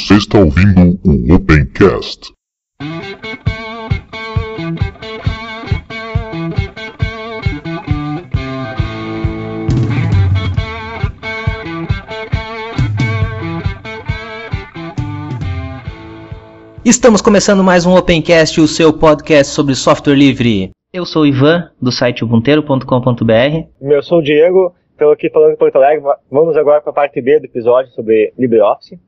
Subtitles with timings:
[0.00, 2.32] Você está ouvindo o Opencast.
[16.82, 20.70] Estamos começando mais um Opencast, o seu podcast sobre software livre.
[20.94, 23.68] Eu sou o Ivan, do site ubunteiro.com.br.
[23.82, 26.02] Eu sou o Diego, estou aqui falando em Porto Alegre.
[26.30, 28.98] Vamos agora para a parte B do episódio sobre LibreOffice.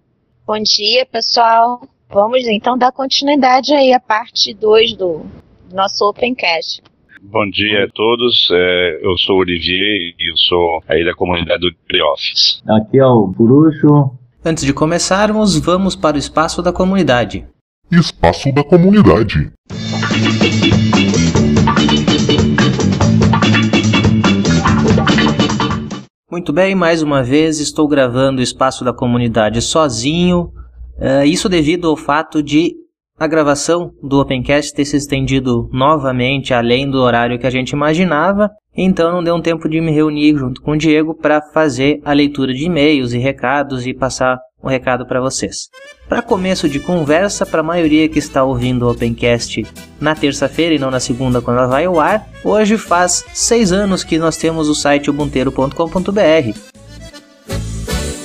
[0.44, 1.80] Bom dia, pessoal.
[2.10, 5.24] Vamos então dar continuidade aí à parte 2 do
[5.72, 6.82] nosso Opencast.
[7.22, 11.60] Bom dia a todos, é, eu sou o Olivier e eu sou aí da comunidade
[11.60, 12.60] do LibreOffice.
[12.68, 14.10] Aqui é o Purucho.
[14.44, 17.46] Antes de começarmos, vamos para o espaço da comunidade.
[17.92, 19.52] Espaço da comunidade.
[26.32, 30.50] Muito bem, mais uma vez estou gravando o espaço da comunidade sozinho.
[30.96, 32.72] Uh, isso devido ao fato de
[33.18, 38.48] a gravação do Opencast ter se estendido novamente além do horário que a gente imaginava,
[38.74, 42.14] então não deu um tempo de me reunir junto com o Diego para fazer a
[42.14, 45.68] leitura de e-mails e recados e passar um recado para vocês.
[46.08, 49.64] Para começo de conversa, para a maioria que está ouvindo o Opencast
[50.00, 54.04] na terça-feira e não na segunda quando ela vai ao ar, hoje faz seis anos
[54.04, 56.72] que nós temos o site ubunteiro.com.br.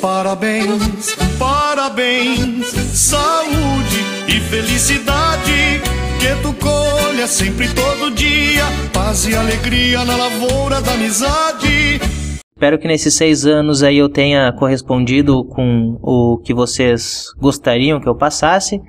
[0.01, 5.81] Parabéns, parabéns, saúde e felicidade
[6.19, 11.99] que tu colha sempre todo dia, paz e alegria na lavoura da amizade.
[12.57, 18.09] Espero que nesses seis anos aí eu tenha correspondido com o que vocês gostariam que
[18.09, 18.81] eu passasse.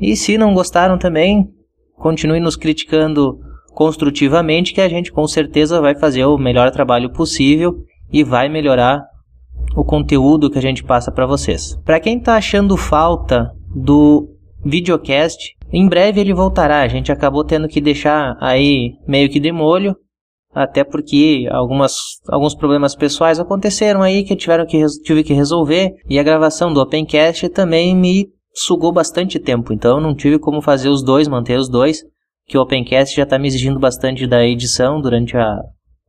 [0.00, 1.48] E se não gostaram também,
[1.94, 3.38] continue nos criticando
[3.72, 9.04] construtivamente, que a gente com certeza vai fazer o melhor trabalho possível e vai melhorar
[9.76, 11.76] o conteúdo que a gente passa para vocês.
[11.84, 14.28] Para quem está achando falta do
[14.64, 16.80] videocast, em breve ele voltará.
[16.80, 19.94] A gente acabou tendo que deixar aí meio que de molho
[20.58, 21.94] até porque algumas,
[22.28, 25.94] alguns problemas pessoais aconteceram aí que tiveram que tive que resolver.
[26.08, 30.88] E a gravação do Opencast também me sugou bastante tempo, então não tive como fazer
[30.88, 32.02] os dois, manter os dois,
[32.44, 35.60] que o Opencast já está me exigindo bastante da edição durante a,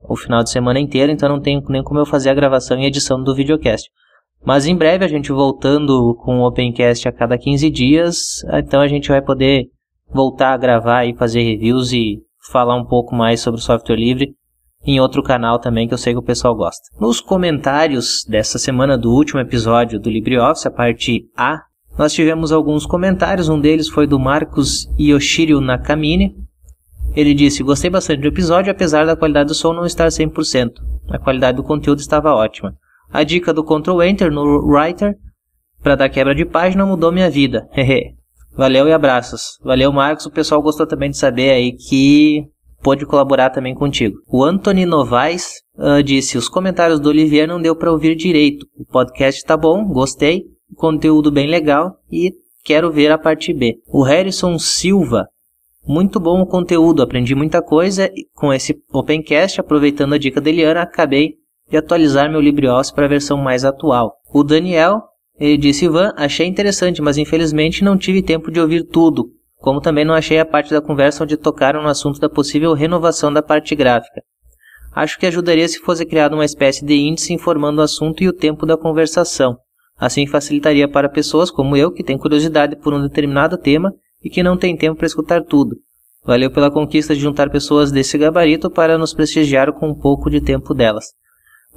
[0.01, 2.87] o final de semana inteiro, então não tenho nem como eu fazer a gravação e
[2.87, 3.87] edição do videocast.
[4.43, 8.17] Mas em breve a gente voltando com o Opencast a cada 15 dias,
[8.51, 9.67] então a gente vai poder
[10.11, 12.17] voltar a gravar e fazer reviews e
[12.51, 14.38] falar um pouco mais sobre o software livre
[14.85, 16.83] em outro canal também que eu sei que o pessoal gosta.
[16.99, 21.63] Nos comentários dessa semana do último episódio do LibreOffice, a parte A,
[21.97, 26.33] nós tivemos alguns comentários, um deles foi do Marcos Yoshiro Nakamine.
[27.13, 30.71] Ele disse: Gostei bastante do episódio, apesar da qualidade do som não estar 100%.
[31.09, 32.73] A qualidade do conteúdo estava ótima.
[33.11, 35.17] A dica do Ctrl Enter no Writer
[35.83, 37.67] para dar quebra de página mudou minha vida.
[38.55, 39.57] Valeu e abraços.
[39.63, 40.25] Valeu, Marcos.
[40.25, 42.45] O pessoal gostou também de saber aí que
[42.81, 44.17] pôde colaborar também contigo.
[44.27, 48.65] O Anthony Novaes uh, disse: Os comentários do Olivier não deu para ouvir direito.
[48.77, 50.45] O podcast tá bom, gostei,
[50.75, 53.77] conteúdo bem legal e quero ver a parte B.
[53.87, 55.27] O Harrison Silva.
[55.87, 60.81] Muito bom o conteúdo, aprendi muita coisa com esse Opencast, aproveitando a dica da Eliana,
[60.81, 61.35] acabei
[61.69, 64.15] de atualizar meu LibreOffice para a versão mais atual.
[64.31, 65.01] O Daniel,
[65.39, 70.05] ele disse, Ivan, achei interessante, mas infelizmente não tive tempo de ouvir tudo como também
[70.05, 73.75] não achei a parte da conversa onde tocaram no assunto da possível renovação da parte
[73.75, 74.21] gráfica.
[74.95, 78.33] Acho que ajudaria se fosse criado uma espécie de índice informando o assunto e o
[78.33, 79.57] tempo da conversação.
[79.97, 83.93] Assim facilitaria para pessoas como eu que têm curiosidade por um determinado tema
[84.23, 85.75] e que não têm tempo para escutar tudo.
[86.23, 90.41] Valeu pela conquista de juntar pessoas desse gabarito para nos prestigiar com um pouco de
[90.41, 91.05] tempo delas.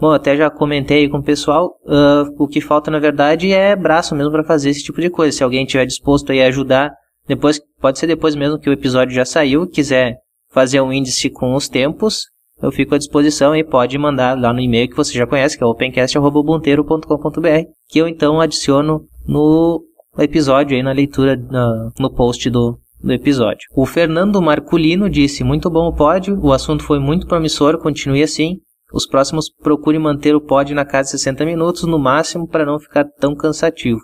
[0.01, 4.15] Bom, até já comentei com o pessoal, uh, o que falta na verdade é braço
[4.15, 5.37] mesmo para fazer esse tipo de coisa.
[5.37, 6.93] Se alguém estiver disposto a ajudar
[7.27, 10.17] depois, pode ser depois mesmo que o episódio já saiu, quiser
[10.51, 12.25] fazer um índice com os tempos,
[12.63, 15.65] eu fico à disposição e pode mandar lá no e-mail que você já conhece, que
[15.65, 19.83] é opencast.ubunteiro.com.br, que eu então adiciono no
[20.19, 23.67] episódio aí na leitura, no, no post do, do episódio.
[23.75, 28.59] O Fernando Marculino disse, muito bom o pódio, o assunto foi muito promissor, continue assim.
[28.93, 32.79] Os próximos procure manter o pódio na casa de 60 minutos no máximo para não
[32.79, 33.99] ficar tão cansativo.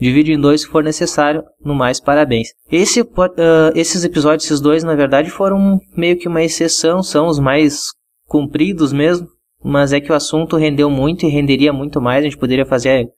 [0.00, 2.48] Divide em dois se for necessário, no mais parabéns.
[2.70, 3.06] Esse, uh,
[3.74, 7.88] esses episódios, esses dois, na verdade, foram meio que uma exceção, são os mais
[8.26, 9.26] compridos mesmo,
[9.62, 13.08] mas é que o assunto rendeu muito e renderia muito mais, a gente poderia fazer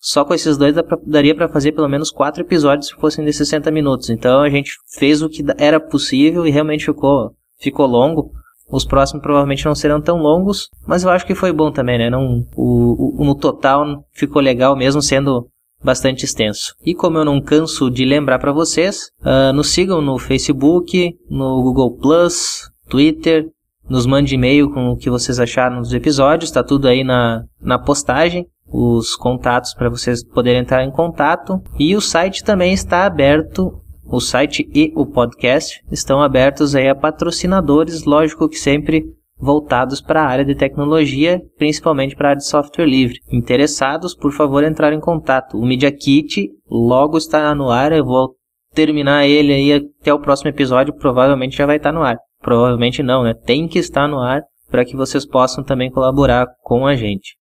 [0.00, 0.74] só com esses dois
[1.04, 4.08] daria para fazer pelo menos quatro episódios se fossem de 60 minutos.
[4.10, 8.30] Então a gente fez o que era possível e realmente ficou, ficou longo.
[8.70, 12.10] Os próximos provavelmente não serão tão longos, mas eu acho que foi bom também, né?
[12.10, 15.48] Não, o, o, no total ficou legal mesmo sendo
[15.82, 16.74] bastante extenso.
[16.84, 21.62] E como eu não canso de lembrar para vocês, uh, nos sigam no Facebook, no
[21.62, 23.46] Google Plus, Twitter,
[23.88, 27.78] nos mande e-mail com o que vocês acharam dos episódios, está tudo aí na, na
[27.78, 31.62] postagem, os contatos para vocês poderem entrar em contato.
[31.78, 36.94] E o site também está aberto, o site e o podcast estão abertos aí a
[36.94, 39.06] patrocinadores, lógico que sempre
[39.38, 43.20] voltados para a área de tecnologia, principalmente para a área de software livre.
[43.30, 45.56] Interessados, por favor, entrar em contato.
[45.56, 48.34] O Media Kit logo estará no ar, eu vou
[48.74, 52.16] terminar ele aí até o próximo episódio, provavelmente já vai estar no ar.
[52.40, 53.34] Provavelmente não, né?
[53.34, 57.36] Tem que estar no ar para que vocês possam também colaborar com a gente.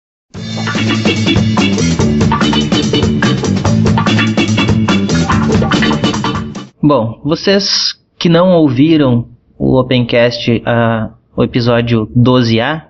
[6.83, 9.29] Bom, vocês que não ouviram
[9.59, 12.87] o Opencast, a o episódio 12A.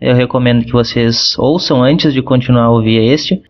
[0.00, 3.42] Eu recomendo que vocês ouçam antes de continuar a ouvir este.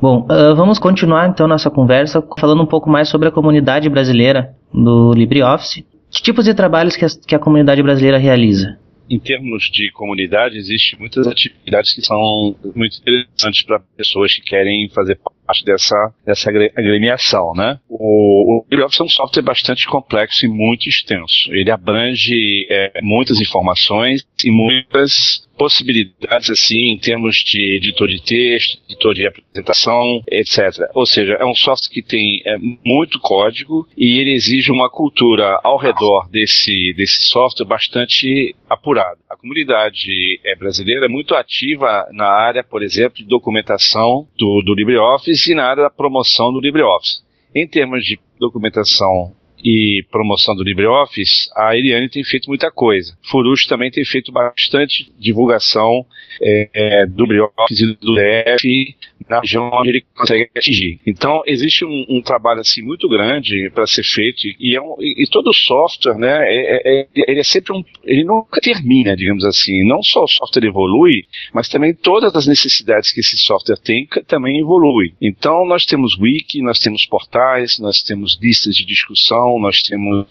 [0.00, 4.54] Bom, uh, vamos continuar então nossa conversa falando um pouco mais sobre a comunidade brasileira
[4.72, 5.84] do LibreOffice.
[6.10, 8.78] Que tipos de trabalhos que a, que a comunidade brasileira realiza?
[9.10, 14.88] em termos de comunidade, existem muitas atividades que são muito interessantes para pessoas que querem
[14.88, 17.78] fazer parte dessa, dessa agremiação, né?
[17.88, 21.52] O, o LibreOffice é um software bastante complexo e muito extenso.
[21.52, 28.78] Ele abrange é, muitas informações e muitas possibilidades assim em termos de editor de texto,
[28.88, 30.88] editor de apresentação, etc.
[30.94, 35.60] Ou seja, é um software que tem é, muito código e ele exige uma cultura
[35.62, 39.18] ao redor desse, desse software bastante apurada.
[39.28, 44.74] A comunidade é, brasileira é muito ativa na área, por exemplo, de documentação do, do
[44.74, 47.22] LibreOffice e na área da promoção do LibreOffice.
[47.54, 49.32] Em termos de documentação
[49.62, 53.16] e promoção do LibreOffice, a Eliane tem feito muita coisa.
[53.22, 56.06] Furush também tem feito bastante divulgação
[56.40, 58.96] é, do LibreOffice e do DF
[59.30, 61.00] na região onde ele consegue atingir.
[61.06, 65.24] Então, existe um, um trabalho assim muito grande para ser feito e, é um, e,
[65.30, 69.86] todo software, né, é, é, é, ele é sempre um, ele nunca termina, digamos assim.
[69.86, 71.24] Não só o software evolui,
[71.54, 75.14] mas também todas as necessidades que esse software tem também evoluem.
[75.22, 80.26] Então, nós temos wiki, nós temos portais, nós temos listas de discussão, nós temos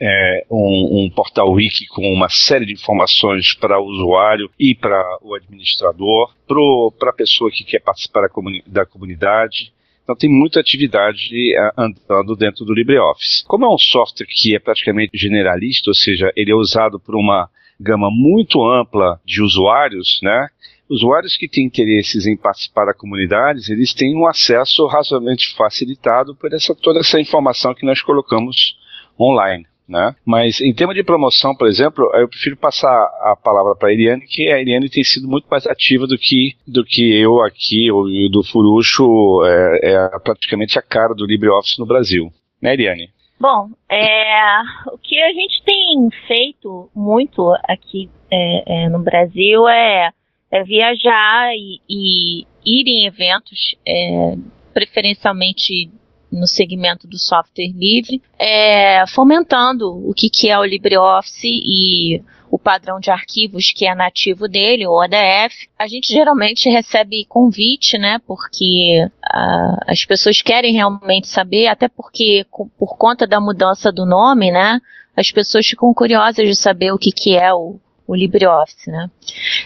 [0.00, 5.02] é, um, um portal wiki com uma série de informações para o usuário e para
[5.22, 9.72] o administrador, para a pessoa que quer participar comuni da comunidade.
[10.02, 13.44] Então tem muita atividade uh, andando dentro do LibreOffice.
[13.46, 17.48] Como é um software que é praticamente generalista, ou seja, ele é usado por uma
[17.80, 20.48] gama muito ampla de usuários, né?
[20.88, 26.52] Usuários que têm interesses em participar da comunidade, eles têm um acesso razoavelmente facilitado por
[26.52, 28.76] essa, toda essa informação que nós colocamos
[29.18, 29.66] online.
[29.86, 30.14] Né?
[30.24, 34.26] Mas em termos de promoção, por exemplo, eu prefiro passar a palavra para a Eliane,
[34.26, 38.06] que a Eliane tem sido muito mais ativa do que, do que eu aqui, ou
[38.30, 42.32] do Furucho, é, é praticamente a cara do LibreOffice no Brasil.
[42.62, 43.10] Né, Eliane?
[43.38, 50.10] Bom, é, o que a gente tem feito muito aqui é, é, no Brasil é,
[50.50, 54.34] é viajar e, e, ir em eventos, é,
[54.72, 55.90] preferencialmente
[56.34, 62.22] no segmento do software livre, é, fomentando o que, que é o LibreOffice e
[62.54, 65.68] o padrão de arquivos que é nativo dele, o ODF.
[65.76, 72.46] A gente geralmente recebe convite, né, porque uh, as pessoas querem realmente saber, até porque
[72.78, 74.80] por conta da mudança do nome, né,
[75.16, 79.10] as pessoas ficam curiosas de saber o que, que é o, o LibreOffice, né?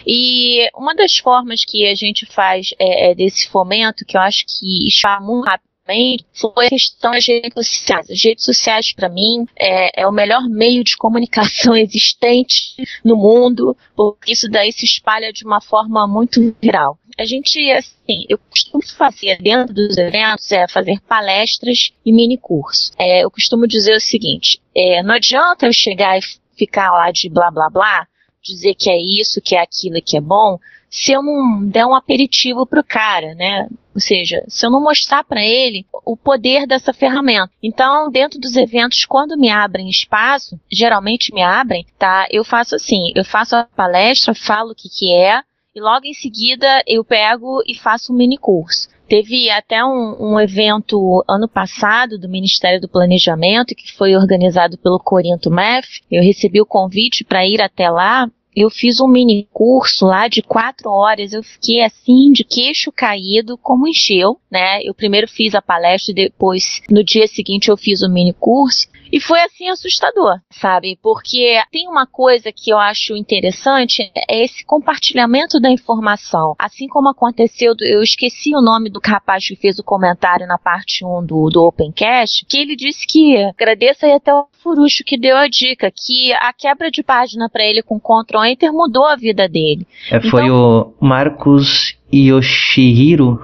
[0.05, 4.45] E uma das formas que a gente faz é, é desse fomento, que eu acho
[4.47, 8.09] que está muito rápido também foi a questão das redes sociais.
[8.11, 13.75] As redes sociais, para mim, é, é, o melhor meio de comunicação existente no mundo,
[13.95, 16.99] porque isso daí se espalha de uma forma muito viral.
[17.17, 22.91] A gente, assim, eu costumo fazer dentro dos eventos é fazer palestras e mini cursos.
[22.97, 26.21] É, eu costumo dizer o seguinte: é, não adianta eu chegar e
[26.55, 28.07] ficar lá de blá blá blá,
[28.43, 31.93] dizer que é isso, que é aquilo, que é bom, se eu não der um
[31.93, 33.67] aperitivo para o cara, né?
[33.93, 37.51] Ou seja, se eu não mostrar para ele o poder dessa ferramenta.
[37.61, 42.27] Então, dentro dos eventos, quando me abrem espaço, geralmente me abrem, tá?
[42.31, 45.41] Eu faço assim, eu faço a palestra, falo o que que é,
[45.75, 48.89] e logo em seguida eu pego e faço um mini curso.
[49.09, 54.99] Teve até um, um, evento ano passado do Ministério do Planejamento, que foi organizado pelo
[54.99, 56.01] Corinto MEF.
[56.11, 60.41] Eu recebi o convite para ir até lá eu fiz um mini curso lá de
[60.41, 64.81] quatro horas, eu fiquei assim, de queixo caído, como encheu, né?
[64.83, 68.87] Eu primeiro fiz a palestra e depois, no dia seguinte, eu fiz o mini curso.
[69.11, 70.97] E foi assim assustador, sabe?
[71.01, 76.55] Porque tem uma coisa que eu acho interessante, é esse compartilhamento da informação.
[76.59, 81.03] Assim como aconteceu, eu esqueci o nome do rapaz que fez o comentário na parte
[81.05, 85.37] 1 do, do Opencast, que ele disse que agradeça aí até o Furucho que deu
[85.37, 89.47] a dica, que a quebra de página para ele com Ctrl Enter mudou a vida
[89.47, 89.87] dele.
[90.11, 93.41] É, foi então, o Marcos Yoshihiro.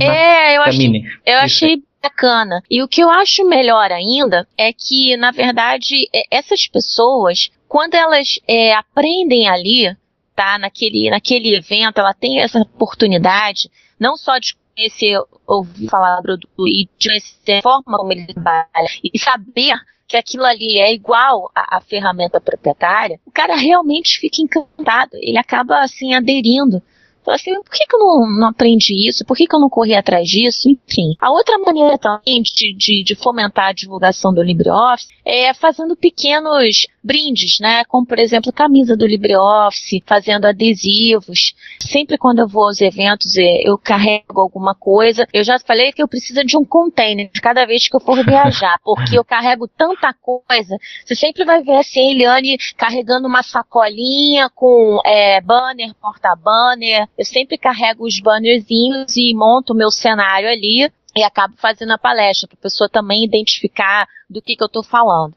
[0.00, 2.62] É, eu achei, eu achei bacana.
[2.70, 8.38] E o que eu acho melhor ainda é que, na verdade, essas pessoas, quando elas
[8.46, 9.96] é, aprendem ali,
[10.36, 16.22] tá, naquele, naquele evento, ela tem essa oportunidade, não só de conhecer, ouvir falar do
[16.22, 20.92] produto e de conhecer a forma como ele trabalha e saber que aquilo ali é
[20.92, 26.82] igual à, à, ferramenta proprietária, o cara realmente fica encantado, ele acaba assim aderindo
[27.32, 29.24] assim, por que, que eu não, não aprendi isso?
[29.24, 30.68] Por que, que eu não corri atrás disso?
[30.68, 31.14] Enfim.
[31.20, 36.86] A outra maneira também de, de, de fomentar a divulgação do LibreOffice é fazendo pequenos
[37.04, 37.84] brindes, né?
[37.84, 41.54] Como, por exemplo, camisa do LibreOffice, fazendo adesivos.
[41.78, 45.28] Sempre quando eu vou aos eventos, eu carrego alguma coisa.
[45.32, 48.78] Eu já falei que eu preciso de um container cada vez que eu for viajar,
[48.82, 50.76] porque eu carrego tanta coisa.
[51.04, 57.58] Você sempre vai ver assim, Eliane carregando uma sacolinha com é, banner, porta-banner, eu sempre
[57.58, 62.58] carrego os bannerzinhos e monto o meu cenário ali e acabo fazendo a palestra para
[62.58, 65.34] a pessoa também identificar do que, que eu estou falando.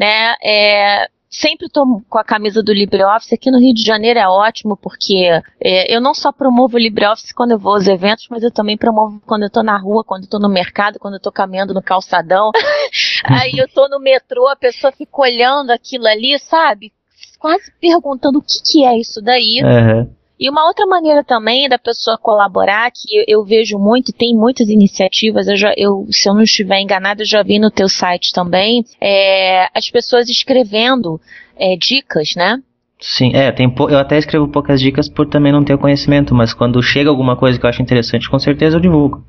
[0.00, 0.34] Né?
[0.42, 3.34] É, sempre estou com a camisa do LibreOffice.
[3.34, 5.28] Aqui no Rio de Janeiro é ótimo, porque
[5.60, 8.78] é, eu não só promovo o LibreOffice quando eu vou aos eventos, mas eu também
[8.78, 11.74] promovo quando eu estou na rua, quando eu estou no mercado, quando eu estou caminhando
[11.74, 12.50] no calçadão.
[13.24, 16.92] Aí eu estou no metrô, a pessoa fica olhando aquilo ali, sabe?
[17.38, 19.60] Quase perguntando o que, que é isso daí.
[19.62, 20.10] Uhum.
[20.40, 24.70] E uma outra maneira também da pessoa colaborar, que eu, eu vejo muito, tem muitas
[24.70, 28.32] iniciativas, eu já, eu, se eu não estiver enganada, eu já vi no teu site
[28.32, 31.20] também, é, as pessoas escrevendo
[31.58, 32.58] é, dicas, né?
[32.98, 36.82] Sim, é, tem eu até escrevo poucas dicas por também não ter conhecimento, mas quando
[36.82, 39.22] chega alguma coisa que eu acho interessante, com certeza eu divulgo.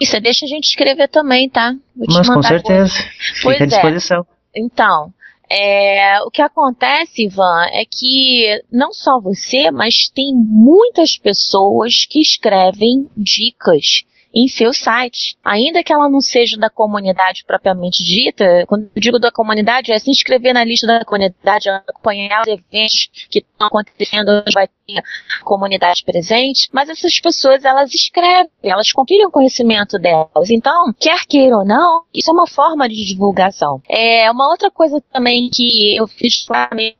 [0.00, 1.74] Isso, deixa a gente escrever também, tá?
[1.94, 3.66] mas com certeza, fica pois à é.
[3.66, 4.26] disposição.
[4.54, 4.60] É.
[4.60, 5.12] Então,
[5.50, 12.20] é, o que acontece, Ivan, é que não só você, mas tem muitas pessoas que
[12.20, 15.36] escrevem dicas em seu site.
[15.44, 19.98] Ainda que ela não seja da comunidade propriamente dita, quando eu digo da comunidade, é
[19.98, 25.02] se inscrever na lista da comunidade, acompanhar os eventos que estão acontecendo, onde vai ter
[25.42, 30.50] comunidade presente, mas essas pessoas, elas escrevem, elas compartilham conhecimento delas.
[30.50, 33.80] Então, quer queira ou não, isso é uma forma de divulgação.
[33.88, 36.46] É uma outra coisa também que eu fiz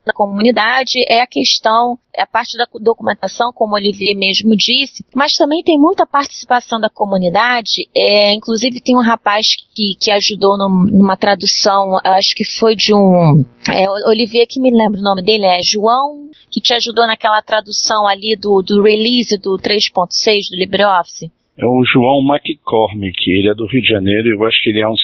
[0.05, 5.37] na comunidade é a questão a parte da documentação, como o Olivier mesmo disse, mas
[5.37, 7.18] também tem muita participação da comunidade.
[7.95, 13.45] É, inclusive tem um rapaz que, que ajudou numa tradução, acho que foi de um
[13.67, 18.07] é, Olivier que me lembra o nome dele é João, que te ajudou naquela tradução
[18.07, 21.31] ali do, do release do 3.6 do LibreOffice.
[21.57, 24.79] É o João McCormick, ele é do Rio de Janeiro e eu acho que ele
[24.79, 24.95] é um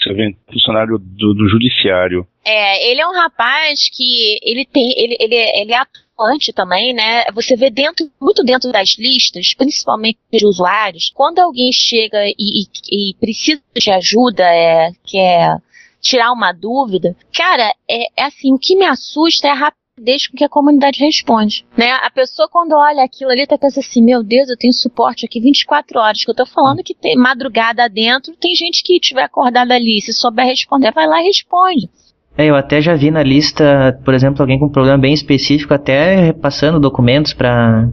[0.49, 2.25] funcionário do, do judiciário.
[2.45, 5.81] É, ele é um rapaz que ele tem, ele, ele, ele é
[6.15, 7.25] atuante também, né?
[7.33, 13.09] Você vê dentro, muito dentro das listas, principalmente de usuários, quando alguém chega e, e,
[13.11, 15.61] e precisa de ajuda, é, quer
[16.01, 20.29] tirar uma dúvida, cara, é, é assim, o que me assusta é a rapidez desde
[20.29, 21.91] que a comunidade responde, né?
[21.93, 25.39] A pessoa quando olha aquilo ali tá pensando assim, meu Deus, eu tenho suporte aqui
[25.39, 29.73] 24 horas, que eu tô falando que tem madrugada dentro, tem gente que tiver acordada
[29.73, 31.89] ali, se souber responder, vai lá e responde.
[32.37, 35.73] É, eu até já vi na lista, por exemplo, alguém com um problema bem específico,
[35.73, 37.89] até repassando documentos para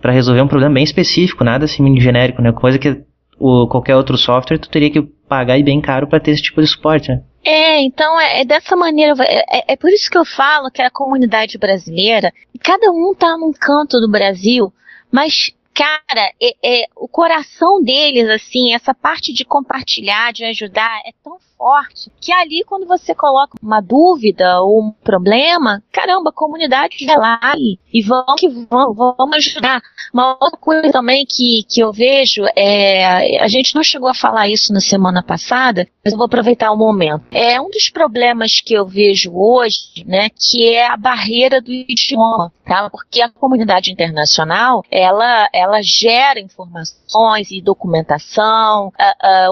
[0.00, 2.50] para resolver um problema bem específico, nada assim genérico, né?
[2.50, 3.04] Coisa que
[3.38, 6.60] o, qualquer outro software tu teria que pagar e bem caro para ter esse tipo
[6.60, 7.22] de suporte, né?
[7.44, 10.82] É, então é, é dessa maneira, é, é, é, por isso que eu falo que
[10.82, 14.72] a comunidade brasileira, cada um tá num canto do Brasil,
[15.10, 21.12] mas cara, é, é, o coração deles, assim, essa parte de compartilhar, de ajudar, é
[21.24, 27.06] tão forte que ali, quando você coloca uma dúvida ou um problema, caramba, a comunidade
[27.06, 29.80] vai lá e, e vão que vão, ajudar.
[30.12, 33.40] Uma outra coisa também que, que eu vejo é.
[33.40, 36.76] A gente não chegou a falar isso na semana passada, mas eu vou aproveitar o
[36.76, 37.24] momento.
[37.30, 42.52] É um dos problemas que eu vejo hoje, né, que é a barreira do idioma,
[42.64, 42.88] tá?
[42.90, 48.92] Porque a comunidade internacional, ela, ela gera informações e documentação,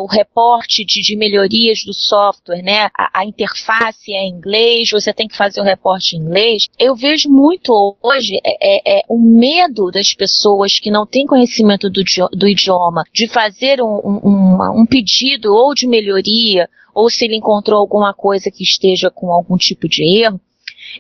[0.01, 2.91] o reporte de, de melhorias do software, né?
[2.97, 6.69] A, a, interface é em inglês, você tem que fazer o reporte em inglês.
[6.79, 11.91] Eu vejo muito hoje é, é, é o medo das pessoas que não têm conhecimento
[11.91, 12.03] do,
[12.33, 17.79] do idioma de fazer um, um, um pedido ou de melhoria ou se ele encontrou
[17.79, 20.41] alguma coisa que esteja com algum tipo de erro,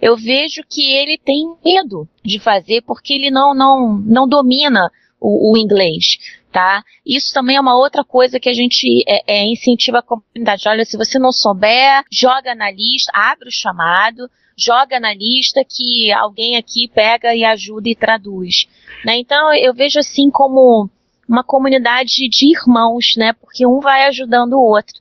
[0.01, 5.53] eu vejo que ele tem medo de fazer porque ele não, não, não domina o,
[5.53, 6.19] o inglês.
[6.53, 6.83] Tá?
[7.07, 10.69] Isso também é uma outra coisa que a gente é, é, incentiva a comunidade.
[10.69, 14.29] Olha, se você não souber, joga na lista, abre o chamado,
[14.59, 18.67] joga na lista que alguém aqui pega e ajuda e traduz.
[19.05, 19.19] Né?
[19.19, 20.91] Então eu vejo assim como
[21.29, 23.33] uma comunidade de irmãos, né?
[23.33, 24.97] Porque um vai ajudando o outro.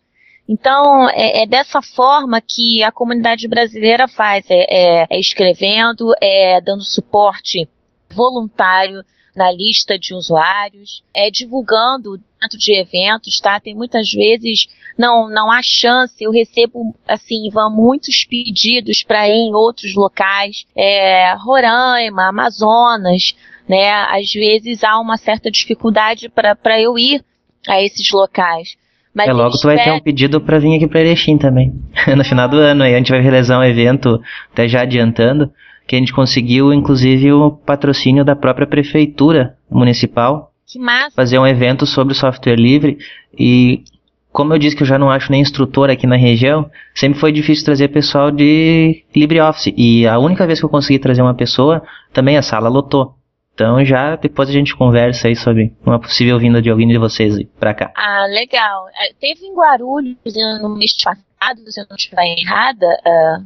[0.52, 6.60] Então, é, é, dessa forma que a comunidade brasileira faz, é, é, é escrevendo, é
[6.60, 7.70] dando suporte
[8.10, 13.60] voluntário na lista de usuários, é divulgando dentro de eventos, tá?
[13.60, 16.16] Tem muitas vezes não não há chance.
[16.20, 23.36] Eu recebo assim, vão muitos pedidos para ir em outros locais, é, Roraima, Amazonas,
[23.68, 23.92] né?
[23.92, 27.24] Às vezes há uma certa dificuldade para eu ir
[27.68, 28.76] a esses locais.
[29.20, 31.74] Mas é, logo tu vai ter um pedido para vir aqui para Erechim também.
[32.16, 34.22] no final do ano aí a gente vai realizar um evento,
[34.54, 35.52] até já adiantando,
[35.86, 40.54] que a gente conseguiu inclusive o patrocínio da própria prefeitura municipal.
[40.66, 41.12] Que massa.
[41.16, 42.98] Fazer um evento sobre software livre
[43.38, 43.84] e
[44.32, 47.32] como eu disse que eu já não acho nem instrutor aqui na região, sempre foi
[47.32, 49.74] difícil trazer pessoal de LibreOffice.
[49.76, 51.82] E a única vez que eu consegui trazer uma pessoa,
[52.14, 53.16] também a sala lotou.
[53.60, 57.44] Então já depois a gente conversa aí sobre uma possível vinda de alguém de vocês
[57.60, 57.92] para cá.
[57.94, 58.88] Ah, legal.
[58.88, 60.16] É, teve em Guarulhos
[60.62, 63.46] no mês passado, se eu não estiver errada, uh,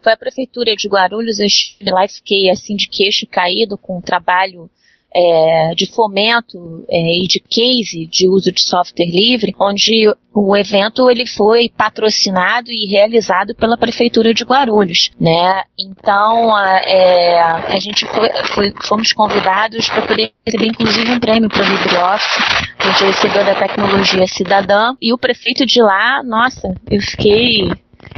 [0.00, 3.98] foi a prefeitura de Guarulhos, eu estive lá e fiquei assim de queixo caído com
[3.98, 4.70] o trabalho
[5.18, 11.10] é, de fomento é, e de case de uso de software livre, onde o evento
[11.10, 15.64] ele foi patrocinado e realizado pela prefeitura de Guarulhos, né?
[15.76, 21.48] Então a, é, a gente foi, foi, fomos convidados para poder receber inclusive um prêmio
[21.48, 22.40] para o LibreOffice,
[22.78, 27.72] a gente recebeu da tecnologia cidadã e o prefeito de lá, nossa, eu fiquei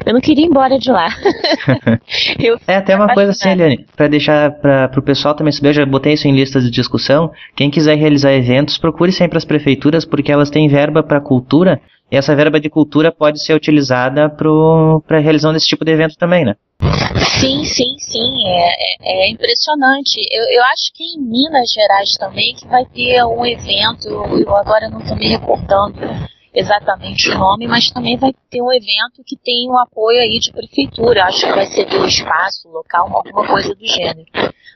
[0.04, 1.08] eu não queria ir embora de lá.
[2.66, 5.86] é até uma coisa assim, Eliane, para deixar para o pessoal também saber, eu já
[5.86, 7.30] botei isso em listas de discussão.
[7.54, 11.80] Quem quiser realizar eventos, procure sempre as prefeituras, porque elas têm verba para cultura,
[12.10, 16.16] e essa verba de cultura pode ser utilizada para a realização desse tipo de evento
[16.16, 16.56] também, né?
[17.40, 18.68] Sim, sim, sim, é,
[19.00, 20.20] é, é impressionante.
[20.30, 24.88] Eu, eu, acho que em Minas Gerais também que vai ter um evento, eu agora
[24.90, 25.98] não estou me recordando
[26.52, 30.52] exatamente o nome, mas também vai ter um evento que tem um apoio aí de
[30.52, 34.26] prefeitura, acho que vai ser do espaço local, alguma coisa do gênero.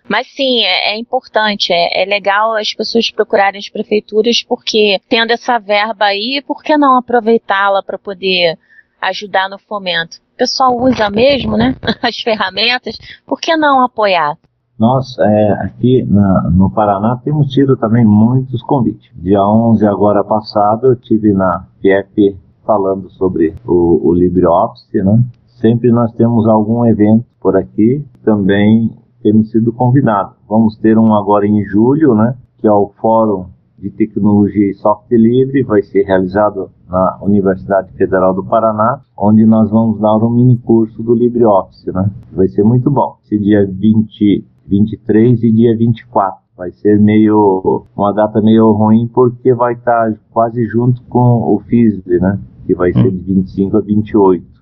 [0.09, 5.33] Mas sim, é, é importante, é, é, legal as pessoas procurarem as prefeituras, porque tendo
[5.33, 8.59] essa verba aí, por que não aproveitá-la para poder
[9.01, 10.19] ajudar no fomento?
[10.35, 11.75] O pessoal usa mesmo, né?
[12.03, 14.37] As ferramentas, por que não apoiar?
[14.77, 19.09] Nós, é, aqui na, no Paraná, temos tido também muitos convites.
[19.15, 25.23] Dia 11, agora passado, eu tive na FIEP falando sobre o, o LibreOffice, né?
[25.61, 28.91] Sempre nós temos algum evento por aqui, também
[29.23, 30.35] temos sido convidados.
[30.49, 32.35] Vamos ter um agora em julho, né?
[32.59, 33.47] Que é o Fórum
[33.79, 39.71] de Tecnologia e Software Livre, vai ser realizado na Universidade Federal do Paraná, onde nós
[39.71, 42.11] vamos dar um mini curso do LibreOffice, né?
[42.33, 43.19] Vai ser muito bom.
[43.23, 46.45] Esse dia 20 23 e dia 24.
[46.57, 52.19] Vai ser meio uma data meio ruim porque vai estar quase junto com o FISB,
[52.21, 52.39] né?
[52.67, 54.54] Que vai ser de 25 a 28.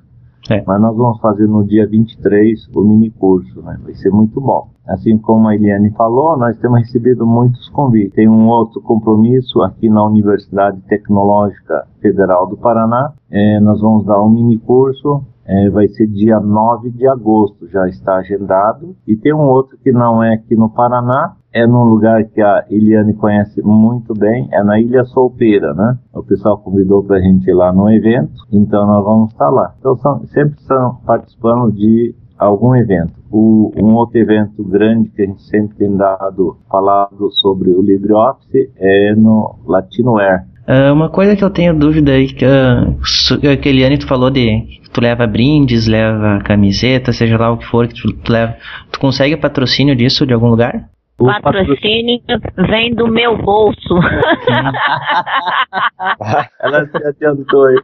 [0.50, 0.62] É.
[0.66, 3.78] Mas nós vamos fazer no dia 23 o mini curso, né?
[3.82, 4.68] Vai ser muito bom.
[4.86, 8.14] Assim como a Eliane falou, nós temos recebido muitos convites.
[8.14, 13.12] Tem um outro compromisso aqui na Universidade Tecnológica Federal do Paraná.
[13.30, 17.88] É, nós vamos dar um mini curso é, vai ser dia 9 de agosto, já
[17.88, 18.94] está agendado.
[19.06, 22.64] E tem um outro que não é aqui no Paraná, é num lugar que a
[22.70, 25.98] Eliane conhece muito bem, é na Ilha Solteira, né?
[26.14, 29.74] O pessoal convidou para a gente ir lá no evento, então nós vamos estar lá.
[29.78, 33.12] Então são, sempre estão participando de algum evento.
[33.30, 38.70] O, um outro evento grande que a gente sempre tem dado, falado sobre o LibreOffice
[38.76, 40.44] é no Latinoware.
[40.68, 44.30] Uh, uma coisa que eu tenho dúvida aí, que, uh, que a Eliane tu falou
[44.30, 48.56] de tu leva brindes, leva camiseta, seja lá o que for que tu leva.
[48.90, 50.88] Tu consegue patrocínio disso de algum lugar?
[51.22, 52.20] O patrocínio
[52.68, 53.94] vem do meu bolso.
[56.60, 57.78] Ela se adiantou aí.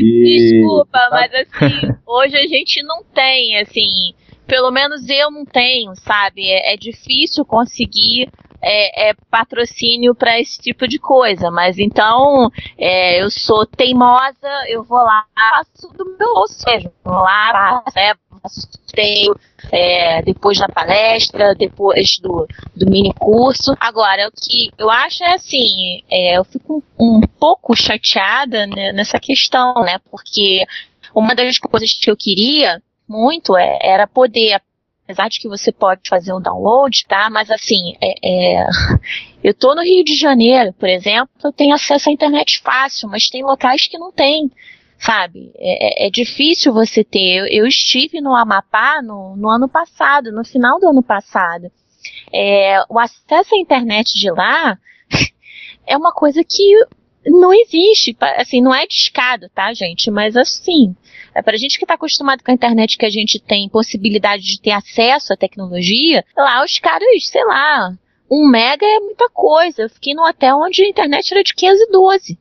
[0.00, 0.60] E...
[0.60, 4.12] Desculpa, mas assim, hoje a gente não tem, assim,
[4.46, 6.48] pelo menos eu não tenho, sabe?
[6.48, 8.28] É, é difícil conseguir
[8.62, 14.82] é, é patrocínio para esse tipo de coisa, mas então é, eu sou teimosa, eu
[14.84, 18.14] vou lá, faço do meu bolso mesmo, vou lá, faço, é,
[18.92, 19.34] tenho
[19.70, 22.46] é, depois da palestra, depois do,
[22.76, 23.74] do mini curso.
[23.80, 28.92] Agora, o que eu acho é assim, é, eu fico um, um pouco chateada né,
[28.92, 29.98] nessa questão, né?
[30.10, 30.64] Porque
[31.14, 34.60] uma das coisas que eu queria muito é, era poder
[35.12, 37.28] apesar de que você pode fazer um download, tá?
[37.30, 38.66] Mas assim, é, é,
[39.44, 43.28] eu tô no Rio de Janeiro, por exemplo, eu tenho acesso à internet fácil, mas
[43.28, 44.50] tem locais que não tem,
[44.98, 45.52] sabe?
[45.56, 47.36] É, é, é difícil você ter.
[47.36, 51.70] Eu, eu estive no Amapá no, no, ano passado, no final do ano passado.
[52.32, 54.78] É, o acesso à internet de lá
[55.86, 56.86] é uma coisa que
[57.26, 60.10] não existe, assim, não é discado, tá, gente?
[60.10, 60.94] Mas assim,
[61.34, 64.60] é pra gente que tá acostumado com a internet que a gente tem possibilidade de
[64.60, 67.92] ter acesso à tecnologia, lá os caras, sei lá,
[68.30, 69.82] um mega é muita coisa.
[69.82, 72.38] Eu fiquei num hotel onde a internet era de 512.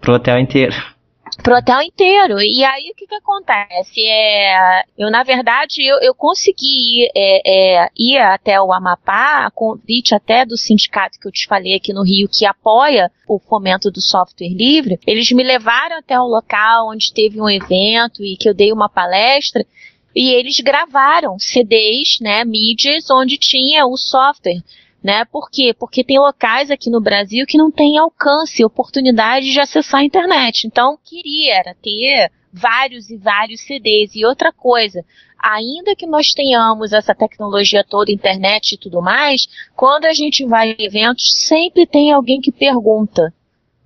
[0.00, 0.97] Pro hotel inteiro
[1.42, 2.40] pro hotel inteiro.
[2.40, 4.00] E aí o que que acontece?
[4.04, 9.50] É, eu na verdade eu, eu consegui ir, é, é, ir até o Amapá, a
[9.50, 13.90] convite até do sindicato que eu te falei aqui no Rio que apoia o fomento
[13.90, 14.98] do software livre.
[15.06, 18.88] Eles me levaram até o local onde teve um evento e que eu dei uma
[18.88, 19.64] palestra.
[20.14, 24.62] E eles gravaram CDs, né, mídias, onde tinha o software
[25.02, 25.24] né?
[25.24, 25.74] Por quê?
[25.78, 30.66] Porque tem locais aqui no Brasil que não têm alcance, oportunidade de acessar a internet.
[30.66, 34.14] Então, queria era ter vários e vários CDs.
[34.14, 35.04] E outra coisa,
[35.38, 40.72] ainda que nós tenhamos essa tecnologia toda, internet e tudo mais, quando a gente vai
[40.72, 43.32] em eventos, sempre tem alguém que pergunta,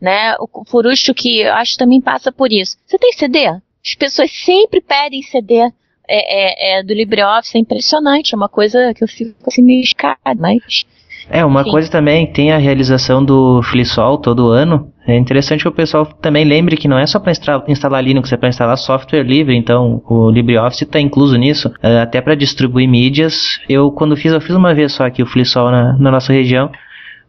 [0.00, 0.34] né?
[0.38, 2.76] O Furusto que acho também passa por isso.
[2.86, 3.46] Você tem CD?
[3.46, 5.70] As pessoas sempre pedem CD.
[6.08, 9.80] É, é, é do LibreOffice, é impressionante, é uma coisa que eu fico assim meio
[9.80, 10.84] escada, mas
[11.30, 11.70] é, uma Sim.
[11.70, 14.92] coisa também, tem a realização do FliSol todo ano.
[15.06, 17.32] É interessante que o pessoal também lembre que não é só para
[17.68, 22.20] instalar Linux, é para instalar software livre, então o LibreOffice está incluso nisso, é, até
[22.20, 23.60] para distribuir mídias.
[23.68, 26.70] Eu, quando fiz, eu fiz uma vez só aqui o FliSol na, na nossa região,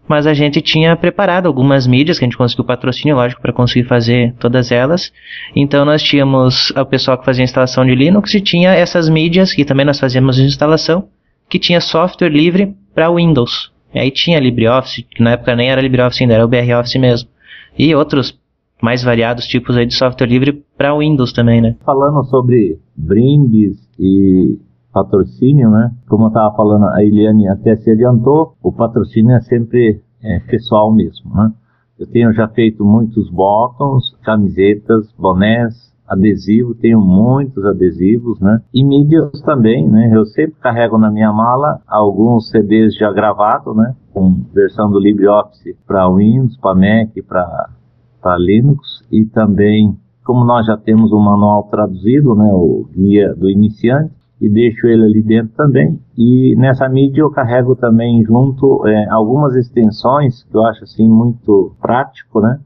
[0.07, 3.87] mas a gente tinha preparado algumas mídias que a gente conseguiu patrocínio, lógico, para conseguir
[3.87, 5.11] fazer todas elas.
[5.55, 9.65] Então nós tínhamos o pessoal que fazia instalação de Linux e tinha essas mídias, que
[9.65, 11.07] também nós fazíamos instalação,
[11.49, 13.72] que tinha software livre para Windows.
[13.93, 17.29] E aí tinha LibreOffice, que na época nem era LibreOffice ainda, era o BROffice mesmo.
[17.77, 18.37] E outros
[18.81, 21.75] mais variados tipos aí de software livre para Windows também, né?
[21.85, 24.59] Falando sobre brindes e
[24.91, 25.91] patrocínio, né?
[26.09, 30.91] Como eu estava falando, a Eliane até se adiantou, o patrocínio é sempre é, pessoal
[30.91, 31.51] mesmo, né?
[31.97, 38.61] Eu tenho já feito muitos bottoms, camisetas, bonés, adesivo, tenho muitos adesivos, né?
[38.73, 40.11] E mídias também, né?
[40.13, 43.95] Eu sempre carrego na minha mala alguns CDs já gravados, né?
[44.13, 50.77] Com versão do LibreOffice para Windows, para Mac, para Linux e também, como nós já
[50.77, 52.49] temos o manual traduzido, né?
[52.53, 55.99] O guia do iniciante e deixo ele ali dentro também.
[56.17, 61.73] E nessa mídia eu carrego também junto é, algumas extensões que eu acho assim muito
[61.81, 62.59] prático, né?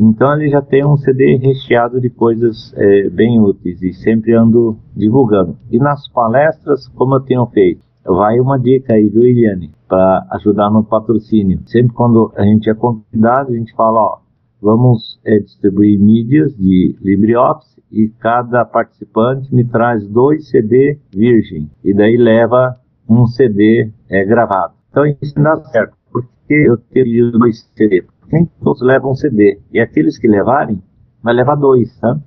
[0.00, 4.78] Então ele já tem um CD recheado de coisas é, bem úteis e sempre ando
[4.96, 5.58] divulgando.
[5.70, 10.70] E nas palestras, como eu tenho feito, vai uma dica aí, viu, Eliane, para ajudar
[10.70, 11.60] no patrocínio.
[11.66, 14.18] Sempre quando a gente é convidado, a gente fala, ó,
[14.62, 21.92] vamos é, distribuir mídias de LibreOffice e cada participante me traz dois CD virgem e
[21.92, 22.74] daí leva
[23.06, 24.72] um CD é, gravado.
[24.90, 29.60] Então isso dá certo, porque eu tenho dois CD nem todos levam CD.
[29.72, 30.82] E aqueles que levarem,
[31.22, 32.18] vai levar dois, tá?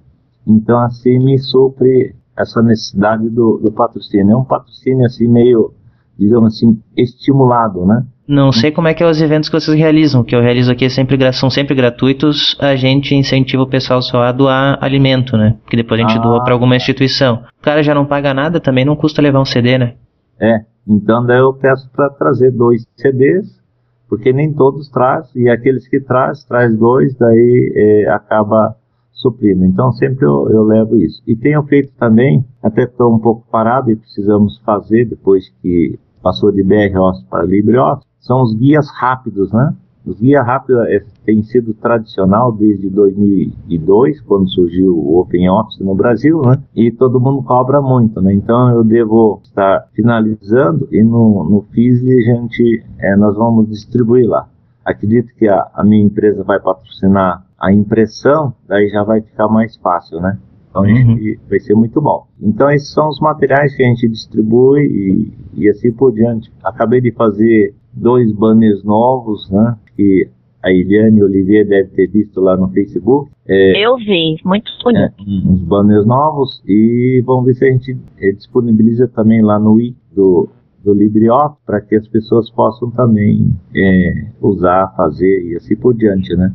[0.45, 4.33] Então, assim, me supre essa necessidade do, do patrocínio.
[4.33, 5.73] É um patrocínio, assim, meio,
[6.17, 8.05] digamos assim, estimulado, né?
[8.27, 10.21] Não sei como é que é os eventos que vocês realizam.
[10.21, 12.55] O que eu realizo aqui é sempre, são sempre gratuitos.
[12.59, 15.57] A gente incentiva o pessoal só a doar alimento, né?
[15.69, 16.21] Que depois a gente ah.
[16.21, 17.43] doa para alguma instituição.
[17.59, 19.95] O cara já não paga nada, também não custa levar um CD, né?
[20.39, 23.62] É, então daí eu peço para trazer dois CDs
[24.07, 28.75] porque nem todos traz, e aqueles que traz, traz dois, daí é, acaba
[29.11, 29.65] suprindo.
[29.65, 31.21] Então sempre eu, eu, levo isso.
[31.25, 36.51] E tenho feito também, até estou um pouco parado e precisamos fazer depois que passou
[36.51, 39.75] de BROS para LibreOffice, são os guias rápidos, né?
[40.05, 46.41] Os guias rápidos é, tem sido tradicional desde 2002, quando surgiu o OpenOffice no Brasil,
[46.41, 46.61] né?
[46.75, 48.33] E todo mundo cobra muito, né?
[48.33, 54.27] Então eu devo estar finalizando e no, no FISLI a gente, é, nós vamos distribuir
[54.27, 54.47] lá.
[54.83, 59.77] Acredito que a, a minha empresa vai patrocinar a impressão, daí já vai ficar mais
[59.77, 60.37] fácil, né?
[60.69, 61.37] Então uhum.
[61.47, 62.27] vai ser muito bom.
[62.41, 66.51] Então esses são os materiais que a gente distribui e, e assim por diante.
[66.61, 69.77] Acabei de fazer dois banners novos, né?
[69.95, 70.29] Que
[70.63, 73.29] a Eliane Olivier deve ter visto lá no Facebook.
[73.47, 75.13] É, Eu vi, muito bonito.
[75.19, 79.79] É, uns banners novos e vamos ver se a gente é, disponibiliza também lá no
[79.81, 80.49] i do,
[80.81, 86.33] do LibreOffice para que as pessoas possam também é, usar, fazer e assim por diante,
[86.35, 86.53] né?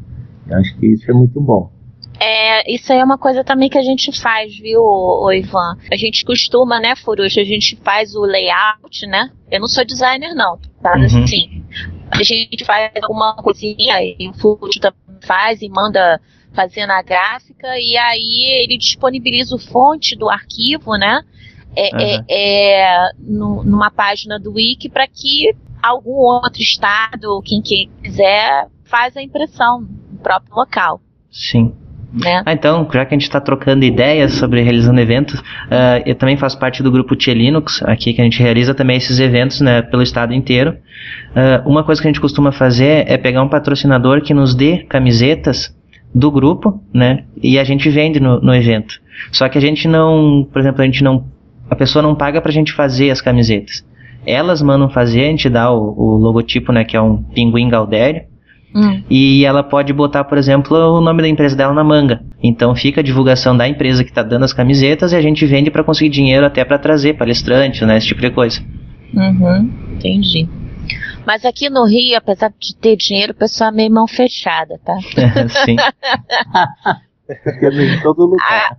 [0.49, 1.71] Eu acho que isso é muito bom.
[2.21, 5.77] É, isso aí é uma coisa também que a gente faz, viu, o Ivan?
[5.91, 9.31] A gente costuma, né, Furuxa, a gente faz o layout, né?
[9.51, 10.97] Eu não sou designer, não, tá?
[10.97, 11.05] Uhum.
[11.05, 11.65] Assim,
[12.21, 16.21] a gente faz alguma coisinha e o Furuxa também faz e manda
[16.53, 21.23] fazer na gráfica e aí ele disponibiliza o fonte do arquivo, né?
[21.77, 22.01] É, uhum.
[22.01, 28.69] é, é no, numa página do Wiki para que algum outro estado, quem, quem quiser,
[28.85, 31.01] faz a impressão no próprio local.
[31.31, 31.75] Sim.
[32.13, 32.43] Né?
[32.45, 36.37] Ah, então, já que a gente está trocando ideias sobre realizando eventos, uh, eu também
[36.37, 39.83] faço parte do grupo Tia Linux, aqui que a gente realiza também esses eventos né,
[39.83, 40.77] pelo estado inteiro.
[41.31, 44.79] Uh, uma coisa que a gente costuma fazer é pegar um patrocinador que nos dê
[44.89, 45.77] camisetas
[46.15, 47.25] do grupo, né?
[47.43, 48.99] E a gente vende no, no evento.
[49.31, 51.27] Só que a gente não, por exemplo, a gente não,
[51.69, 53.85] a pessoa não paga para a gente fazer as camisetas.
[54.27, 56.85] Elas mandam fazer, a gente dá o, o logotipo, né?
[56.85, 58.23] Que é um pinguim Galdério
[58.75, 59.03] Hum.
[59.09, 62.23] E ela pode botar, por exemplo, o nome da empresa dela na manga.
[62.43, 65.71] Então fica a divulgação da empresa que está dando as camisetas e a gente vende
[65.71, 68.61] para conseguir dinheiro até para trazer palestrantes, né, esse tipo de coisa.
[69.15, 70.49] Uhum, entendi.
[71.27, 74.97] Mas aqui no Rio, apesar de ter dinheiro, o pessoal é meio mão fechada, tá?
[75.65, 75.77] Sim.
[77.29, 78.79] em todo lugar.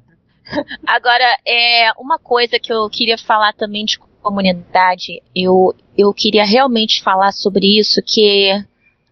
[0.88, 7.04] Agora, é, uma coisa que eu queria falar também de comunidade, eu, eu queria realmente
[7.04, 8.66] falar sobre isso, que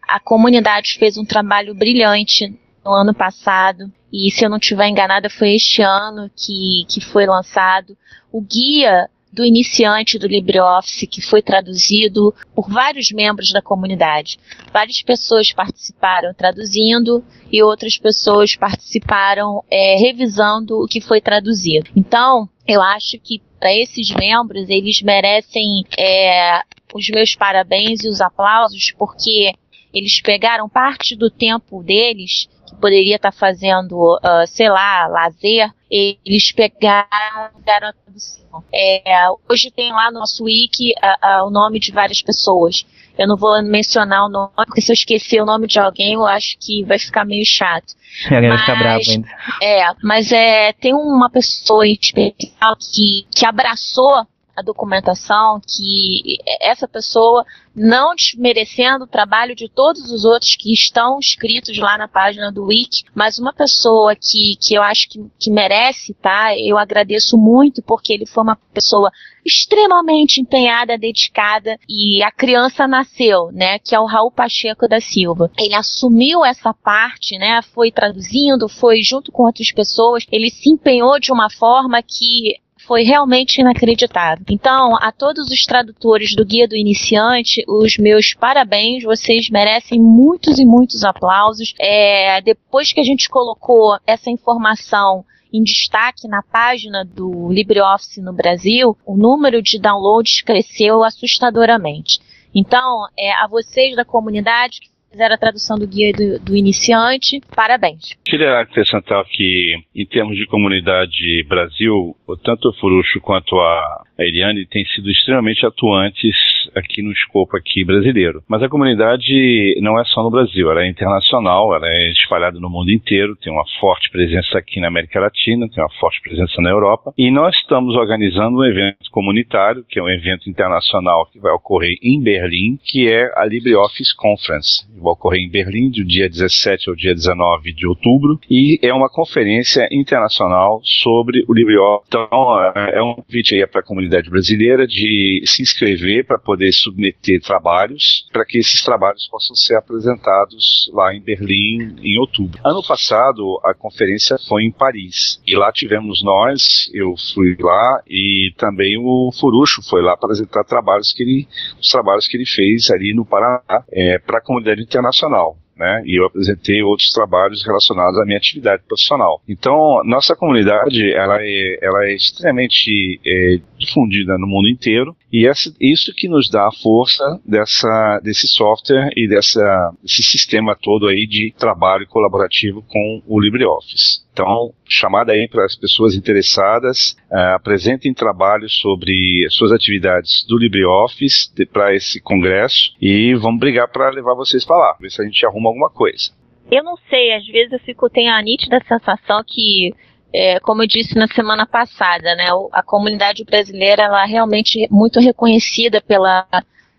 [0.08, 5.30] a comunidade fez um trabalho brilhante no ano passado, e se eu não estiver enganada,
[5.30, 7.98] foi este ano que, que foi lançado
[8.32, 14.39] o guia do iniciante do LibreOffice, que foi traduzido por vários membros da comunidade.
[14.72, 21.89] Várias pessoas participaram traduzindo e outras pessoas participaram é, revisando o que foi traduzido.
[21.96, 26.62] Então, eu acho que para esses membros, eles merecem é,
[26.93, 29.54] os meus parabéns e os aplausos, porque
[29.97, 35.71] eles pegaram parte do tempo deles, que poderia estar tá fazendo, uh, sei lá, lazer,
[35.89, 38.63] eles pegaram, deram a tradução.
[38.73, 42.86] É, hoje tem lá no nosso wiki uh, uh, o nome de várias pessoas.
[43.17, 46.25] Eu não vou mencionar o nome, porque se eu esquecer o nome de alguém, eu
[46.25, 47.95] acho que vai ficar meio chato.
[48.29, 49.27] Alguém vai ficar bravo ainda.
[49.62, 54.25] É, mas é, tem uma pessoa especial que, que abraçou
[54.58, 61.20] a documentação, que essa pessoa, não desmerecendo o trabalho de todos os outros que estão
[61.20, 65.52] escritos lá na página do Wiki, mas uma pessoa que, que eu acho que, que
[65.52, 66.58] merece, tá?
[66.58, 69.12] Eu agradeço muito porque ele foi uma pessoa
[69.46, 73.78] extremamente empenhada, dedicada e a criança nasceu, né?
[73.78, 75.52] Que é o Raul Pacheco da Silva.
[75.58, 77.62] Ele assumiu essa parte, né?
[77.62, 80.26] Foi traduzindo, foi junto com outras pessoas.
[80.32, 84.45] Ele se empenhou de uma forma que foi realmente inacreditável.
[84.50, 90.58] Então, a todos os tradutores do Guia do Iniciante, os meus parabéns, vocês merecem muitos
[90.58, 91.73] e muitos aplausos.
[91.78, 98.32] É, depois que a gente colocou essa informação em destaque na página do LibreOffice no
[98.32, 102.19] Brasil, o número de downloads cresceu assustadoramente.
[102.56, 107.41] Então, é, a vocês da comunidade que fizeram a tradução do guia do, do iniciante.
[107.56, 108.15] Parabéns.
[108.26, 114.86] Queria acrescentar que, em termos de comunidade Brasil, tanto o Furucho quanto a Eliane têm
[114.86, 116.36] sido extremamente atuantes
[116.76, 118.43] aqui no escopo aqui brasileiro.
[118.48, 122.70] Mas a comunidade não é só no Brasil, ela é internacional, ela é espalhada no
[122.70, 126.70] mundo inteiro, tem uma forte presença aqui na América Latina, tem uma forte presença na
[126.70, 127.13] Europa.
[127.17, 131.98] E nós estamos organizando um evento comunitário, que é um evento internacional que vai ocorrer
[132.02, 136.95] em Berlim, que é a LibreOffice Conference vai ocorrer em Berlim, do dia 17 ao
[136.95, 142.07] dia 19 de outubro, e é uma conferência internacional sobre o LibreOffice.
[142.07, 146.71] Então, é, é um convite aí para a comunidade brasileira de se inscrever para poder
[146.71, 152.60] submeter trabalhos, para que esses trabalhos possam ser apresentados lá em Berlim em outubro.
[152.63, 158.53] Ano passado, a conferência foi em Paris, e lá tivemos nós, eu fui lá, e
[158.57, 161.47] também o Furucho foi lá apresentar trabalhos que ele,
[161.79, 165.58] os trabalhos que ele fez ali no Paraná, é, para a comunidade internacional.
[165.78, 166.04] Né?
[166.06, 169.42] E eu apresentei outros trabalhos relacionados à minha atividade profissional.
[169.48, 175.52] Então, nossa comunidade, ela é, ela é extremamente é, difundida no mundo inteiro e é
[175.80, 181.28] isso que nos dá a força dessa, desse software e dessa, desse sistema todo aí
[181.28, 184.26] de trabalho colaborativo com o LibreOffice.
[184.38, 191.50] Então, chamada aí para as pessoas interessadas, uh, apresentem trabalhos sobre suas atividades do LibreOffice
[191.66, 195.44] para esse congresso e vamos brigar para levar vocês para lá, ver se a gente
[195.44, 196.32] arruma alguma coisa.
[196.69, 199.93] Eu não sei, às vezes eu fico, tenho a nítida sensação que
[200.34, 205.19] é, como eu disse na semana passada, né, a comunidade brasileira ela é realmente muito
[205.19, 206.45] reconhecida pela,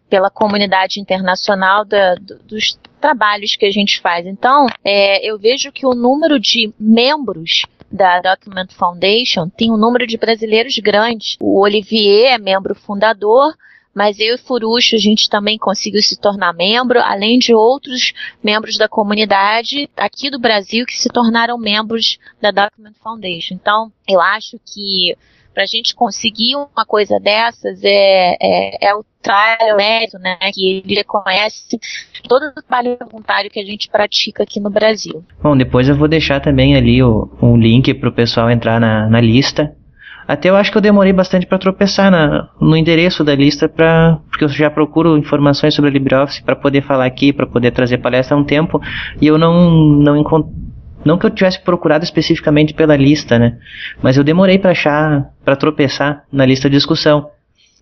[0.09, 4.27] pela comunidade internacional da, dos trabalhos que a gente faz.
[4.27, 10.07] Então, é, eu vejo que o número de membros da Document Foundation tem um número
[10.07, 11.37] de brasileiros grande.
[11.41, 13.55] O Olivier é membro fundador,
[13.95, 18.77] mas eu e Furucho a gente também conseguiu se tornar membro, além de outros membros
[18.77, 23.55] da comunidade aqui do Brasil que se tornaram membros da Document Foundation.
[23.55, 25.17] Então, eu acho que
[25.53, 30.83] para a gente conseguir uma coisa dessas é, é, é o trabalho mérito, né, que
[30.87, 31.77] ele reconhece
[32.29, 35.25] todo o trabalho voluntário que a gente pratica aqui no Brasil.
[35.43, 39.09] Bom, depois eu vou deixar também ali o, um link para o pessoal entrar na,
[39.09, 39.75] na lista
[40.29, 44.19] até eu acho que eu demorei bastante para tropeçar na, no endereço da lista, pra,
[44.29, 47.97] porque eu já procuro informações sobre a LibreOffice para poder falar aqui, para poder trazer
[47.97, 48.79] palestra há um tempo,
[49.23, 50.55] e eu não, não encontrei.
[51.03, 53.57] Não que eu tivesse procurado especificamente pela lista, né?
[54.03, 57.31] Mas eu demorei para achar, para tropeçar na lista de discussão.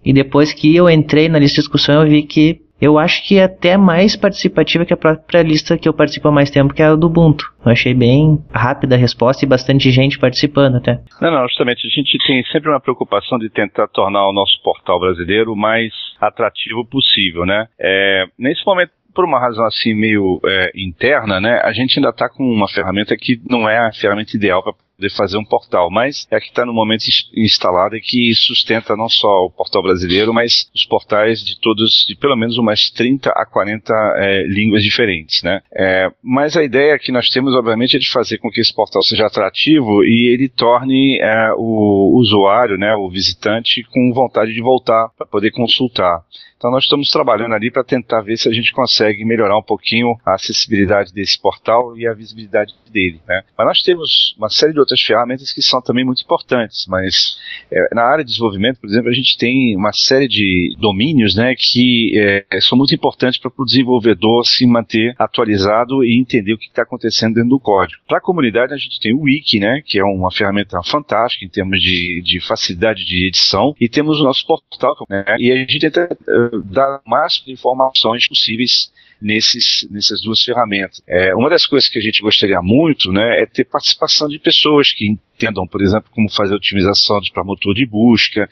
[0.04, 3.38] E depois que eu entrei na lista de discussão, eu vi que eu acho que
[3.38, 6.82] é até mais participativa que a própria lista que eu participo há mais tempo, que
[6.82, 7.44] é a do Ubuntu.
[7.64, 11.00] Eu achei bem rápida a resposta e bastante gente participando até.
[11.20, 15.00] Não, não, justamente a gente tem sempre uma preocupação de tentar tornar o nosso portal
[15.00, 17.66] brasileiro o mais atrativo possível, né?
[17.78, 22.28] É, nesse momento por uma razão assim meio é, interna, né, a gente ainda está
[22.28, 26.26] com uma ferramenta que não é a ferramenta ideal para poder fazer um portal, mas
[26.30, 27.04] é que está no momento
[27.34, 32.16] instalado e que sustenta não só o portal brasileiro, mas os portais de todos, de
[32.16, 35.60] pelo menos umas 30 a 40 é, línguas diferentes, né?
[35.74, 39.02] É, mas a ideia que nós temos, obviamente, é de fazer com que esse portal
[39.02, 45.08] seja atrativo e ele torne é, o usuário, né, o visitante, com vontade de voltar
[45.16, 46.20] para poder consultar.
[46.56, 50.16] Então nós estamos trabalhando ali para tentar ver se a gente consegue melhorar um pouquinho
[50.24, 53.20] a acessibilidade desse portal e a visibilidade dele.
[53.28, 53.42] Né?
[53.56, 57.38] Mas nós temos uma série de outras ferramentas que são também muito importantes, mas
[57.70, 61.54] é, na área de desenvolvimento, por exemplo, a gente tem uma série de domínios né,
[61.56, 62.12] que
[62.50, 66.82] é, são muito importantes para o desenvolvedor se manter atualizado e entender o que está
[66.82, 68.00] acontecendo dentro do código.
[68.08, 71.48] Para a comunidade, a gente tem o Wiki, né, que é uma ferramenta fantástica em
[71.48, 75.78] termos de, de facilidade de edição, e temos o nosso portal, né, e a gente
[75.78, 76.16] tenta
[76.46, 77.00] uh, dar
[77.44, 81.02] de informações possíveis nesses, nessas duas ferramentas.
[81.06, 84.92] É, uma das coisas que a gente gostaria muito né, é ter participação de pessoas
[84.92, 88.48] que entendam, por exemplo, como fazer otimização para motor de busca,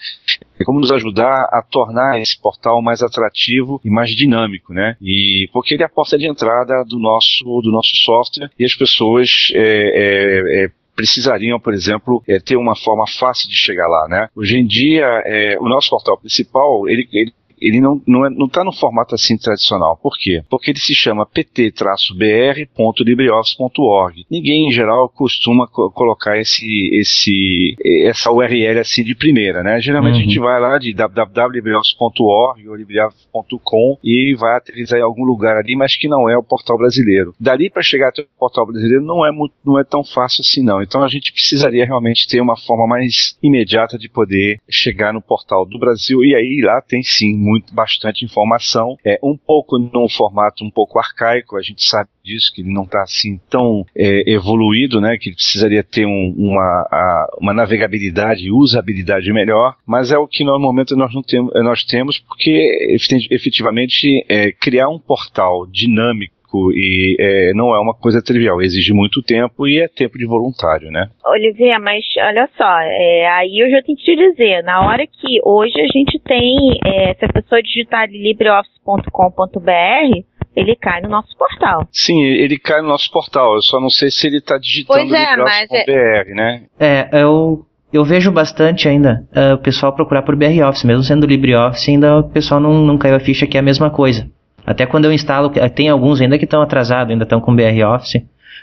[0.65, 4.97] como nos ajudar a tornar esse portal mais atrativo e mais dinâmico, né?
[5.01, 8.75] E porque ele é a porta de entrada do nosso do nosso software e as
[8.75, 14.07] pessoas é, é, é, precisariam, por exemplo, é, ter uma forma fácil de chegar lá,
[14.09, 14.29] né?
[14.35, 17.33] Hoje em dia, é, o nosso portal principal, ele, ele
[17.65, 19.97] ele não está não é, não tá no formato assim tradicional.
[19.97, 20.43] Por quê?
[20.49, 24.25] Porque ele se chama pt-br.libreoffice.org.
[24.31, 27.75] Ninguém, em geral, costuma co colocar esse, esse,
[28.05, 29.81] essa URL assim de primeira, né?
[29.81, 30.21] Geralmente uhum.
[30.21, 35.77] a gente vai lá de www.libreoffice.org ou libreoffice.com e vai aterrizar em algum lugar ali,
[35.77, 37.35] mas que não é o portal brasileiro.
[37.39, 40.63] Dali para chegar até o portal brasileiro não é, muito, não é tão fácil assim
[40.63, 40.83] não.
[40.83, 45.65] Então a gente precisaria realmente ter uma forma mais imediata de poder chegar no portal
[45.65, 50.65] do Brasil e aí lá tem sim muito bastante informação, é um pouco num formato
[50.65, 55.01] um pouco arcaico, a gente sabe disso que ele não está assim tão é, evoluído,
[55.01, 60.27] né, que precisaria ter um, uma, a, uma navegabilidade e usabilidade melhor, mas é o
[60.27, 62.97] que no momento nós não temos, nós temos porque
[63.31, 66.35] efetivamente é, criar um portal dinâmico
[66.73, 70.91] e é, não é uma coisa trivial, exige muito tempo e é tempo de voluntário,
[70.91, 71.09] né?
[71.27, 75.41] Olivier, mas olha só, é, aí eu já tenho que te dizer, na hora que
[75.45, 80.25] hoje a gente tem, é, se a pessoa digitar libreoffice.com.br,
[80.57, 81.87] ele cai no nosso portal.
[81.91, 83.55] Sim, ele cai no nosso portal.
[83.55, 86.35] Eu só não sei se ele está digitando pois é, LibreOffice.br, é...
[86.35, 86.63] né?
[86.79, 91.27] É, eu, eu vejo bastante ainda uh, o pessoal procurar por BR Office, mesmo sendo
[91.27, 94.31] LibreOffice, ainda o pessoal não, não caiu a ficha que é a mesma coisa.
[94.67, 98.23] Até quando eu instalo, tem alguns ainda que estão atrasados, ainda estão com BR Office,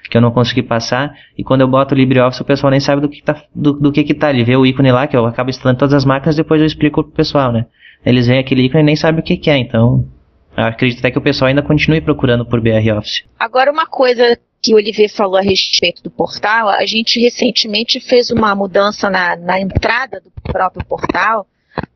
[0.10, 1.14] que eu não consegui passar.
[1.38, 3.92] E quando eu boto o LibreOffice, o pessoal nem sabe do que tá, do, do
[3.92, 4.30] que que tá.
[4.30, 7.04] Ele vê o ícone lá, que eu acabo instalando todas as máquinas, depois eu explico
[7.04, 7.66] pro pessoal, né?
[8.06, 10.06] Eles veem aquele ícone e nem sabem o que que é, então
[10.56, 13.24] acredito até que o pessoal ainda continue procurando por BR Office.
[13.40, 18.30] Agora, uma coisa que o Olivier falou a respeito do portal, a gente recentemente fez
[18.30, 21.48] uma mudança na, na entrada do próprio portal,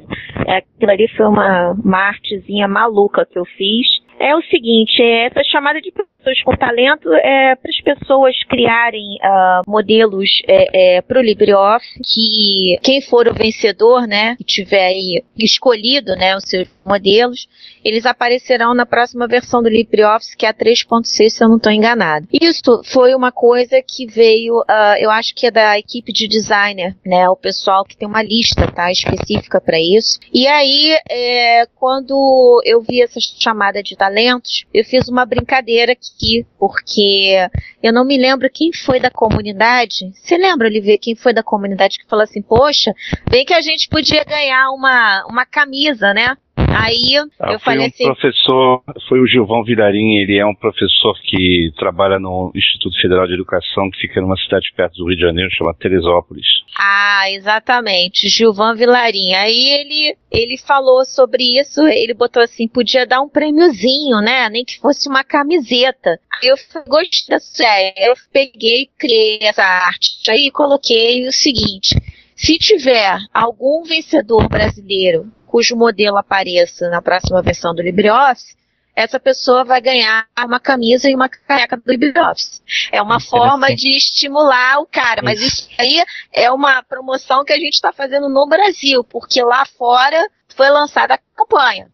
[0.47, 3.87] É, aquilo ali foi uma, uma artezinha maluca que eu fiz.
[4.19, 5.93] É o seguinte, é essa chamada de
[6.27, 12.01] pessoas com talento é para as pessoas criarem uh, modelos é, é, para o LibreOffice,
[12.03, 17.49] que quem for o vencedor, né, que tiver aí escolhido, né, os seus modelos,
[17.85, 21.73] eles aparecerão na próxima versão do LibreOffice, que é a 3.6, se eu não estou
[21.73, 22.27] enganado.
[22.33, 26.97] Isso foi uma coisa que veio, uh, eu acho que é da equipe de designer,
[27.05, 30.19] né, o pessoal que tem uma lista, tá, específica para isso.
[30.33, 36.47] E aí, é, quando eu vi essa chamada de talentos, eu fiz uma brincadeira aqui,
[36.59, 37.37] porque
[37.83, 40.13] eu não me lembro quem foi da comunidade.
[40.15, 42.95] Você lembra, Olivia, quem foi da comunidade que falou assim, poxa,
[43.29, 46.37] bem que a gente podia ganhar uma, uma camisa, né?
[46.69, 48.05] Aí ah, eu falei um assim.
[48.05, 53.35] professor, foi o Gilvão Vidarim, ele é um professor que trabalha no Instituto Federal de
[53.35, 56.47] Educação, que fica numa cidade perto do Rio de Janeiro, chama Teresópolis.
[56.79, 59.35] Ah, exatamente, Gilvão Vilarim.
[59.35, 64.49] Aí ele, ele falou sobre isso, ele botou assim, podia dar um prêmiozinho, né?
[64.49, 66.19] Nem que fosse uma camiseta.
[66.43, 66.57] Eu
[66.87, 71.95] gostei dessa ideia, eu peguei, criei essa arte aí coloquei o seguinte.
[72.35, 78.57] Se tiver algum vencedor brasileiro cujo modelo apareça na próxima versão do LibreOffice,
[78.97, 82.63] essa pessoa vai ganhar uma camisa e uma caneca do LibreOffice.
[82.91, 87.59] É uma forma de estimular o cara, mas isso aí é uma promoção que a
[87.59, 90.27] gente está fazendo no Brasil, porque lá fora
[90.57, 91.89] foi lançada a campanha,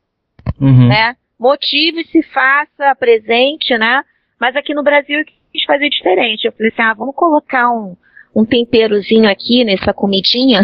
[0.61, 0.89] uhum.
[0.89, 1.17] né?
[1.37, 4.05] Motive-se, faça, presente, né?
[4.41, 6.45] Mas aqui no Brasil eu quis fazer diferente.
[6.45, 7.97] Eu falei assim, ah, vamos colocar um,
[8.35, 10.63] um temperozinho aqui nessa comidinha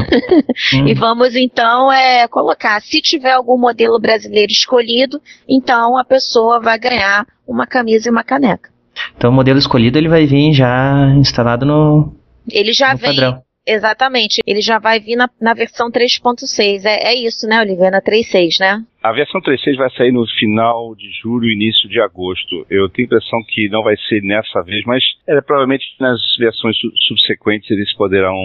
[0.75, 0.87] hum.
[0.89, 2.81] e vamos então é, colocar.
[2.81, 8.25] Se tiver algum modelo brasileiro escolhido, então a pessoa vai ganhar uma camisa e uma
[8.25, 8.71] caneca.
[9.17, 12.15] Então o modelo escolhido ele vai vir já instalado no.
[12.51, 13.11] Ele já no vem.
[13.11, 13.43] Padrão.
[13.67, 14.41] Exatamente.
[14.47, 16.87] Ele já vai vir na, na versão 3.6.
[16.87, 17.91] É, é isso, né, Olivia?
[17.91, 18.83] Na 3.6, né?
[19.09, 22.67] A versão 3.6 vai sair no final de julho, início de agosto.
[22.69, 26.77] Eu tenho a impressão que não vai ser nessa vez, mas é, provavelmente nas versões
[27.07, 28.37] subsequentes eles poderão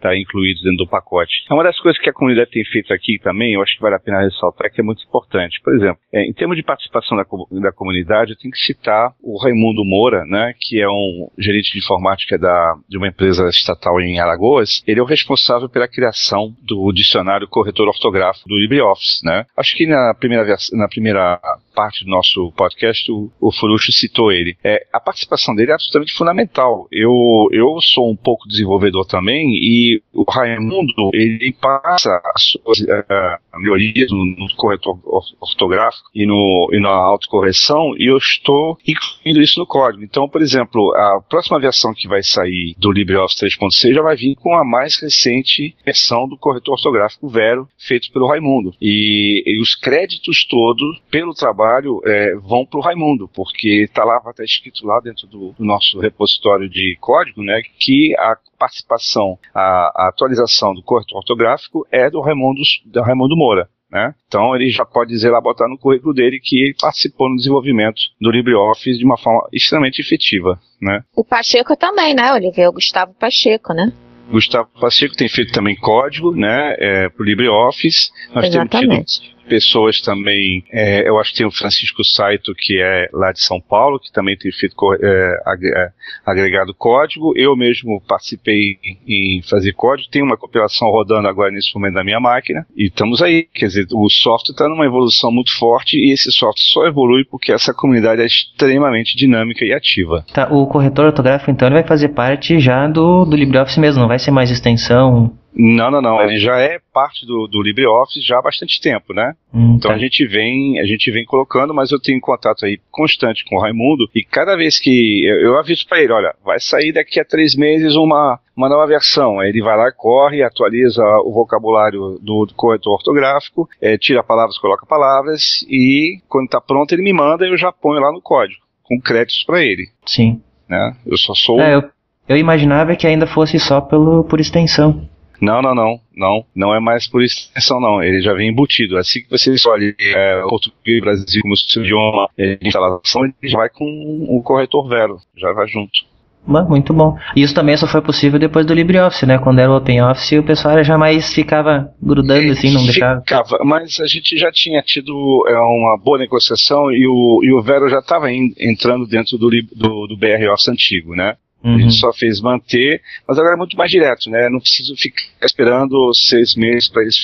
[0.00, 1.44] tá incluídos dentro do pacote.
[1.50, 3.94] É uma das coisas que a comunidade tem feito aqui também, eu acho que vale
[3.94, 5.60] a pena ressaltar, que é muito importante.
[5.62, 7.24] Por exemplo, é, em termos de participação da,
[7.60, 11.78] da comunidade, eu tenho que citar o Raimundo Moura, né, que é um gerente de
[11.78, 14.82] informática da, de uma empresa estatal em Alagoas.
[14.86, 19.24] Ele é o responsável pela criação do dicionário corretor ortográfico do LibreOffice.
[19.24, 19.44] Né?
[19.56, 21.40] Acho que na primeira, na primeira
[21.76, 24.56] parte do nosso podcast, o, o Furucho citou ele.
[24.64, 26.88] É, a participação dele é absolutamente fundamental.
[26.90, 33.58] Eu, eu sou um pouco desenvolvedor também e o Raimundo, ele passa as suas, uh,
[33.58, 34.98] melhorias no, no, corretor
[35.38, 40.02] ortográfico e, no, e na autocorreção e eu estou incluindo isso no código.
[40.02, 44.34] Então, por exemplo, a próxima versão que vai sair do LibreOffice 3.6 já vai vir
[44.36, 48.72] com a mais recente versão do corretor ortográfico Vero, feito pelo Raimundo.
[48.80, 51.65] E, e os créditos todos pelo trabalho
[52.04, 55.64] é, vão para o Raimundo, porque está lá, vai estar escrito lá dentro do, do
[55.64, 62.10] nosso repositório de código, né, que a participação, a, a, atualização do corretor ortográfico é
[62.10, 63.68] do Raimundo, do Raimundo Moura.
[63.90, 64.12] Né?
[64.26, 68.00] Então ele já pode dizer lá, botar no currículo dele que ele participou no desenvolvimento
[68.20, 70.58] do LibreOffice de uma forma extremamente efetiva.
[70.82, 71.02] Né?
[71.14, 72.68] O Pacheco também, né, Olivier?
[72.68, 73.92] O Gustavo Pacheco, né?
[74.28, 78.10] Gustavo Pacheco tem feito também código, né, é, para o LibreOffice.
[78.34, 78.88] Nós Exatamente.
[78.88, 83.32] temos tido pessoas também, é, eu acho que tem o Francisco Saito, que é lá
[83.32, 85.40] de São Paulo, que também tem feito é,
[85.74, 85.90] é,
[86.24, 87.32] agregado código.
[87.36, 92.20] Eu mesmo participei em fazer código, tem uma compilação rodando agora nesse momento na minha
[92.20, 93.48] máquina, e estamos aí.
[93.54, 97.52] Quer dizer, o software está numa evolução muito forte e esse software só evolui porque
[97.52, 100.24] essa comunidade é extremamente dinâmica e ativa.
[100.32, 104.08] Tá, o corretor ortográfico, então, ele vai fazer parte já do, do LibreOffice mesmo, não
[104.08, 106.20] vai ser mais extensão não, não, não.
[106.20, 109.32] Ele já é parte do, do LibreOffice já há bastante tempo, né?
[109.54, 109.96] Hum, então tá.
[109.96, 113.60] a gente vem, a gente vem colocando, mas eu tenho contato aí constante com o
[113.60, 117.24] Raimundo e cada vez que eu, eu aviso para ele, olha, vai sair daqui a
[117.24, 119.38] três meses uma uma nova versão.
[119.38, 124.58] Aí ele vai lá, corre, atualiza o vocabulário do, do corretor ortográfico, é, tira palavras,
[124.58, 128.20] coloca palavras e quando está pronto ele me manda e eu já ponho lá no
[128.20, 129.88] código com créditos para ele.
[130.06, 130.40] Sim.
[130.68, 130.96] Né?
[131.06, 131.60] Eu só sou.
[131.60, 131.84] É, eu,
[132.28, 135.08] eu imaginava que ainda fosse só pelo, por extensão.
[135.40, 138.02] Não, não, não, não, não é mais por extensão, não.
[138.02, 138.96] Ele já vem embutido.
[138.96, 143.68] Assim que você escolhe é, português Brasil como seu idioma de instalação, ele já vai
[143.68, 143.84] com
[144.28, 146.00] o corretor Vero, já vai junto.
[146.46, 147.18] Muito bom.
[147.34, 149.36] Isso também só foi possível depois do LibreOffice, né?
[149.38, 153.20] Quando era o OpenOffice, o pessoal já mais ficava grudando assim, não deixava.
[153.20, 157.60] Ficava, mas a gente já tinha tido é, uma boa negociação e o, e o
[157.60, 161.36] Vero já estava entrando dentro do, do, do BROffice antigo, né?
[161.64, 161.74] Uhum.
[161.74, 164.48] A gente só fez manter, mas agora é muito mais direto, né?
[164.48, 167.16] Não preciso ficar esperando seis meses para eles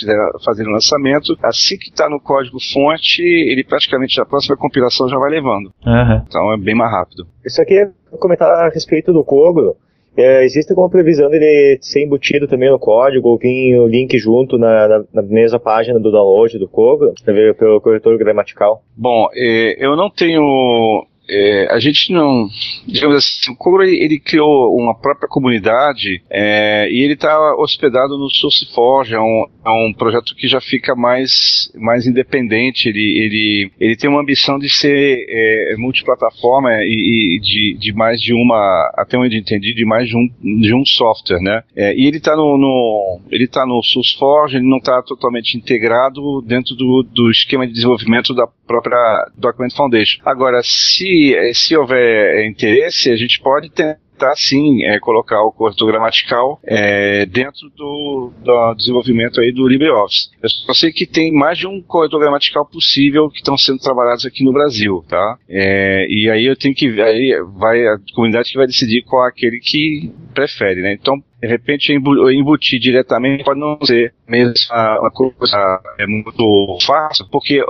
[0.45, 1.37] fazerem o lançamento.
[1.43, 5.73] Assim que está no código fonte, ele praticamente a próxima compilação já vai levando.
[5.87, 6.23] Uhum.
[6.27, 7.27] Então é bem mais rápido.
[7.45, 9.77] Isso aqui é comentar a respeito do Cogro.
[10.15, 14.59] É, existe alguma previsão dele ser embutido também no código ou vir o link junto
[14.59, 17.15] na, na, na mesma página do download do Cogro,
[17.59, 18.83] pelo corretor gramatical?
[18.95, 22.47] Bom, é, eu não tenho é, a gente não,
[22.87, 28.29] digamos assim, o Cobra ele criou uma própria comunidade é, e ele está hospedado no
[28.29, 33.97] SourceForge, é um, é um projeto que já fica mais, mais independente, ele, ele, ele
[33.97, 39.17] tem uma ambição de ser é, multiplataforma e, e de, de, mais de uma, até
[39.17, 40.29] onde entendi, de mais de um,
[40.61, 41.63] de um software, né?
[41.75, 46.43] É, e ele está no, no, ele tá no SourceForge, ele não está totalmente integrado
[46.43, 50.21] dentro do, do esquema de desenvolvimento da própria Document Foundation.
[50.25, 51.22] Agora, se
[51.55, 54.01] se, houver interesse, a gente pode tentar
[54.37, 60.31] sim é, colocar o corretor gramatical é, dentro do, do, desenvolvimento aí do LibreOffice.
[60.43, 64.25] Eu só sei que tem mais de um corretor gramatical possível que estão sendo trabalhados
[64.25, 65.39] aqui no Brasil, tá?
[65.49, 69.29] É, e aí eu tenho que aí vai a comunidade que vai decidir qual é
[69.29, 70.93] aquele que prefere, né?
[70.93, 77.61] Então de repente embutir diretamente pode não ser mesmo uma coisa é muito fácil, porque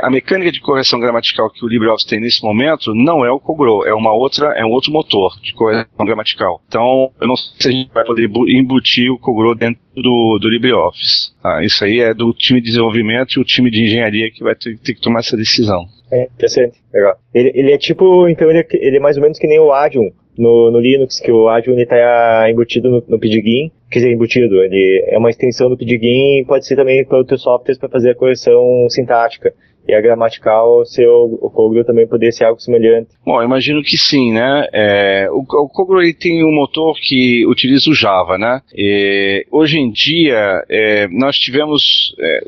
[0.00, 3.84] a, mecânica de correção gramatical que o LibreOffice tem nesse momento não é o Cogro,
[3.84, 6.62] é uma outra, é um outro motor de correção gramatical.
[6.68, 10.48] Então, eu não sei se a gente vai poder embutir o Cogro dentro do, do
[10.48, 11.32] LibreOffice.
[11.42, 14.54] Ah, isso aí é do time de desenvolvimento e o time de engenharia que vai
[14.54, 15.84] ter, ter que tomar essa decisão.
[16.12, 17.16] É, interessante, legal.
[17.34, 19.72] Ele, ele é tipo, então ele é, ele é mais ou menos que nem o
[19.72, 24.62] Adium, no, no Linux, que o Adjun está embutido no, no Pidgin, quer dizer, embutido,
[24.62, 28.10] ele é uma extensão do Pidgin e pode ser também para outros softwares para fazer
[28.10, 29.54] a correção sintática
[29.88, 33.10] e a gramatical, se o, o Cogro também poderia ser algo semelhante.
[33.24, 34.68] Bom, imagino que sim, né?
[34.72, 38.60] É, o, o Cogro ele tem um motor que utiliza o Java, né?
[38.74, 42.40] E, hoje em dia, é, nós tivemos, é,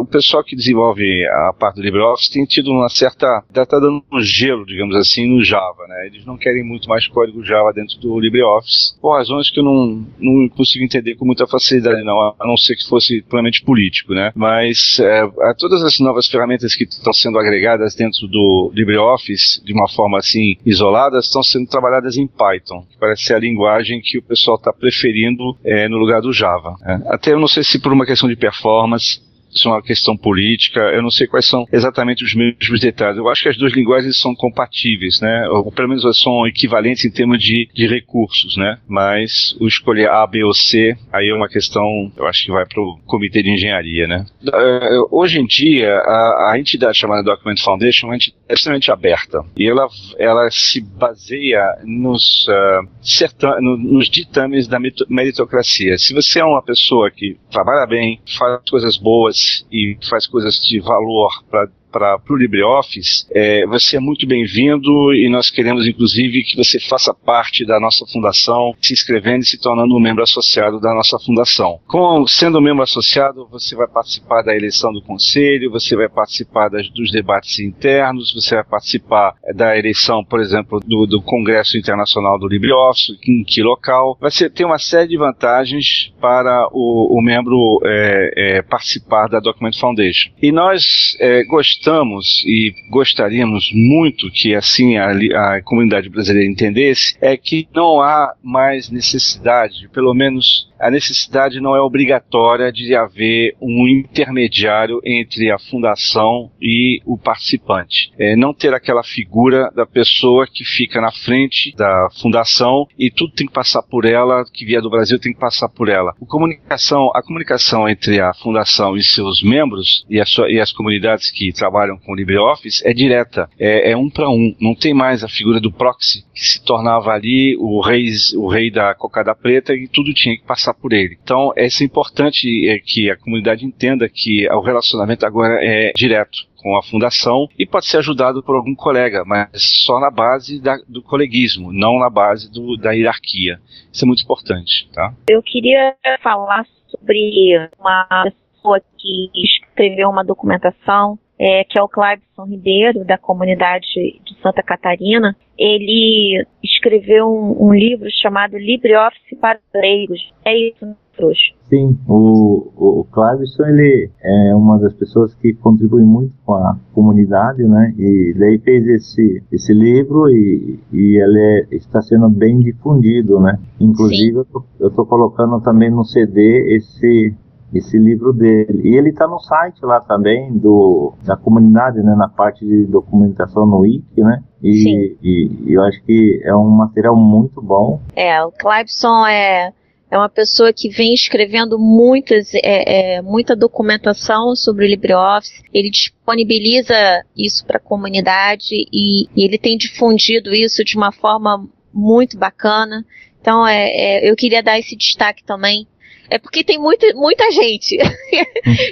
[0.00, 4.02] o pessoal que desenvolve a parte do LibreOffice tem tido uma certa, está tá dando
[4.12, 6.06] um gelo, digamos assim, no Java, né?
[6.06, 10.06] Eles não querem muito mais código Java dentro do LibreOffice, por razões que eu não,
[10.18, 14.32] não consigo entender com muita facilidade, não, a não ser que fosse puramente político, né?
[14.34, 15.26] Mas é,
[15.58, 20.18] todas as novas ferramentas ferramentas que estão sendo agregadas dentro do LibreOffice de uma forma
[20.18, 24.56] assim isolada estão sendo trabalhadas em Python, que parece ser a linguagem que o pessoal
[24.56, 26.74] está preferindo é, no lugar do Java.
[26.84, 27.14] É.
[27.14, 29.20] Até eu não sei se por uma questão de performance
[29.58, 30.80] fosse uma questão política.
[30.80, 33.18] Eu não sei quais são exatamente os mesmos detalhes.
[33.18, 35.48] Eu acho que as duas linguagens são compatíveis, né?
[35.48, 38.78] Ou pelo menos são equivalentes em termos de, de recursos, né?
[38.86, 41.82] Mas o escolher A, B ou C, aí é uma questão,
[42.16, 44.24] eu acho que vai para o comitê de engenharia, né?
[44.42, 49.44] Uh, hoje em dia, a, a, entidade chamada Document Foundation é uma entidade extremamente aberta
[49.56, 49.88] e ela,
[50.18, 54.78] ela se baseia nos, uh, certa, no, nos ditames da
[55.08, 55.98] meritocracia.
[55.98, 60.80] Se você é uma pessoa que trabalha bem, faz coisas boas e faz coisas de
[60.80, 66.56] valor para para o LibreOffice, é, você é muito bem-vindo e nós queremos, inclusive, que
[66.56, 70.94] você faça parte da nossa fundação, se inscrevendo e se tornando um membro associado da
[70.94, 71.80] nossa fundação.
[71.86, 76.88] Com, sendo membro associado, você vai participar da eleição do conselho, você vai participar das,
[76.90, 82.38] dos debates internos, você vai participar é, da eleição, por exemplo, do, do Congresso Internacional
[82.38, 84.16] do LibreOffice, em que local.
[84.20, 89.40] Vai ser, ter uma série de vantagens para o, o membro é, é participar da
[89.40, 90.30] Document Foundation.
[90.42, 97.16] E nós é, gostamos gostamos e gostaríamos muito que assim a, a comunidade brasileira entendesse
[97.20, 103.54] é que não há mais necessidade, pelo menos a necessidade não é obrigatória de haver
[103.60, 108.12] um intermediário entre a fundação e o participante.
[108.18, 113.32] É não ter aquela figura da pessoa que fica na frente da fundação e tudo
[113.32, 116.14] tem que passar por ela, que vier do Brasil tem que passar por ela.
[116.20, 121.30] A comunicação, a comunicação entre a fundação e seus membros e, sua, e as comunidades
[121.30, 124.54] que trabalham com o LibreOffice é direta, é, é um para um.
[124.60, 128.06] Não tem mais a figura do proxy que se tornava ali o rei,
[128.36, 131.18] o rei da cocada preta e tudo tinha que passar por ele.
[131.22, 136.76] Então, é importante é, que a comunidade entenda que o relacionamento agora é direto com
[136.76, 139.48] a fundação e pode ser ajudado por algum colega, mas
[139.84, 143.60] só na base da, do coleguismo, não na base do, da hierarquia.
[143.92, 145.14] Isso é muito importante, tá?
[145.28, 152.44] Eu queria falar sobre uma pessoa que escreveu uma documentação é, que é o Clebson
[152.44, 153.86] Ribeiro, da comunidade
[154.24, 156.44] de Santa Catarina, ele
[156.88, 160.32] escreveu um, um livro chamado LibreOffice para leigos.
[160.44, 161.52] É isso, né, Trouxa?
[161.68, 167.62] Sim, o, o, Clebson, ele é uma das pessoas que contribui muito com a comunidade,
[167.62, 167.92] né?
[167.98, 173.58] E daí fez esse, esse livro e, e ele é, está sendo bem difundido, né?
[173.78, 174.60] Inclusive, Sim.
[174.80, 177.34] eu estou colocando também no CD esse
[177.72, 178.82] esse livro dele.
[178.84, 183.66] E ele está no site lá também do da comunidade, né, na parte de documentação
[183.66, 184.42] no Wiki, né?
[184.62, 188.00] E, e, e, eu acho que é um material muito bom.
[188.16, 189.72] É, o Clebson é
[190.10, 195.62] é uma pessoa que vem escrevendo muitas, é, é, muita documentação sobre o LibreOffice.
[195.72, 196.94] Ele disponibiliza
[197.36, 203.04] isso para a comunidade e, e, ele tem difundido isso de uma forma muito bacana.
[203.40, 205.86] Então, é, é eu queria dar esse destaque também
[206.30, 207.96] é porque tem muita, muita gente.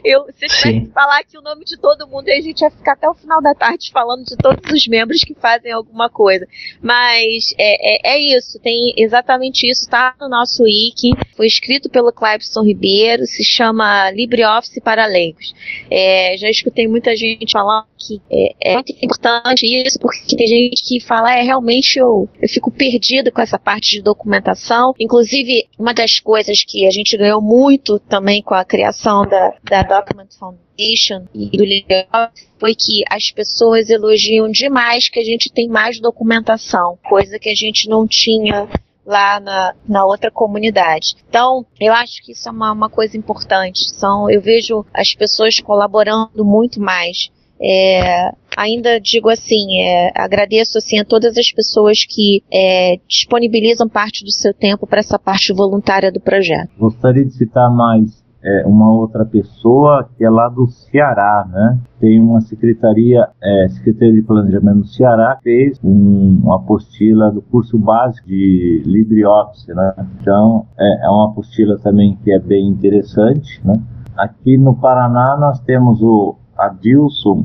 [0.05, 2.71] eu, se eu tivesse que falar aqui o nome de todo mundo, a gente ia
[2.71, 6.47] ficar até o final da tarde falando de todos os membros que fazem alguma coisa.
[6.81, 11.11] Mas é, é, é isso, tem exatamente isso, tá no nosso wiki.
[11.37, 15.55] Foi escrito pelo Clebson Ribeiro, se chama LibreOffice para leigos.
[15.91, 20.83] É, já escutei muita gente falando que é, é, muito importante isso, porque tem gente
[20.83, 24.95] que fala, é, realmente eu, eu fico perdido com essa parte de documentação.
[24.99, 29.83] Inclusive, uma das coisas que a gente ganhou muito também com a criação da, da
[29.83, 35.69] Document Foundation e do LibreOffice foi que as pessoas elogiam demais que a gente tem
[35.69, 38.69] mais documentação, coisa que a gente não tinha
[39.07, 41.15] lá na, na outra comunidade.
[41.29, 43.89] Então, eu acho que isso é uma, uma coisa importante.
[43.91, 47.31] São, eu vejo as pessoas colaborando muito mais.
[47.61, 54.25] É, ainda digo assim, é, agradeço assim a todas as pessoas que é, disponibilizam parte
[54.25, 56.71] do seu tempo para essa parte voluntária do projeto.
[56.79, 61.81] Gostaria de citar mais é, uma outra pessoa que é lá do Ceará, né?
[61.99, 67.77] Tem uma secretaria, é, Secretaria de Planejamento do Ceará, fez um, uma apostila do curso
[67.77, 69.95] básico de LibreOffice, né?
[70.21, 73.75] Então, é, é uma apostila também que é bem interessante, né?
[74.17, 77.45] Aqui no Paraná nós temos o Adilson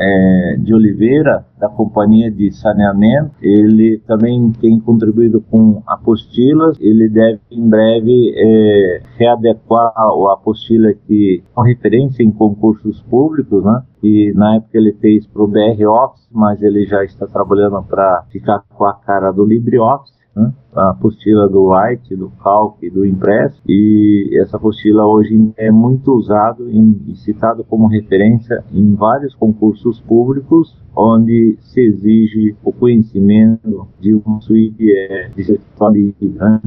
[0.00, 3.32] é, de Oliveira, da Companhia de Saneamento.
[3.42, 6.78] Ele também tem contribuído com apostilas.
[6.80, 13.82] Ele deve, em breve, é, readequar a apostila que é referência em concursos públicos, né?
[14.02, 18.24] E na época ele fez para o BR Office, mas ele já está trabalhando para
[18.30, 20.52] ficar com a cara do LibreOffice né?
[20.74, 26.70] a apostila do White, do Calc, do impresso, e essa apostila hoje é muito usado
[26.70, 34.40] e citado como referência em vários concursos públicos onde se exige o conhecimento de um
[34.40, 35.60] suíte é, de
[36.28, 36.60] né?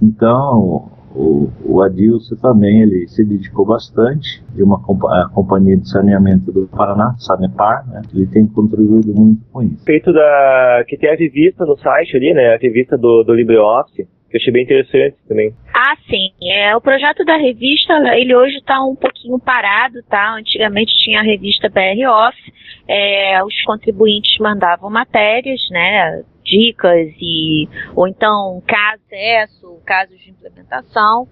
[0.00, 6.50] Então, O, o Adilson também ele se dedicou bastante de uma compa companhia de saneamento
[6.50, 8.02] do Paraná, Sanepar, né?
[8.12, 9.84] Ele tem contribuído muito com isso.
[9.84, 12.54] Feito da que tem a revista no site ali, né?
[12.54, 15.54] A revista do, do LibreOffice que eu achei bem interessante também.
[15.72, 16.32] Ah, sim.
[16.42, 20.34] É, o projeto da revista, ele hoje está um pouquinho parado, tá?
[20.34, 22.52] Antigamente tinha a revista BR Office,
[22.88, 26.24] é, os contribuintes mandavam matérias, né?
[26.44, 31.26] Dicas e ou então caso, casos de implementação.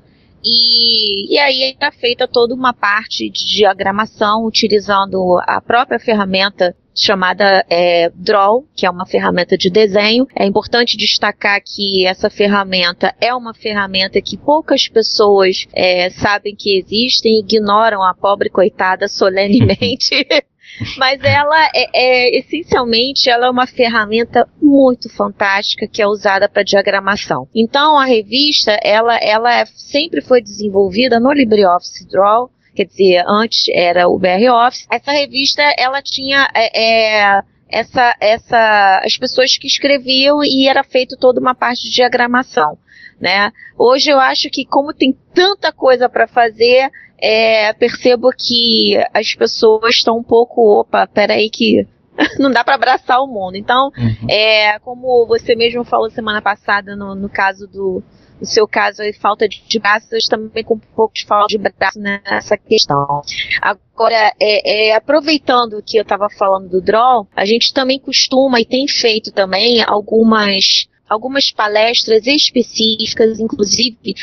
[0.44, 7.64] E, e aí está feita toda uma parte de diagramação utilizando a própria ferramenta chamada
[7.70, 10.26] é, Draw, que é uma ferramenta de desenho.
[10.34, 16.78] É importante destacar que essa ferramenta é uma ferramenta que poucas pessoas é, sabem que
[16.78, 20.26] existem, ignoram a pobre coitada solenemente.
[20.96, 26.62] Mas ela é, é, essencialmente ela é uma ferramenta muito fantástica que é usada para
[26.62, 27.48] diagramação.
[27.54, 34.08] Então a revista ela, ela sempre foi desenvolvida no LibreOffice Draw quer dizer, antes era
[34.08, 34.86] o BR Office.
[34.90, 41.16] Essa revista, ela tinha é, é, essa, essa, as pessoas que escreviam e era feito
[41.16, 42.78] toda uma parte de diagramação,
[43.20, 43.50] né?
[43.78, 46.90] Hoje eu acho que como tem tanta coisa para fazer,
[47.22, 51.86] é, percebo que as pessoas estão um pouco, opa, peraí que
[52.38, 53.56] não dá para abraçar o mundo.
[53.56, 54.28] Então, uhum.
[54.28, 58.02] é, como você mesmo falou semana passada no, no caso do,
[58.40, 61.58] no seu caso, aí, falta de, de braços, também com um pouco de falta de
[61.58, 63.22] braço nessa questão.
[63.60, 68.64] Agora, é, é, aproveitando que eu estava falando do draw, a gente também costuma e
[68.64, 74.14] tem feito também algumas algumas palestras específicas, inclusive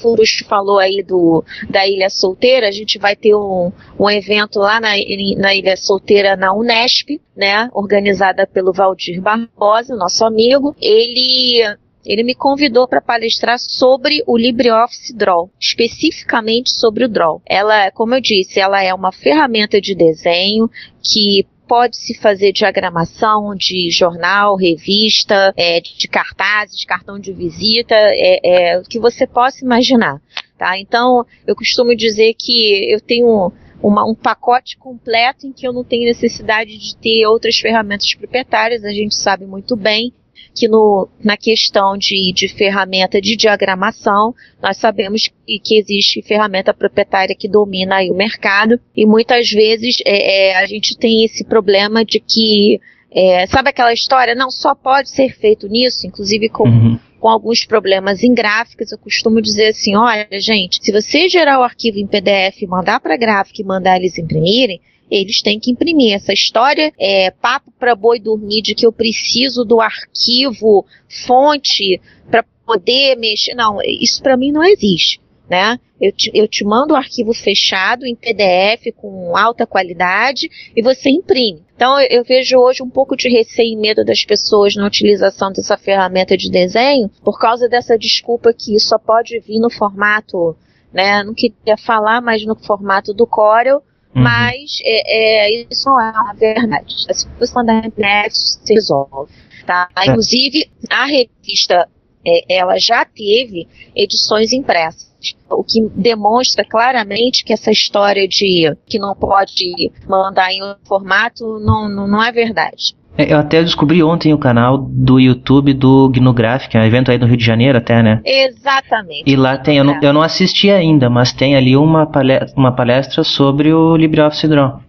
[0.00, 4.80] Furus falou aí do, da Ilha Solteira, a gente vai ter um, um evento lá
[4.80, 4.92] na,
[5.36, 10.74] na Ilha Solteira na Unesp, né, organizada pelo Valdir Barbosa, nosso amigo.
[10.80, 11.62] Ele
[12.04, 17.42] ele me convidou para palestrar sobre o LibreOffice Draw, especificamente sobre o Draw.
[17.44, 20.70] Ela, como eu disse, ela é uma ferramenta de desenho
[21.02, 28.72] que pode se fazer diagramação de jornal, revista, é, de cartazes, cartão de visita, é,
[28.72, 30.20] é, o que você possa imaginar.
[30.58, 30.76] Tá?
[30.76, 35.84] Então, eu costumo dizer que eu tenho uma, um pacote completo em que eu não
[35.84, 40.12] tenho necessidade de ter outras ferramentas proprietárias, a gente sabe muito bem
[40.54, 46.74] que no, na questão de, de ferramenta de diagramação, nós sabemos que, que existe ferramenta
[46.74, 52.04] proprietária que domina o mercado e muitas vezes é, é, a gente tem esse problema
[52.04, 52.80] de que
[53.12, 54.34] é, sabe aquela história?
[54.34, 56.98] Não, só pode ser feito nisso, inclusive com, uhum.
[57.18, 58.92] com alguns problemas em gráficos.
[58.92, 63.14] Eu costumo dizer assim: olha, gente, se você gerar o arquivo em PDF, mandar para
[63.14, 64.80] a gráfica e mandar eles imprimirem,
[65.10, 66.14] eles têm que imprimir.
[66.14, 72.00] Essa história é papo para boi dormir de que eu preciso do arquivo fonte
[72.30, 73.54] para poder mexer.
[73.54, 75.20] Não, isso para mim não existe.
[75.48, 75.80] Né?
[76.00, 81.10] Eu te, eu te mando o arquivo fechado em PDF com alta qualidade e você
[81.10, 81.64] imprime.
[81.74, 85.50] Então eu, eu vejo hoje um pouco de receio e medo das pessoas na utilização
[85.50, 90.56] dessa ferramenta de desenho por causa dessa desculpa que só pode vir no formato,
[90.92, 91.24] né?
[91.24, 93.82] Não queria falar, mas no formato do Corel
[94.14, 94.22] Uhum.
[94.22, 96.94] Mas é, é, isso não é uma verdade.
[97.08, 99.32] As pessoas da internet se resolve.
[99.66, 99.88] Tá?
[99.96, 100.06] É.
[100.06, 101.88] Inclusive, a revista
[102.26, 105.10] é, ela já teve edições impressas.
[105.50, 111.60] O que demonstra claramente que essa história de que não pode mandar em outro formato
[111.60, 112.96] não, não, não é verdade.
[113.18, 117.18] É, eu até descobri ontem o canal do YouTube do Gnographic, é um evento aí
[117.18, 118.20] no Rio de Janeiro até, né?
[118.24, 119.24] Exatamente.
[119.26, 122.74] E lá tem, eu não, eu não assisti ainda, mas tem ali uma palestra, uma
[122.74, 124.80] palestra sobre o LibreOffice Draw.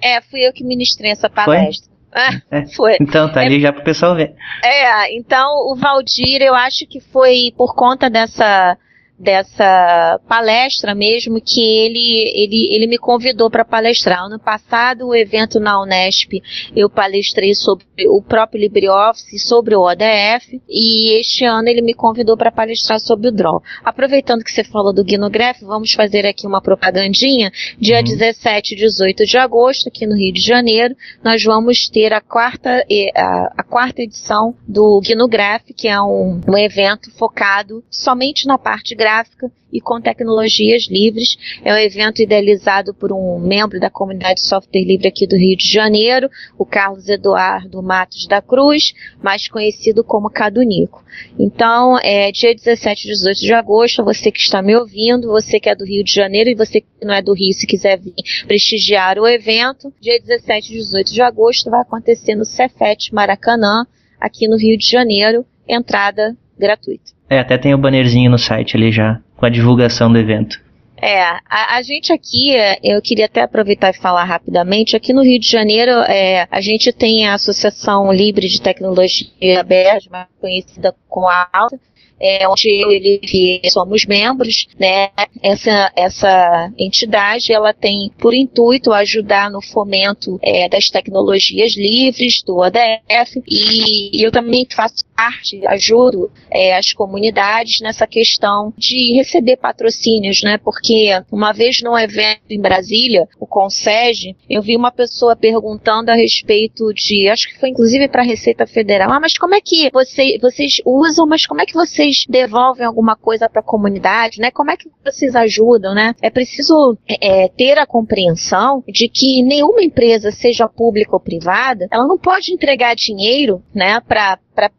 [0.00, 1.88] É, fui eu que ministrei essa palestra.
[1.88, 1.96] Foi?
[2.18, 2.66] Ah, é.
[2.74, 2.96] foi.
[2.98, 4.34] Então, tá ali é, já pro pessoal ver.
[4.64, 8.78] É, então o Valdir, eu acho que foi por conta dessa
[9.18, 14.24] dessa palestra mesmo que ele, ele, ele me convidou para palestrar.
[14.24, 16.42] Ano passado, o evento na Unesp,
[16.74, 22.36] eu palestrei sobre o próprio LibreOffice, sobre o ODF, e este ano ele me convidou
[22.36, 23.62] para palestrar sobre o Draw.
[23.82, 27.50] Aproveitando que você falou do Gnograph, vamos fazer aqui uma propagandinha.
[27.78, 28.04] Dia uhum.
[28.04, 30.94] 17 e 18 de agosto, aqui no Rio de Janeiro,
[31.24, 32.84] nós vamos ter a quarta,
[33.16, 38.94] a, a quarta edição do Gnograph, que é um, um evento focado somente na parte
[38.94, 41.36] gráfica gráfica e com tecnologias livres.
[41.64, 45.70] É um evento idealizado por um membro da comunidade software livre aqui do Rio de
[45.70, 46.28] Janeiro,
[46.58, 48.92] o Carlos Eduardo Matos da Cruz,
[49.22, 51.04] mais conhecido como Cadunico.
[51.38, 55.68] Então, é dia 17 e 18 de agosto, você que está me ouvindo, você que
[55.68, 58.14] é do Rio de Janeiro e você que não é do Rio, se quiser vir
[58.46, 63.86] prestigiar o evento, dia 17 e 18 de agosto vai acontecer no Cefet Maracanã,
[64.20, 67.15] aqui no Rio de Janeiro, entrada gratuita.
[67.28, 69.20] É, até tem o bannerzinho no site ali já.
[69.36, 70.64] com a divulgação do evento.
[71.00, 75.38] É, a, a, gente aqui, eu queria até aproveitar e falar rapidamente, aqui no Rio
[75.38, 81.28] de Janeiro, é, a gente tem a Associação Livre de Tecnologia Aberta, mais conhecida como
[81.28, 81.78] a ALTA,
[82.20, 85.10] é, onde eu e ele somos membros, né?
[85.42, 92.62] Essa, essa entidade, ela tem por intuito ajudar no fomento é, das tecnologias livres do
[92.62, 100.42] ADF e, eu também faço parte, ajudo é, as comunidades nessa questão de receber patrocínios,
[100.42, 100.58] né?
[100.58, 106.14] Porque uma vez num evento em Brasília, o Consege, eu vi uma pessoa perguntando a
[106.14, 109.90] respeito de, acho que foi inclusive para a Receita Federal, ah, mas como é que
[109.90, 114.50] você, vocês usam, mas como é que vocês devolvem alguma coisa para a comunidade, né?
[114.50, 116.14] Como é que vocês ajudam, né?
[116.22, 122.06] É preciso é, ter a compreensão de que nenhuma empresa, seja pública ou privada, ela
[122.06, 124.38] não pode entregar dinheiro, né, para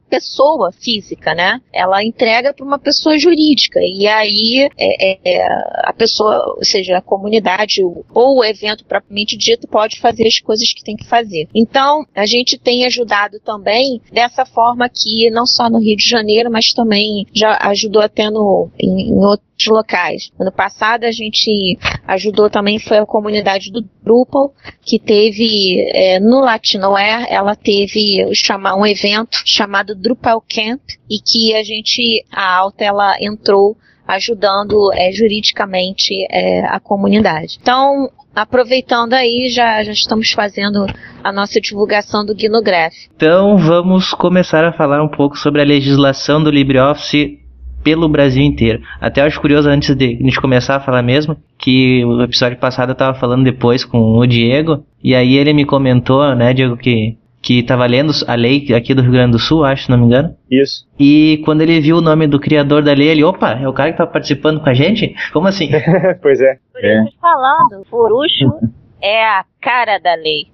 [0.10, 1.62] pessoa física, né?
[1.74, 5.48] Ela entrega para uma pessoa jurídica e aí é, é, é,
[5.84, 10.74] a pessoa, ou seja, a comunidade ou o evento propriamente dito pode fazer as coisas
[10.74, 11.48] que tem que fazer.
[11.54, 16.52] Então a gente tem ajudado também dessa forma aqui, não só no Rio de Janeiro,
[16.52, 20.32] mas também já ajudou até no em, em outros locais.
[20.40, 21.78] Ano passado a gente
[22.08, 28.76] ajudou também foi a comunidade do Drupal que teve é, no Latinoware ela teve chamar
[28.76, 33.76] um evento chamado Drupal Camp e que a gente a Alta ela entrou
[34.08, 37.58] ajudando é, juridicamente é, a comunidade.
[37.62, 38.10] Então
[38.42, 40.86] aproveitando aí, já, já estamos fazendo
[41.24, 42.94] a nossa divulgação do Gnograph.
[43.16, 47.40] Então vamos começar a falar um pouco sobre a legislação do LibreOffice
[47.84, 48.82] pelo Brasil inteiro.
[49.02, 52.90] Até acho curioso, antes de a gente começar a falar mesmo, que o episódio passado
[52.90, 57.18] eu tava falando depois com o Diego, e aí ele me comentou, né, Diego, que
[57.42, 60.06] que estava lendo a lei aqui do Rio Grande do Sul, acho, se não me
[60.06, 60.36] engano.
[60.50, 60.88] Isso.
[61.00, 63.92] E quando ele viu o nome do criador da lei, ele, opa, é o cara
[63.92, 65.16] que tá participando com a gente?
[65.32, 65.70] Como assim?
[66.22, 66.58] pois é.
[66.72, 67.22] Por isso é.
[67.22, 68.52] falando, Furucho
[69.02, 70.48] é a cara da lei.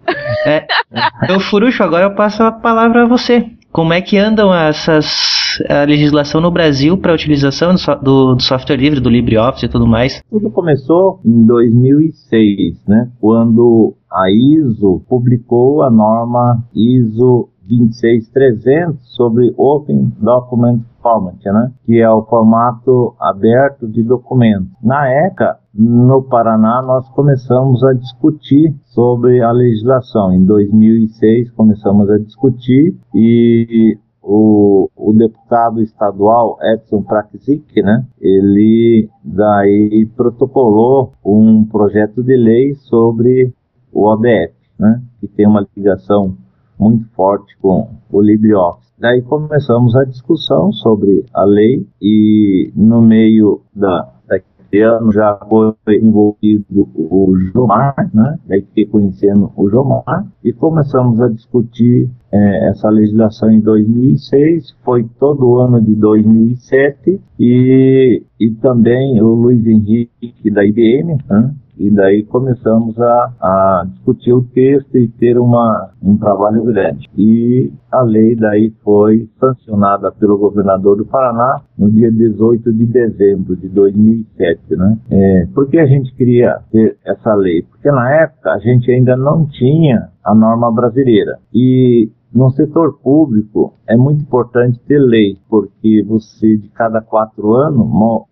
[0.46, 0.66] É.
[1.24, 3.50] Então, Furucho, agora eu passo a palavra a você.
[3.74, 5.34] Como é que andam essas
[5.68, 9.88] a legislação no Brasil para a utilização do, do, software livre, do LibreOffice e tudo
[9.88, 10.22] mais?
[10.30, 13.10] Tudo começou em 2006, né?
[13.20, 21.72] Quando a ISO publicou a norma ISO 26300 sobre Open Document Format, né?
[21.86, 24.70] que é o formato aberto de documento.
[24.82, 30.32] Na ECA, no Paraná, nós começamos a discutir sobre a legislação.
[30.32, 40.06] Em 2006, começamos a discutir e o, o deputado estadual Edson Praxic, né, ele daí
[40.16, 43.54] protocolou um projeto de lei sobre
[43.92, 46.38] o ODF, né, que tem uma ligação
[46.80, 48.83] muito forte com o LibreOffice.
[49.04, 55.76] Daí começamos a discussão sobre a lei e no meio da, daquele ano já foi
[56.02, 58.40] envolvido o Jomar, né?
[58.48, 65.04] Daí fiquei conhecendo o Jomar e começamos a discutir é, essa legislação em 2006, foi
[65.20, 71.54] todo o ano de 2007 e, e também o Luiz Henrique da IBM, né?
[71.78, 77.10] E daí começamos a, a, discutir o texto e ter uma, um trabalho grande.
[77.18, 83.56] E a lei daí foi sancionada pelo governador do Paraná no dia 18 de dezembro
[83.56, 84.98] de 2007, né?
[85.12, 87.64] É, por que a gente queria ter essa lei?
[87.64, 93.74] Porque na época a gente ainda não tinha a norma brasileira e no setor público
[93.88, 97.88] é muito importante ter lei, porque você de cada quatro anos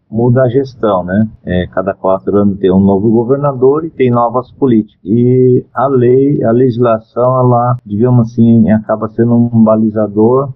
[0.09, 1.29] muda a gestão, né?
[1.45, 4.99] É, cada quatro anos tem um novo governador e tem novas políticas.
[5.05, 10.51] E a lei, a legislação, ela, digamos assim, acaba sendo um balizador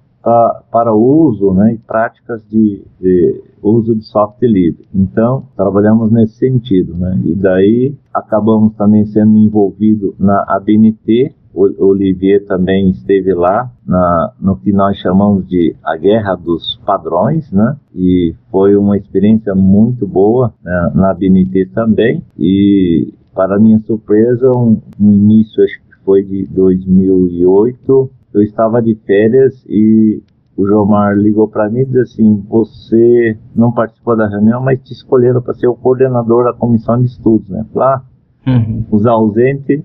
[0.72, 4.88] para uso né, e práticas de, de uso de software livre.
[4.93, 6.96] Então, trabalhamos nesse sentido.
[6.96, 7.22] Né?
[7.26, 14.74] E daí acabamos também sendo envolvidos na ABNT, Olivier também esteve lá na, no que
[14.74, 17.78] nós chamamos de a Guerra dos Padrões, né?
[17.93, 22.22] E foi uma experiência muito boa né, na BNT também.
[22.38, 28.95] E, para minha surpresa, um, no início, acho que foi de 2008, eu estava de
[29.06, 30.22] férias e
[30.58, 34.93] o Jomar ligou para mim e disse assim: Você não participou da reunião, mas te
[34.93, 37.66] escolheram para ser o coordenador da comissão de estudos, né?
[37.74, 38.03] Lá,
[38.46, 38.86] uhum.
[38.91, 39.82] os ausentes.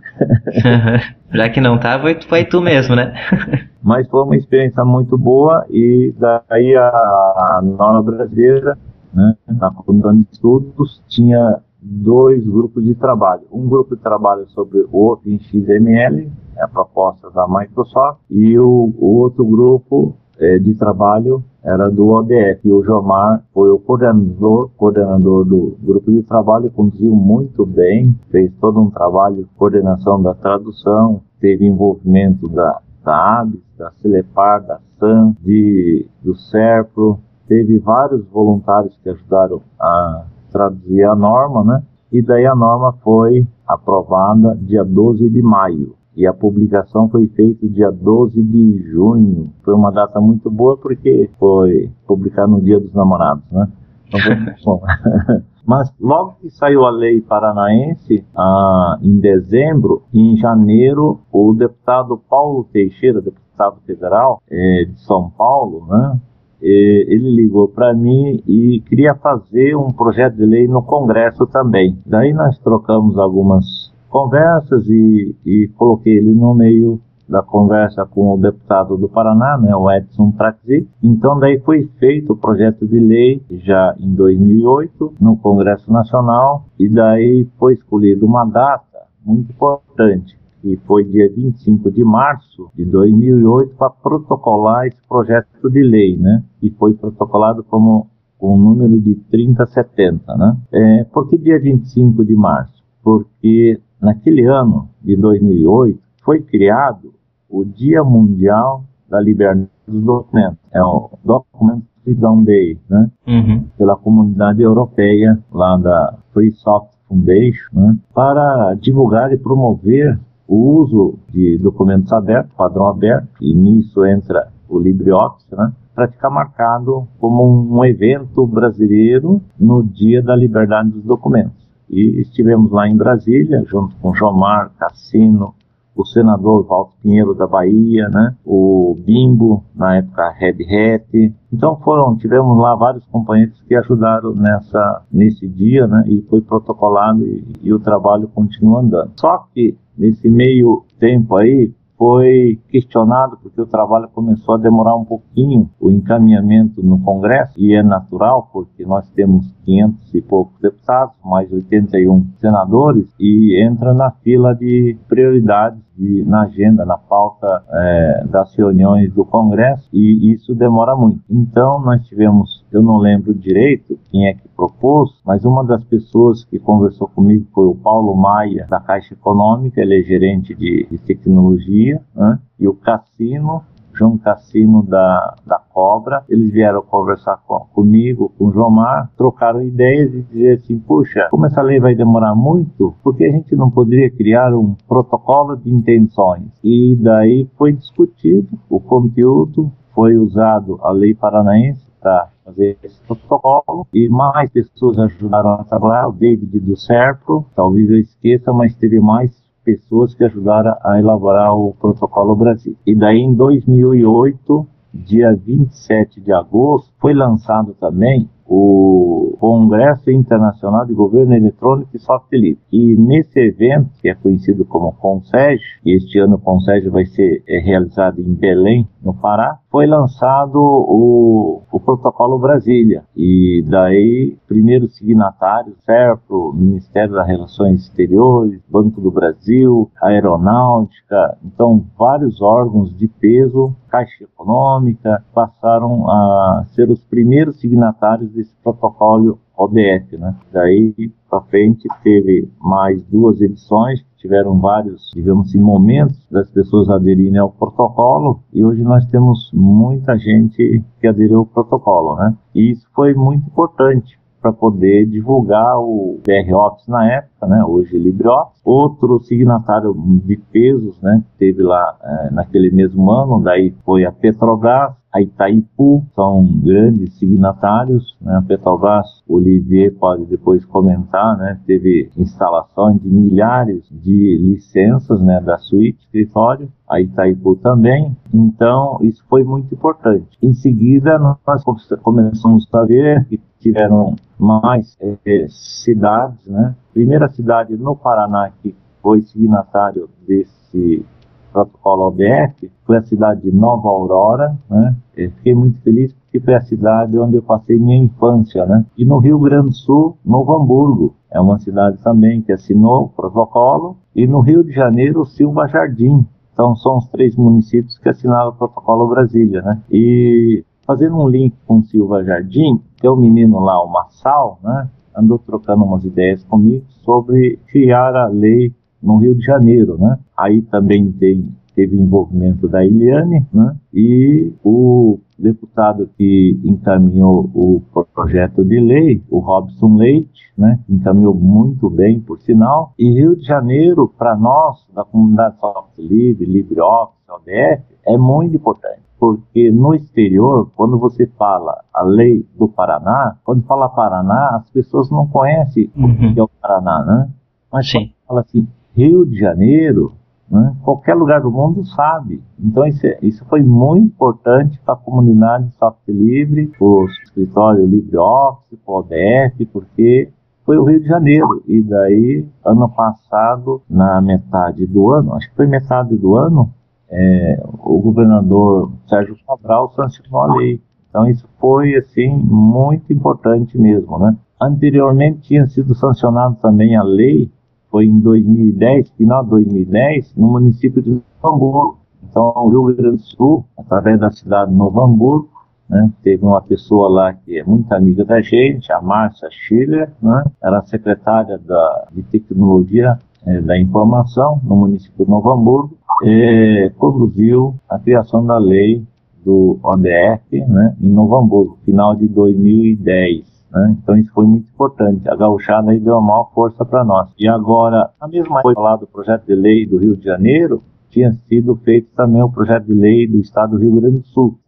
[1.33, 3.15] Já que não tá, foi, foi tu mesmo, né?
[3.83, 8.77] Mas foi uma experiência muito boa e daí a, norma brasileira,
[9.15, 13.43] né, na comissão de estudos, tinha dois grupos de trabalho.
[13.51, 19.45] Um grupo de trabalho sobre o OpenXML, a proposta da Microsoft, e o, o outro
[19.47, 20.15] grupo
[20.59, 22.61] de trabalho era do ODF.
[22.65, 28.53] E o Jomar foi o coordenador, coordenador do grupo de trabalho, conduziu muito bem, fez
[28.61, 34.81] todo um trabalho de coordenação da tradução, teve envolvimento da, da ABS, da Celepar, da
[34.99, 41.83] SAM, de, do SERPRO, teve vários voluntários que ajudaram a traduzir a norma, né?
[42.13, 47.69] E daí a norma foi aprovada dia 12 de maio e a publicação foi feita
[47.69, 49.53] dia 12 de junho.
[49.65, 53.69] Foi uma data muito boa porque foi publicado no Dia dos Namorados, né?
[54.07, 54.83] Então foi muito bom.
[55.67, 62.67] Mas logo que saiu a lei paranaense, ah, em dezembro, em janeiro, o deputado Paulo
[62.73, 66.19] Teixeira, deputado federal eh, de São Paulo, né,
[66.63, 71.99] eh, ele ligou para mim e queria fazer um projeto de lei no Congresso também.
[72.05, 77.01] Daí nós trocamos algumas conversas e, e coloquei ele no meio
[77.31, 80.87] da conversa com o deputado do Paraná, né, o Edson Traxi.
[81.01, 86.89] Então daí foi feito o projeto de lei já em 2008 no Congresso Nacional e
[86.89, 93.77] daí foi escolhida uma data muito importante, que foi dia 25 de março de 2008
[93.77, 96.43] para protocolar esse projeto de lei, né?
[96.61, 98.09] E foi protocolado como
[98.39, 100.57] com o número de 3070, né?
[100.73, 102.83] É, por que dia 25 de março?
[103.03, 107.13] Porque Naquele ano de 2008, foi criado
[107.49, 110.59] o Dia Mundial da Liberdade dos Documentos.
[110.73, 113.11] É o Document Freedom Day, né?
[113.27, 113.65] Uhum.
[113.77, 117.99] Pela comunidade europeia, lá da Free Software Foundation, né?
[118.15, 124.79] para divulgar e promover o uso de documentos abertos, padrão aberto, e nisso entra o
[124.79, 125.73] LibreOffice, né?
[125.95, 131.60] para ficar marcado como um evento brasileiro no Dia da Liberdade dos Documentos.
[131.91, 135.55] E estivemos lá em Brasília, junto com Jomar Cassino,
[135.95, 138.35] o senador Walter Pinheiro da Bahia, né?
[138.47, 141.35] O Bimbo, na época Red Hat.
[141.53, 146.05] Então foram, tivemos lá vários companheiros que ajudaram nessa, nesse dia, né?
[146.07, 149.13] E foi protocolado e, e o trabalho continua andando.
[149.17, 155.05] Só que nesse meio tempo aí, foi questionado porque o trabalho começou a demorar um
[155.05, 161.15] pouquinho o encaminhamento no Congresso e é natural porque nós temos 500 e poucos deputados,
[161.25, 168.25] mais 81 senadores e entra na fila de prioridades de, na agenda, na pauta é,
[168.27, 171.21] das reuniões do Congresso e isso demora muito.
[171.31, 176.45] Então nós tivemos, eu não lembro direito quem é que propôs, mas uma das pessoas
[176.45, 180.99] que conversou comigo foi o Paulo Maia da Caixa Econômica, ele é gerente de, de
[180.99, 182.39] tecnologia, né?
[182.59, 183.63] e o Cassino
[183.95, 190.13] João Cassino da, da Cobra, eles vieram conversar com, comigo, com o Jomar, trocaram ideias
[190.15, 193.71] e dizer assim, puxa, como essa lei vai demorar muito, por que a gente não
[193.71, 196.49] poderia criar um protocolo de intenções?
[196.63, 203.87] E daí foi discutido o conteúdo, foi usado a lei paranaense para fazer esse protocolo
[203.93, 208.99] e mais pessoas ajudaram a trabalhar, o David do Serpro, talvez eu esqueça, mas teve
[209.01, 209.31] mais
[209.65, 212.77] pessoas que ajudaram a elaborar o Protocolo Brasil.
[212.87, 219.00] E daí em 2008, dia 27 de agosto, foi lançado também o
[219.39, 222.63] Congresso Internacional de Governo Eletrônico e Software Livre.
[222.73, 227.43] E nesse evento, que é conhecido como CONSEG, e este ano o CONSEG vai ser
[227.49, 233.05] é, realizado em Belém, no Pará, foi lançado o, o Protocolo Brasília.
[233.17, 242.43] E daí, primeiros signatários, CERPRO, Ministério das Relações Exteriores, Banco do Brasil, Aeronáutica, então vários
[242.43, 250.35] órgãos de peso, Caixa Econômica, passaram a ser os primeiros signatários desse protocolo ODF, né?
[250.53, 257.39] Daí para frente teve mais duas edições, tiveram vários, digamos assim, momentos das pessoas aderirem
[257.39, 262.35] ao protocolo e hoje nós temos muita gente que aderiu ao protocolo, né?
[262.55, 267.99] E isso foi muito importante para poder divulgar o BR Office na época, né, hoje
[267.99, 268.61] LibreOffice.
[268.65, 274.93] Outro signatário de pesos, né, teve lá é, naquele mesmo ano, daí foi a Petrobras,
[275.13, 278.37] a Itaipu são grandes signatários, né?
[278.37, 281.59] A Petrobras, o Olivier pode depois comentar, né?
[281.67, 285.41] Teve instalações de milhares de licenças, né?
[285.41, 288.17] Da suíte, escritório, a Itaipu também.
[288.33, 290.29] Então, isso foi muito importante.
[290.41, 291.65] Em seguida, nós
[292.03, 296.75] começamos a ver que tiveram mais é, cidades, né?
[296.95, 301.05] Primeira cidade no Paraná que foi signatário desse
[301.53, 304.97] protocolo OBF foi a cidade de Nova Aurora, né?
[305.17, 308.85] Eu fiquei muito feliz porque foi a cidade onde eu passei minha infância, né?
[308.97, 313.09] E no Rio Grande do Sul, Novo Hamburgo, é uma cidade também que assinou o
[313.09, 313.97] protocolo.
[314.15, 318.55] E no Rio de Janeiro, Silva Jardim, Então são os três municípios que assinaram o
[318.55, 319.81] protocolo Brasília, né?
[319.91, 324.89] E fazendo um link com Silva Jardim, tem um menino lá, o Massal, né?
[325.17, 328.73] Andou trocando umas ideias comigo sobre criar a lei
[329.03, 330.19] no Rio de Janeiro, né?
[330.37, 333.75] Aí também tem teve envolvimento da Eliane, né?
[333.95, 337.81] E o deputado que encaminhou o
[338.13, 340.79] projeto de lei, o Robson Leite, né?
[340.89, 342.93] Encaminhou muito bem, por sinal.
[342.99, 349.01] E Rio de Janeiro, para nós, da comunidade software livre, LibreOffice, ODF, é muito importante
[349.21, 355.11] porque no exterior, quando você fala a lei do Paraná, quando fala Paraná, as pessoas
[355.11, 356.31] não conhecem uhum.
[356.31, 357.31] o que é o Paraná, né?
[357.71, 358.15] Mas Sim.
[358.27, 360.13] fala assim, Rio de Janeiro,
[360.51, 360.75] né?
[360.83, 362.43] Qualquer lugar do mundo sabe.
[362.59, 367.87] Então isso, é, isso foi muito importante para a comunidade de software livre, o escritório
[367.87, 370.29] LibreOffice, o ODF, porque
[370.67, 371.63] foi o Rio de Janeiro.
[371.69, 376.73] E daí, ano passado, na metade do ano, acho que foi metade do ano,
[377.09, 380.81] é, o governador Sérgio Cabral sancionou a lei.
[381.09, 384.37] Então isso foi assim muito importante mesmo, né?
[384.61, 387.51] Anteriormente tinha sido sancionado também a lei
[387.91, 391.99] foi em 2010, final de 2010, no município de Novo Hamburgo.
[392.23, 395.49] Então, o Rio Grande do Sul, através da cidade de Novo Hamburgo,
[395.89, 400.45] né, teve uma pessoa lá que é muito amiga da gente, a Márcia Schiller, né,
[400.63, 407.75] era secretária da, de Tecnologia é, da Informação no município de Novo Hamburgo, e conduziu
[407.89, 409.03] a criação da lei
[409.45, 413.50] do ODF né, em Novo Hamburgo, final de 2010.
[413.73, 413.97] Né?
[414.03, 415.29] Então isso foi muito importante.
[415.29, 417.31] A gauchada aí deu uma maior força para nós.
[417.39, 421.33] E agora, a mesma coisa lá do projeto de lei do Rio de Janeiro, tinha
[421.49, 424.59] sido feito também o projeto de lei do estado do Rio Grande do Sul.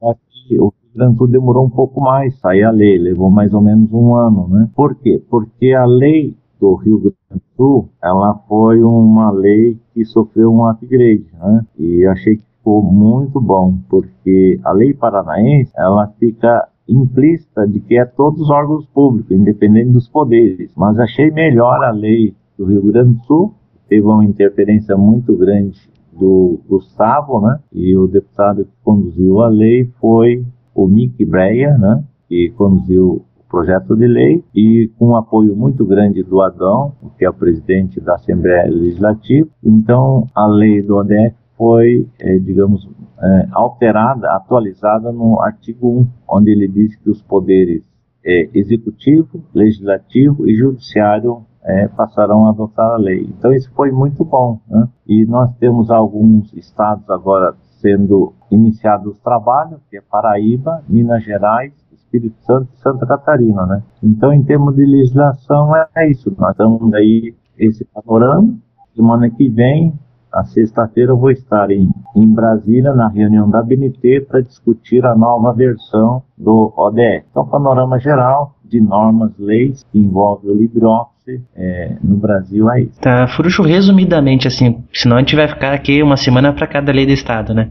[0.49, 3.53] Que o Rio Grande do Sul demorou um pouco mais sair a lei, levou mais
[3.55, 4.69] ou menos um ano, né?
[4.75, 5.23] Por quê?
[5.31, 10.67] Porque a lei do Rio Grande do Sul, ela foi uma lei que sofreu um
[10.67, 11.65] upgrade, né?
[11.79, 17.99] E achei que ficou muito bom, porque a lei paranaense, ela fica implícita de que
[17.99, 20.73] é todos os órgãos públicos, independente dos poderes.
[20.77, 23.55] Mas achei melhor a lei do Rio Grande do Sul,
[23.89, 25.81] teve uma interferência muito grande
[26.13, 27.59] do Gustavo, né?
[27.73, 32.03] E o deputado que conduziu a lei foi o Mick Breyer, né?
[32.29, 37.25] Que conduziu o projeto de lei e com um apoio muito grande do Adão, que
[37.25, 39.49] é o presidente da Assembleia Legislativa.
[39.63, 42.89] Então, a lei do ODF foi, é, digamos,
[43.21, 47.83] é, alterada, atualizada no artigo 1, onde ele diz que os poderes
[48.25, 53.23] é, executivo, legislativo e judiciário é, passarão a adotar a lei.
[53.23, 54.61] Então isso foi muito bom.
[54.69, 54.89] Né?
[55.07, 61.73] E nós temos alguns estados agora sendo iniciados os trabalhos, que é Paraíba, Minas Gerais,
[61.93, 63.67] Espírito Santo e Santa Catarina.
[63.67, 63.83] Né?
[64.03, 66.35] Então em termos de legislação é, isso.
[66.39, 68.55] Nós estamos aí esse panorama.
[68.95, 69.95] Semana que vem
[70.33, 75.15] na sexta-feira eu vou estar em, em Brasília, na reunião da BNT, para discutir a
[75.15, 77.25] nova versão do ODE.
[77.31, 83.01] Então, panorama geral de normas, leis que envolve o LibreOffice é, no Brasil é isso.
[83.01, 87.05] Tá, Fruxo, resumidamente, assim, senão a gente vai ficar aqui uma semana para cada lei
[87.05, 87.71] do Estado, né?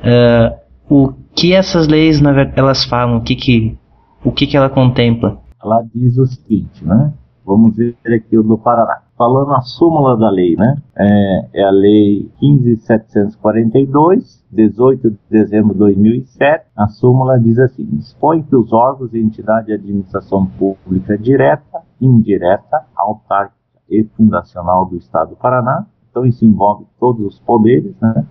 [0.00, 0.60] Uh,
[0.92, 3.18] o que essas leis, na verdade, elas falam?
[3.18, 3.78] O que que,
[4.24, 5.38] o que que ela contempla?
[5.62, 7.12] Ela diz o seguinte, né?
[7.46, 10.78] Vamos ver aqui o do Paraná falando a súmula da lei, né?
[10.96, 16.64] É, é a lei 15.742, 18 de dezembro de 2007.
[16.74, 22.86] A súmula diz assim: dispõe que os órgãos e entidades de administração pública direta, indireta,
[22.96, 23.60] autárquica
[23.90, 28.24] e fundacional do Estado do Paraná, então isso envolve todos os poderes, né?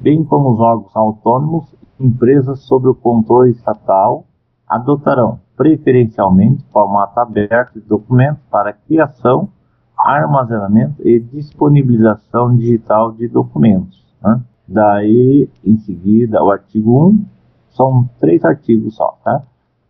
[0.00, 4.24] Bem como os órgãos autônomos, empresas sob o controle estatal,
[4.68, 9.48] adotarão preferencialmente formato aberto de documentos para criação
[10.00, 14.04] armazenamento e disponibilização digital de documentos.
[14.22, 14.40] Né?
[14.66, 17.24] Daí, em seguida, o artigo 1,
[17.70, 19.42] são três artigos só, tá?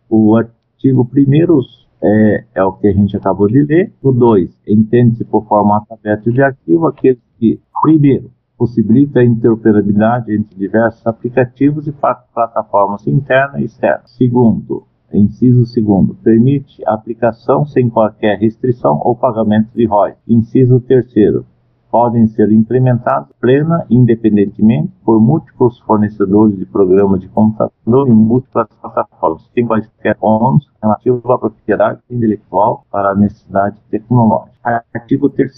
[0.09, 1.61] O artigo 1
[2.01, 3.93] é, é o que a gente acabou de ler.
[4.01, 10.55] O 2, entende-se por formato aberto de arquivo aquele que, primeiro, possibilita a interoperabilidade entre
[10.55, 14.03] diversos aplicativos e plataformas interna e externa.
[14.05, 20.13] Segundo, Inciso 2 permite aplicação sem qualquer restrição ou pagamento de ROI.
[20.27, 21.43] Inciso 3
[21.91, 29.49] podem ser implementados plena independentemente por múltiplos fornecedores de programas de computador em múltiplas plataformas,
[29.53, 34.83] sem quaisquer ônus relativos à propriedade intelectual para a necessidade tecnológica.
[34.93, 35.51] Artigo 3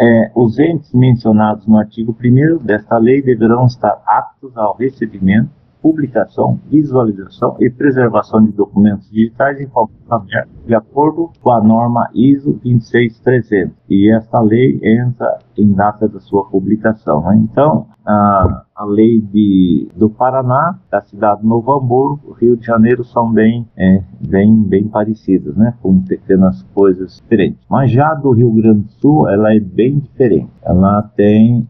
[0.00, 5.50] é, os entes mencionados no artigo 1 desta lei deverão estar aptos ao recebimento
[5.86, 12.10] publicação, visualização e preservação de documentos digitais em forma aberta, de acordo com a norma
[12.12, 13.72] ISO 26300.
[13.88, 17.22] E esta lei entra em data da sua publicação.
[17.22, 17.36] Né?
[17.36, 23.04] Então, a, a lei de, do Paraná, da cidade de Novo Hamburgo, Rio de Janeiro
[23.04, 25.72] são bem, é, bem, bem parecidas, né?
[25.80, 27.60] com pequenas coisas diferentes.
[27.70, 30.50] Mas já do Rio Grande do Sul, ela é bem diferente.
[30.64, 31.68] Ela tem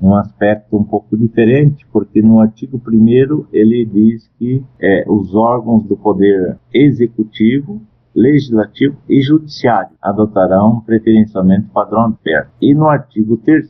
[0.00, 5.84] um aspecto um pouco diferente, porque no artigo 1 ele diz que é, os órgãos
[5.84, 7.80] do poder executivo
[8.14, 12.50] legislativo e judiciário adotarão preferencialmente o padrão aberto.
[12.60, 13.62] E no artigo 3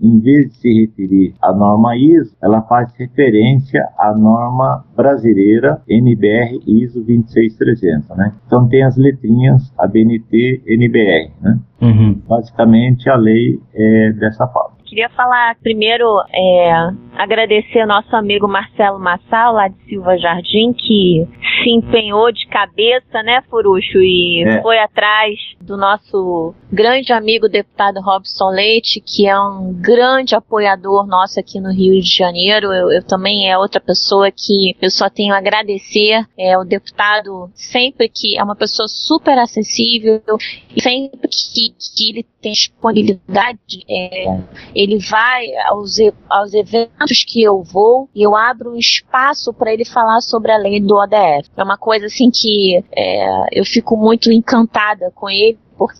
[0.00, 6.60] em vez de se referir à norma ISO, ela faz referência à norma brasileira NBR
[6.66, 8.32] ISO 26300, né?
[8.46, 11.58] Então tem as letrinhas ABNT NBR, né?
[11.82, 12.20] Uhum.
[12.28, 14.73] Basicamente a lei é dessa forma.
[14.94, 16.70] Queria falar primeiro, é,
[17.16, 21.26] agradecer ao nossal amigo Marcelo Massal, lá de Silva Jardim, que
[21.62, 24.62] se empenhou de cabeça, né, Furucho, e é.
[24.62, 31.38] foi atrás do nosso grande amigo deputado Robson Leite, que é um grande apoiador nosso
[31.40, 32.72] aqui no Rio de Janeiro.
[32.72, 36.26] Eu, eu também é outra pessoa que eu só tenho a agradecer.
[36.36, 40.20] É o deputado sempre que é uma pessoa super acessível
[40.76, 44.26] e sempre que, que ele tem disponibilidade, é,
[44.74, 45.96] ele vai aos,
[46.28, 50.56] aos eventos que eu vou e eu abro um espaço para ele falar sobre a
[50.56, 51.50] lei do ODF.
[51.56, 55.98] É uma coisa assim que é, eu fico muito encantada com ele, porque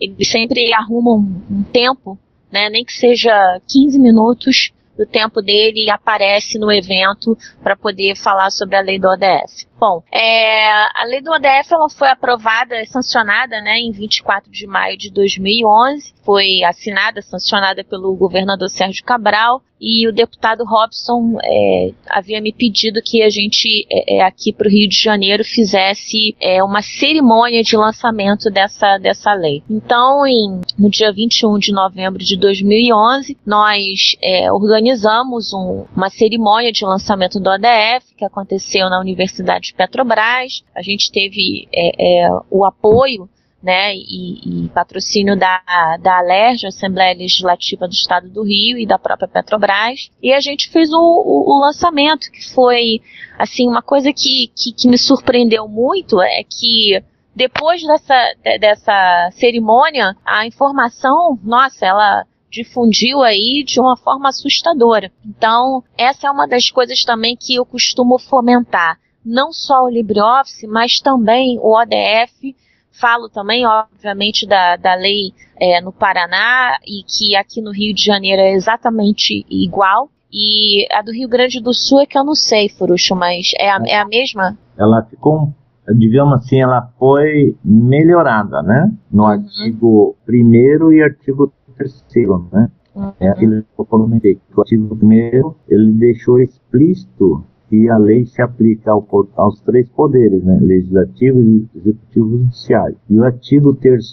[0.00, 2.18] ele sempre arruma um, um tempo,
[2.50, 8.16] né, nem que seja 15 minutos do tempo dele e aparece no evento para poder
[8.16, 9.66] falar sobre a lei do ODF.
[9.78, 14.96] Bom, é, a lei do ODF ela foi aprovada, sancionada né, em 24 de maio
[14.96, 22.40] de 2011, foi assinada, sancionada pelo governador Sérgio Cabral e o deputado Robson é, havia
[22.40, 26.62] me pedido que a gente é, é aqui para o Rio de Janeiro fizesse é,
[26.62, 29.62] uma cerimônia de lançamento dessa, dessa lei.
[29.68, 36.72] Então, em, no dia 21 de novembro de 2011, nós é, organizamos um, uma cerimônia
[36.72, 40.64] de lançamento do ODF que aconteceu na Universidade de Petrobras.
[40.74, 43.28] A gente teve é, o apoio
[43.64, 45.62] né, e, e, patrocínio da,
[46.02, 50.10] da Alerj, Assembleia Legislativa do Estado do Rio e da própria Petrobras.
[50.22, 53.00] E a gente fez o, o, o lançamento, que foi,
[53.38, 57.02] assim, uma coisa que, que, que, me surpreendeu muito, é que
[57.34, 65.10] depois dessa, dessa cerimônia, a informação, nossa, ela difundiu aí de uma forma assustadora.
[65.26, 68.98] Então, essa é uma das coisas também que eu costumo fomentar.
[69.24, 72.54] Não só o LibreOffice, mas também o ODF
[73.00, 78.04] Falo também, obviamente, da, da lei é, no Paraná e que aqui no Rio de
[78.04, 80.08] Janeiro é exatamente igual.
[80.32, 83.68] E a do Rio Grande do Sul é que eu não sei, Furucho, mas é
[83.68, 84.56] a, é a mesma?
[84.78, 85.52] Ela ficou,
[85.96, 88.92] digamos assim, ela foi melhorada, né?
[89.10, 89.28] No uhum.
[89.28, 92.04] artigo 1 e artigo 3
[92.52, 92.70] né?
[92.94, 93.12] Uhum.
[93.18, 94.38] É aquilo que eu comentei.
[94.56, 100.42] O artigo 1 ele deixou explícito que a lei se aplica ao, aos três poderes,
[100.44, 101.38] né, legislativo,
[101.74, 102.96] executivo e judiciário.
[103.08, 104.04] E o artigo 3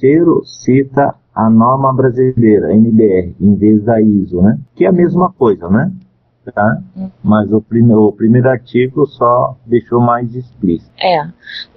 [0.43, 5.69] cita a norma brasileira, NBR, em vez da ISO, né, que é a mesma coisa,
[5.69, 5.91] né?
[6.55, 6.81] Tá?
[7.23, 10.91] Mas o, prime o primeiro artigo só deixou mais explícito.
[10.99, 11.29] É.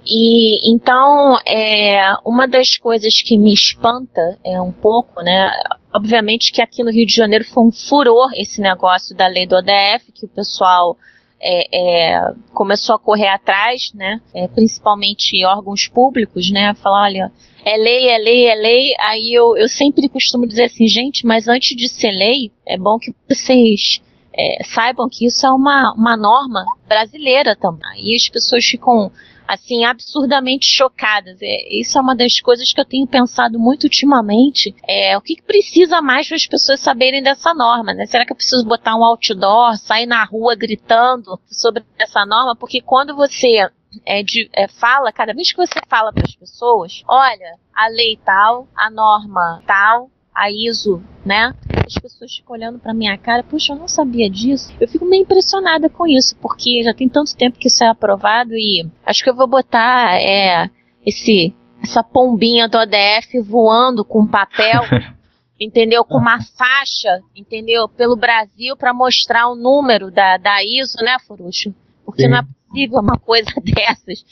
[0.03, 5.51] E então, é, uma das coisas que me espanta é um pouco, né?
[5.93, 9.55] Obviamente que aqui no Rio de Janeiro foi um furor esse negócio da lei do
[9.55, 10.97] ODF, que o pessoal
[11.39, 17.31] é, é, começou a correr atrás, né, é, principalmente órgãos públicos, né, falar, olha,
[17.65, 18.93] é lei, é lei, é lei.
[18.99, 22.99] Aí eu, eu sempre costumo dizer assim, gente, mas antes de ser lei, é bom
[22.99, 24.01] que vocês
[24.37, 28.11] é, saibam que isso é uma, uma norma brasileira também.
[28.11, 29.11] E as pessoas ficam
[29.47, 31.37] assim, absurdamente chocadas.
[31.41, 34.75] É, isso é uma das coisas que eu tenho pensado muito ultimamente.
[34.87, 38.05] É, o que, que precisa mais para as pessoas saberem dessa norma, né?
[38.05, 42.55] Será que eu preciso botar um outdoor, sair na rua gritando sobre essa norma?
[42.55, 43.69] Porque quando você
[44.05, 48.17] é, de, é, fala, cada vez que você fala para as pessoas, olha, a lei
[48.23, 51.53] tal, a norma tal, a ISO, né?
[51.85, 54.73] As pessoas ficam olhando para minha cara, puxa, eu não sabia disso.
[54.79, 58.53] Eu fico meio impressionada com isso, porque já tem tanto tempo que isso é aprovado
[58.53, 60.69] e acho que eu vou botar é,
[61.05, 61.53] esse
[61.83, 64.81] essa pombinha do ODF voando com papel,
[65.59, 66.03] entendeu?
[66.03, 67.87] Com uma faixa, entendeu?
[67.87, 71.73] Pelo Brasil para mostrar o número da, da ISO, né, Furucho?
[72.03, 72.29] Porque Sim.
[72.29, 74.25] não é possível uma coisa dessas.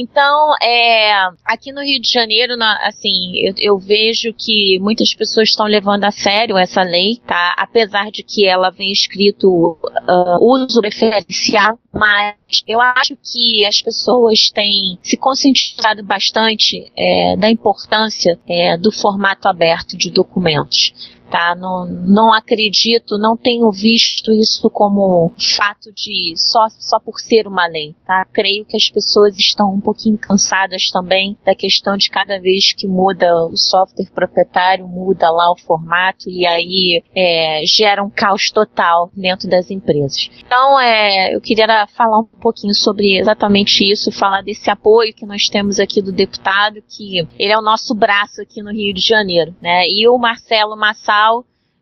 [0.00, 1.12] Então, é,
[1.44, 6.04] aqui no Rio de Janeiro, na, assim, eu, eu, vejo que muitas pessoas estão levando
[6.04, 7.56] a sério essa lei, tá?
[7.58, 14.50] Apesar de que ela vem escrito uh, uso preferencial, mas eu acho que as pessoas
[14.54, 21.54] têm se conscientizado bastante é, da importância é, do formato aberto de documentos tá?
[21.54, 27.66] Não, não acredito, não tenho visto isso como fato de só, só por ser uma
[27.66, 28.26] lei, tá?
[28.32, 32.86] Creio que as pessoas estão um pouquinho cansadas também da questão de cada vez que
[32.86, 39.10] muda o software proprietário, muda lá o formato e aí é, gera um caos total
[39.14, 40.30] dentro das empresas.
[40.44, 45.48] Então, é, eu queria falar um pouquinho sobre exatamente isso, falar desse apoio que nós
[45.48, 49.54] temos aqui do deputado, que ele é o nosso braço aqui no Rio de Janeiro,
[49.60, 49.88] né?
[49.88, 50.76] E o Marcelo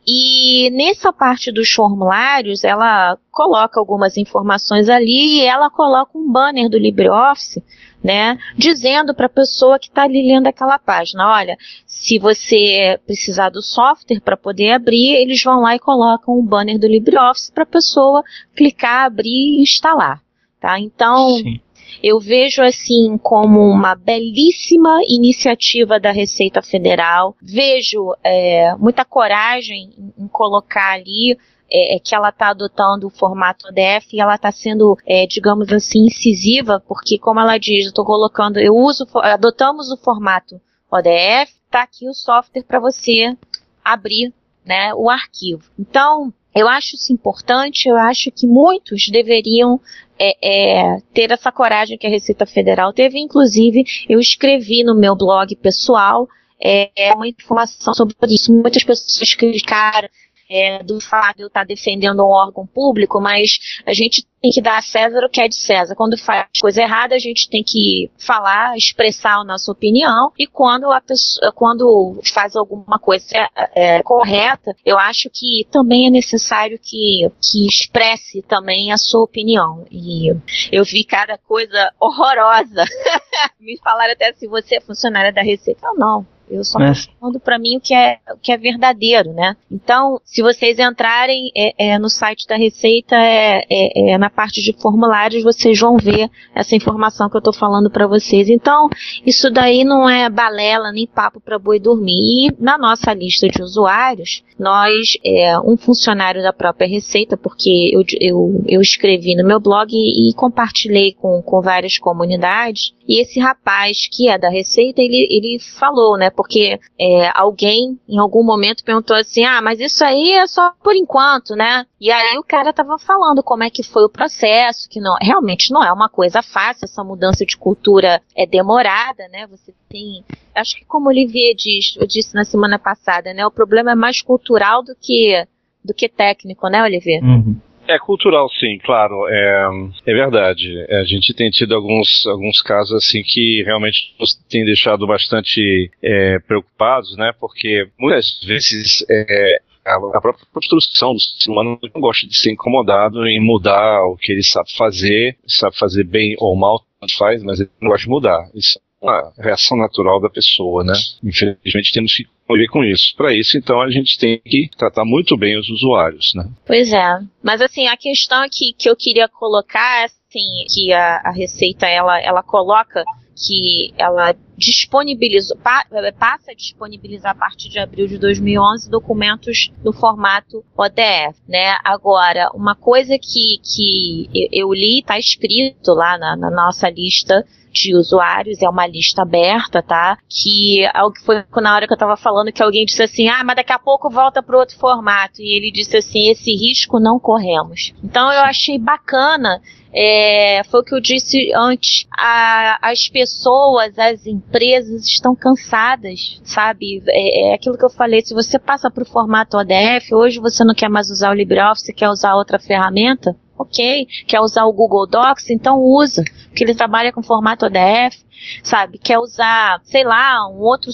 [0.07, 6.69] E nessa parte dos formulários, ela coloca algumas informações ali e ela coloca um banner
[6.69, 7.63] do LibreOffice
[8.05, 8.37] né?
[8.55, 11.57] Dizendo para a pessoa que está ali lendo aquela página, olha,
[11.87, 16.77] se você precisar do software para poder abrir, eles vão lá e colocam o banner
[16.77, 18.23] do LibreOffice para a pessoa
[18.55, 20.21] clicar, abrir e instalar,
[20.61, 20.79] tá?
[20.79, 21.59] Então, Sim.
[22.03, 27.35] eu vejo assim como uma belíssima iniciativa da Receita Federal.
[27.41, 31.39] Vejo é, muita coragem em, em colocar ali
[31.71, 35.71] é, é, que ela está adotando o formato ODF e ela está sendo, é, digamos
[35.71, 40.61] assim, incisiva, porque como ela diz, eu estou colocando, eu uso, adotamos o formato
[40.91, 43.35] ODF, está aqui o software para você
[43.83, 44.33] abrir
[44.65, 45.63] né, o arquivo.
[45.77, 49.79] Então, eu acho isso importante, eu acho que muitos deveriam
[50.17, 53.19] é, é, ter essa coragem que a Receita Federal teve.
[53.19, 56.27] Inclusive, eu escrevi no meu blog pessoal
[56.59, 58.53] é, uma informação sobre isso.
[58.53, 60.07] Muitas pessoas criticaram
[60.49, 60.99] é, do
[61.37, 65.29] eu estar defendendo um órgão público, mas a gente tem que dar a César o
[65.29, 65.95] que é de César.
[65.95, 70.91] Quando faz coisa errada, a gente tem que falar, expressar a nossa opinião, e quando
[70.91, 76.79] a pessoa, quando faz alguma coisa é, é, correta, eu acho que também é necessário
[76.81, 79.85] que, que expresse também a sua opinião.
[79.89, 80.29] E
[80.71, 82.85] eu vi cada coisa horrorosa.
[83.59, 85.87] Me falaram até se você é funcionária da Receita.
[85.89, 89.33] ou não, eu só estou falando para mim o que, é, o que é verdadeiro,
[89.33, 89.55] né?
[89.71, 94.61] Então, se vocês entrarem é, é, no site da Receita, é, é, é, na parte
[94.61, 98.49] de formulários, vocês vão ver essa informação que eu estou falando para vocês.
[98.49, 98.89] Então,
[99.25, 102.15] isso daí não é balela nem papo para boi dormir.
[102.15, 108.03] E na nossa lista de usuários, nós, é, um funcionário da própria Receita, porque eu,
[108.19, 113.39] eu, eu escrevi no meu blog e, e compartilhei com, com várias comunidades, e esse
[113.39, 118.83] rapaz que é da Receita, ele, ele falou, né, Porque é, alguém em algum momento
[118.83, 121.85] perguntou assim, ah, mas isso aí é só por enquanto, né?
[121.99, 125.71] E aí o cara tava falando como é que foi o processo, que não, realmente
[125.71, 129.47] não é uma coisa fácil, essa mudança de cultura é demorada, né?
[129.47, 130.23] Você tem,
[130.55, 133.45] acho que como o Olivier diz, eu disse na semana passada, né?
[133.45, 135.45] O problema é mais cultural do que
[135.83, 137.23] do que técnico, né, Olivier?
[137.23, 137.55] Uhum.
[137.87, 139.27] É cultural, sim, claro.
[139.29, 139.67] É,
[140.07, 140.85] é verdade.
[140.89, 146.39] A gente tem tido alguns, alguns casos assim que realmente nos tem deixado bastante é,
[146.39, 147.31] preocupados, né?
[147.39, 153.27] Porque muitas vezes é, a, própria construção do ser humano não gosta de ser incomodado
[153.27, 156.81] em mudar o que ele sabe fazer, sabe fazer bem ou mal,
[157.17, 158.49] faz, mas ele não gosta de mudar.
[158.55, 160.93] Isso é uma reação natural da pessoa, né?
[161.23, 163.15] Infelizmente temos que conviver com isso.
[163.15, 166.47] Para isso, então, a gente tem que tratar muito bem os usuários, né?
[166.65, 167.19] Pois é.
[167.43, 171.87] Mas assim, a questão aqui que eu queria colocar é assim, que a, a Receita
[171.87, 173.03] ela, ela coloca
[173.35, 175.85] que ela disponibilizou, pa,
[176.17, 181.75] passa a disponibilizar a partir de abril de 2011 documentos no formato ODF, né?
[181.83, 187.45] Agora, uma coisa que, que eu, li, está escrito lá na, na nossa lista
[187.75, 190.17] de usuários, é uma lista aberta, tá?
[190.29, 193.55] Que algo foi na hora que eu tava falando que alguém disse assim: "Ah, mas
[193.55, 195.41] daqui a pouco volta para outro formato".
[195.41, 197.93] E ele disse assim: "Esse risco não corremos".
[198.03, 199.61] Então eu achei bacana
[199.97, 202.05] é, foi o que eu disse antes.
[202.11, 207.01] A, as pessoas, as empresas estão cansadas, sabe?
[207.07, 208.21] É, é, aquilo que eu falei.
[208.21, 211.93] Se você passa para o formato ODF, hoje você não quer mais usar o LibreOffice,
[211.93, 214.07] quer usar outra ferramenta, ok.
[214.27, 218.23] Quer usar o Google Docs, então usa, porque ele trabalha com formato ODF,
[218.63, 218.97] sabe?
[218.97, 220.91] Quer usar, sei lá, um outro.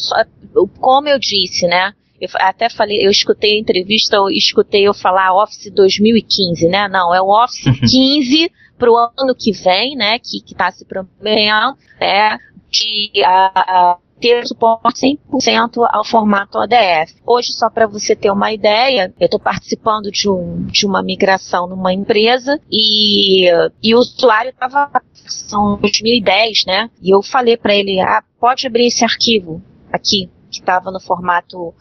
[0.80, 1.94] Como eu disse, né?
[2.20, 6.88] Eu até falei, eu escutei a entrevista, eu escutei eu falar Office 2015, né?
[6.88, 11.78] Não, é o Office 15 para o ano que vem, né, que está se prometendo,
[12.00, 12.36] é
[12.72, 17.16] de a, a ter suporte 100% ao formato ODF.
[17.26, 21.68] Hoje, só para você ter uma ideia, eu estou participando de, um, de uma migração
[21.68, 23.50] numa empresa e,
[23.82, 24.90] e o usuário estava
[25.28, 26.90] são 2010, né?
[27.02, 29.62] E eu falei para ele, ah, pode abrir esse arquivo
[29.92, 31.74] aqui que estava no formato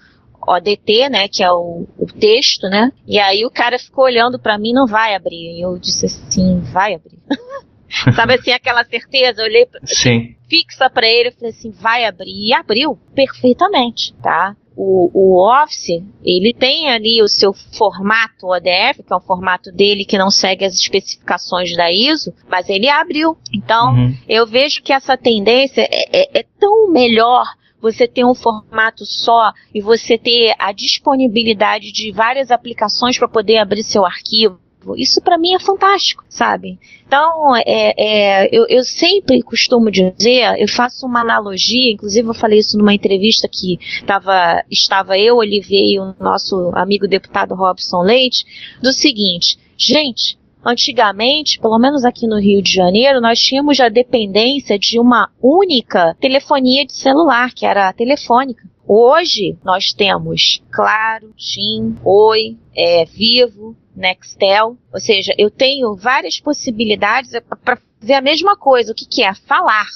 [0.46, 2.92] ODT, né, que é o, o texto, né?
[3.06, 5.58] E aí o cara ficou olhando para mim, não vai abrir.
[5.58, 7.18] E eu disse assim, vai abrir.
[8.14, 9.42] Sabe assim, aquela certeza?
[9.42, 10.36] Eu olhei Sim.
[10.48, 12.30] fixa para ele e falei assim, vai abrir.
[12.30, 14.56] E abriu perfeitamente, tá?
[14.76, 20.04] O, o Office, ele tem ali o seu formato ODF, que é um formato dele
[20.04, 23.36] que não segue as especificações da ISO, mas ele abriu.
[23.52, 24.16] Então, uhum.
[24.28, 27.44] eu vejo que essa tendência é, é, é tão melhor
[27.80, 33.58] você ter um formato só e você ter a disponibilidade de várias aplicações para poder
[33.58, 34.60] abrir seu arquivo.
[34.97, 36.78] Isso para mim é fantástico, sabe?
[37.07, 42.59] Então, é, é, eu, eu, sempre costumo dizer, eu faço uma analogia, inclusive eu falei
[42.59, 48.44] isso numa entrevista que tava, estava eu, Olivier e o nosso amigo deputado Robson Leite,
[48.81, 54.78] do seguinte, gente, Antigamente, pelo menos aqui no Rio de Janeiro, nós tínhamos a dependência
[54.78, 58.69] de uma única telefonia de celular, que era a telefônica.
[58.86, 67.31] Hoje nós temos Claro, TIM, Oi, é, Vivo, Nextel, ou seja, eu tenho várias possibilidades
[67.62, 68.93] para fazer a mesma coisa.
[68.93, 69.86] O que, que é falar,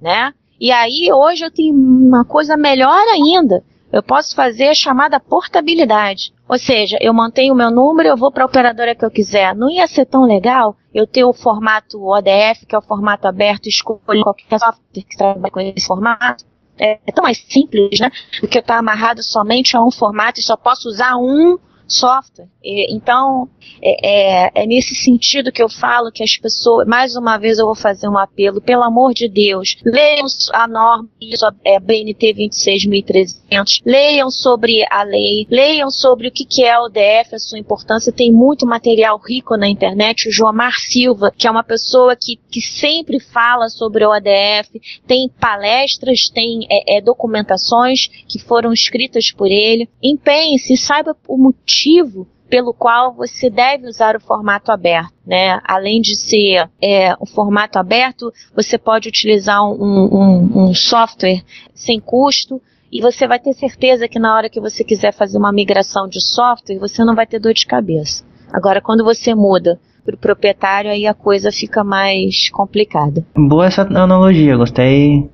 [0.00, 0.32] né?
[0.58, 3.62] E aí hoje eu tenho uma coisa melhor ainda
[3.92, 6.32] eu posso fazer a chamada portabilidade.
[6.48, 9.54] Ou seja, eu mantenho o meu número, eu vou para a operadora que eu quiser.
[9.54, 13.68] Não ia ser tão legal eu ter o formato ODF, que é o formato aberto,
[13.68, 16.44] escolher qualquer software que trabalhe com esse formato?
[16.78, 18.10] É, é tão mais simples, né?
[18.40, 21.58] Do que eu estar amarrado somente a um formato e só posso usar um
[21.90, 22.48] software.
[22.62, 23.48] E, então,
[23.82, 27.66] é, é, é, nesse sentido que eu falo que as pessoas, mais uma vez eu
[27.66, 33.82] vou fazer um apelo, pelo amor de Deus, leiam a norma ISO é, BNT 26300,
[33.84, 38.12] leiam sobre a lei, leiam sobre o que, que é o DF, a sua importância,
[38.12, 42.60] tem muito material rico na internet, o Joamar Silva, que é uma pessoa que, que
[42.60, 49.48] sempre fala sobre o ODF, tem palestras, tem é, é, documentações que foram escritas por
[49.48, 55.60] ele, empenhe-se, saiba o motivo motivo pelo qual você deve usar o formato aberto, né?
[55.64, 62.60] Além de ser é, formato aberto, você pode utilizar um, um, um software sem custo
[62.90, 66.20] e você vai ter certeza que na hora que você quiser fazer uma migração de
[66.20, 68.24] software, você não vai ter dor de cabeça.
[68.52, 73.24] Agora, quando você muda para o proprietário, aí a coisa fica mais complicada.
[73.36, 75.30] Boa essa analogia, gostei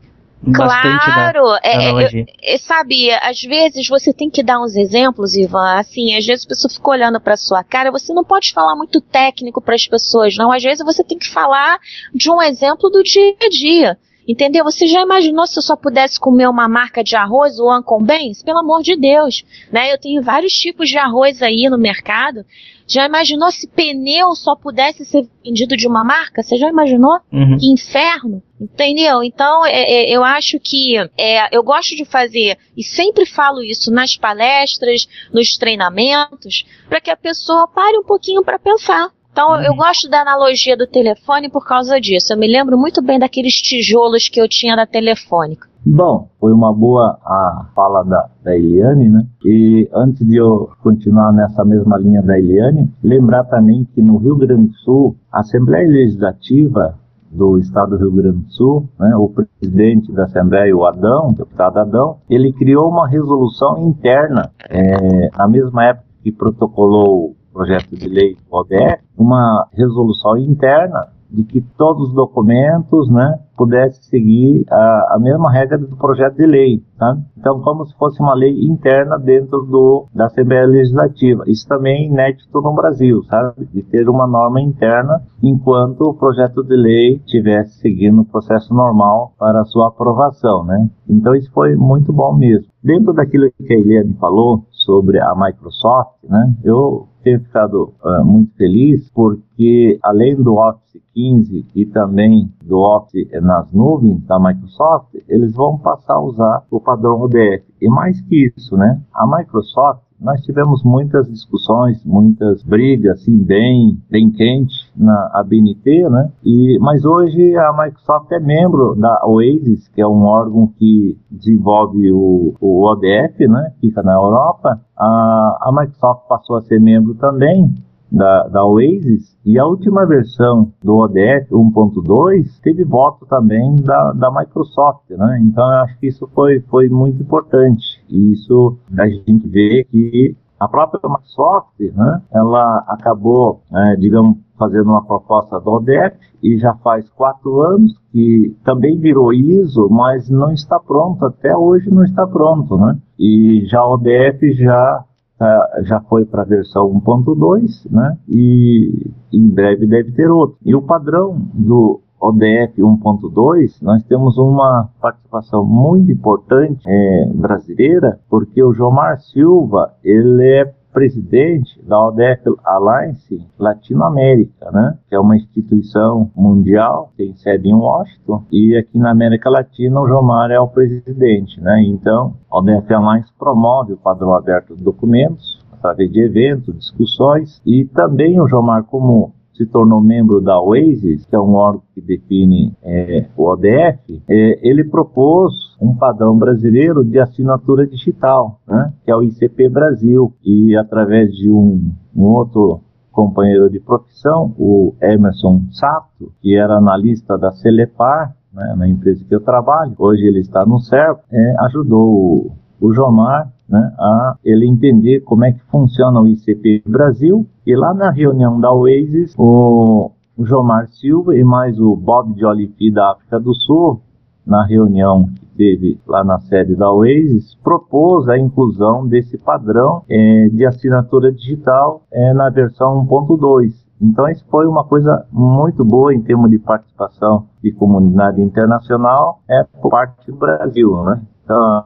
[0.52, 5.78] claro, da, é, é, sabe, às vezes você tem que dar uns exemplos, Ivan.
[5.78, 7.90] Assim, às vezes a pessoa fica olhando para sua cara.
[7.90, 10.52] Você não pode falar muito técnico para as pessoas, não.
[10.52, 11.78] Às vezes você tem que falar
[12.14, 13.98] de um exemplo do dia a dia.
[14.26, 14.64] Entendeu?
[14.64, 18.42] Você já imaginou se eu só pudesse comer uma marca de arroz, o Ancon Bens?
[18.42, 19.92] Pelo amor de Deus, né?
[19.92, 22.44] Eu tenho vários tipos de arroz aí no mercado.
[22.88, 26.42] Já imaginou se pneu só pudesse ser vendido de uma marca?
[26.42, 27.18] Você já imaginou?
[27.32, 27.56] Uhum.
[27.58, 28.42] Que inferno!
[28.60, 29.22] Entendeu?
[29.22, 33.90] Então, é, é, eu acho que é, eu gosto de fazer, e sempre falo isso
[33.90, 39.10] nas palestras, nos treinamentos, para que a pessoa pare um pouquinho para pensar.
[39.36, 39.60] Então, uhum.
[39.60, 42.32] eu gosto da analogia do telefone por causa disso.
[42.32, 45.68] Eu me lembro muito bem daqueles tijolos que eu tinha da telefônica.
[45.84, 49.26] Bom, foi uma boa a fala da, da Eliane, né?
[49.44, 54.36] E antes de eu continuar nessa mesma linha da Eliane, lembrar também que no Rio
[54.36, 56.98] Grande do Sul, a Assembleia Legislativa
[57.30, 61.34] do Estado do Rio Grande do Sul, né, o presidente da Assembleia, o Adão, o
[61.34, 68.06] deputado Adão, ele criou uma resolução interna, é, na mesma época que protocolou projeto de
[68.06, 75.18] lei ODE, uma resolução interna de que todos os documentos, né, pudessem seguir a, a
[75.18, 77.16] mesma regra do projeto de lei, tá?
[77.36, 81.42] Então, como se fosse uma lei interna dentro do, da Assembleia Legislativa.
[81.46, 83.66] Isso também é inédito no Brasil, sabe?
[83.72, 89.32] De ter uma norma interna enquanto o projeto de lei estivesse seguindo o processo normal
[89.38, 90.88] para a sua aprovação, né?
[91.08, 92.66] Então, isso foi muito bom mesmo.
[92.84, 96.54] Dentro daquilo que a Eliane falou sobre a Microsoft, né?
[96.62, 103.28] Eu tenho ficado uh, muito feliz porque além do Office 15 e também do Office
[103.42, 107.64] nas nuvens da Microsoft, eles vão passar a usar o padrão ODF.
[107.80, 109.00] E mais que isso, né?
[109.12, 116.30] A Microsoft nós tivemos muitas discussões, muitas brigas, assim, bem, bem quentes na ABNT, né?
[116.44, 122.10] E, mas hoje a Microsoft é membro da Oasis, que é um órgão que desenvolve
[122.12, 123.72] o, o ODF, né?
[123.80, 124.80] Fica na Europa.
[124.96, 127.74] A, a Microsoft passou a ser membro também
[128.10, 134.30] da, da Oasis e a última versão do ODF 1.2 teve voto também da, da
[134.30, 135.40] Microsoft, né?
[135.42, 140.36] Então eu acho que isso foi, foi muito importante e isso a gente vê que
[140.58, 146.74] a própria Microsoft, né, ela acabou, é, digamos, fazendo uma proposta do ODF e já
[146.76, 152.26] faz quatro anos que também virou ISO, mas não está pronto, até hoje não está
[152.26, 152.96] pronto, né?
[153.18, 155.04] E já o ODF já
[155.38, 158.16] Uh, já foi para a versão 1.2, né?
[158.28, 160.56] E em breve deve ter outro.
[160.64, 168.62] E o padrão do ODF 1.2, nós temos uma participação muito importante é, brasileira, porque
[168.62, 174.96] o Jomar Silva, ele é presidente da ODF Alliance Latinoamérica, né?
[175.06, 180.08] que é uma instituição mundial, tem sede em Washington, e aqui na América Latina o
[180.08, 181.60] Jomar é o presidente.
[181.60, 181.82] Né?
[181.82, 187.84] Então, a ODF Alliance promove o padrão aberto de documentos, através de eventos, discussões, e
[187.84, 192.74] também o Jomar, como se tornou membro da Oasis, que é um órgão que define
[192.82, 199.16] é, o ODF, é, ele propôs um padrão brasileiro de assinatura digital, né, que é
[199.16, 202.80] o ICP Brasil, e através de um, um outro
[203.10, 209.34] companheiro de profissão, o Emerson Sato, que era analista da Celepar, né, na empresa que
[209.34, 214.66] eu trabalho, hoje ele está no CERP, é, ajudou o, o Jomar né, a ele
[214.66, 217.46] entender como é que funciona o ICP Brasil.
[217.66, 222.90] E lá na reunião da Oasis, o, Jomar Silva e mais o Bob de Olifi
[222.90, 224.02] da África do Sul,
[224.46, 230.48] na reunião que teve lá na sede da Oasis, propôs a inclusão desse padrão é,
[230.48, 233.72] de assinatura digital é, na versão 1.2.
[234.00, 239.64] Então, isso foi uma coisa muito boa em termos de participação de comunidade internacional é,
[239.80, 241.22] por parte do Brasil, né?
[241.46, 241.82] Então,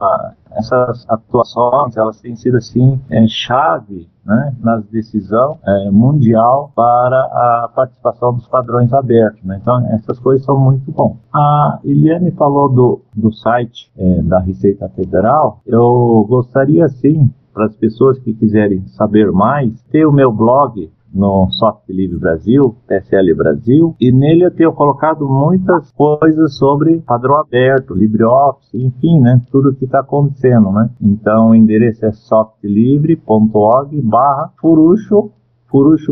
[0.53, 7.69] essas atuações elas têm sido assim é, chave né, na decisão é, mundial para a
[7.73, 9.43] participação dos padrões abertos.
[9.43, 9.59] Né?
[9.61, 11.17] Então essas coisas são muito bom.
[11.31, 15.61] A Eliane falou do, do site é, da Receita Federal.
[15.65, 21.49] Eu gostaria sim para as pessoas que quiserem saber mais ter o meu blog no
[21.51, 27.93] Soft Livre Brasil, PSL Brasil, e nele eu tenho colocado muitas coisas sobre padrão aberto,
[27.93, 30.89] LibreOffice, enfim, né, tudo que está acontecendo, né.
[31.01, 35.31] Então o endereço é softlivre.org barra furucho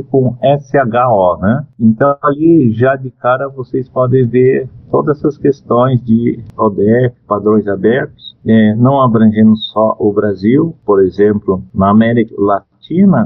[0.10, 1.66] com SHO, né?
[1.78, 8.38] Então ali já de cara vocês podem ver todas essas questões de ODF, padrões abertos,
[8.46, 12.69] é, não abrangendo só o Brasil, por exemplo, na América Latina,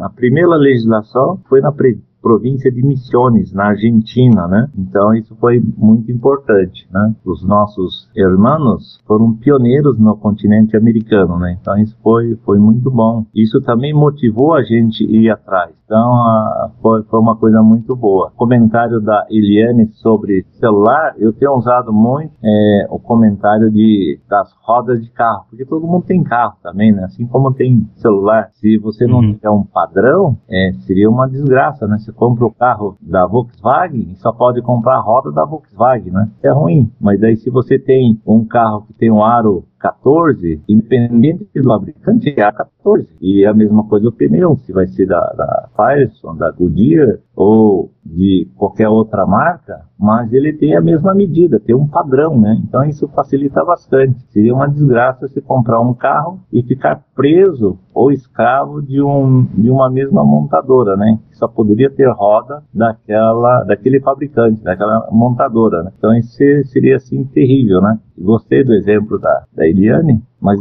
[0.03, 1.72] a primeira legislação foi na
[2.23, 4.69] província de Misiones, na Argentina, né?
[4.77, 7.14] Então isso foi muito importante, né?
[7.26, 11.57] Os nossos irmãos foram pioneiros no continente americano, né?
[11.60, 13.26] Então isso foi, foi muito bom.
[13.35, 15.72] Isso também motivou a gente ir atrás.
[15.94, 18.32] Então a, foi, foi uma coisa muito boa.
[18.36, 25.03] Comentário da Eliane sobre celular, eu tenho usado muito é, o comentário de, das rodas
[25.03, 27.03] de carro, porque todo mundo tem carro também, né?
[27.03, 28.49] Assim como tem celular.
[28.53, 29.34] Se você não uhum.
[29.34, 31.99] tiver um padrão, é, seria uma desgraça, né?
[31.99, 36.28] Você compra o carro da Volkswagen e só pode comprar a roda da Volkswagen, né?
[36.41, 36.91] É ruim.
[36.99, 42.34] Mas daí se você tem um carro que tem um aro 14, independente do fabricante,
[42.38, 43.06] é a 14.
[43.22, 47.20] E é a mesma coisa o pneu, se vai ser da, da Firestone, da Goodyear
[47.36, 52.62] ou de qualquer outra marca, mas ele tem a mesma medida, tem um padrão, né?
[52.64, 54.20] Então isso facilita bastante.
[54.32, 59.70] Seria uma desgraça se comprar um carro e ficar preso ou escravo de, um, de
[59.70, 61.20] uma mesma montadora, né?
[61.32, 65.92] Só poderia ter roda daquela, daquele fabricante, daquela montadora, né?
[65.98, 68.00] Então isso seria assim terrível, né?
[68.18, 70.60] Gostei do exemplo da, da Eliane, mas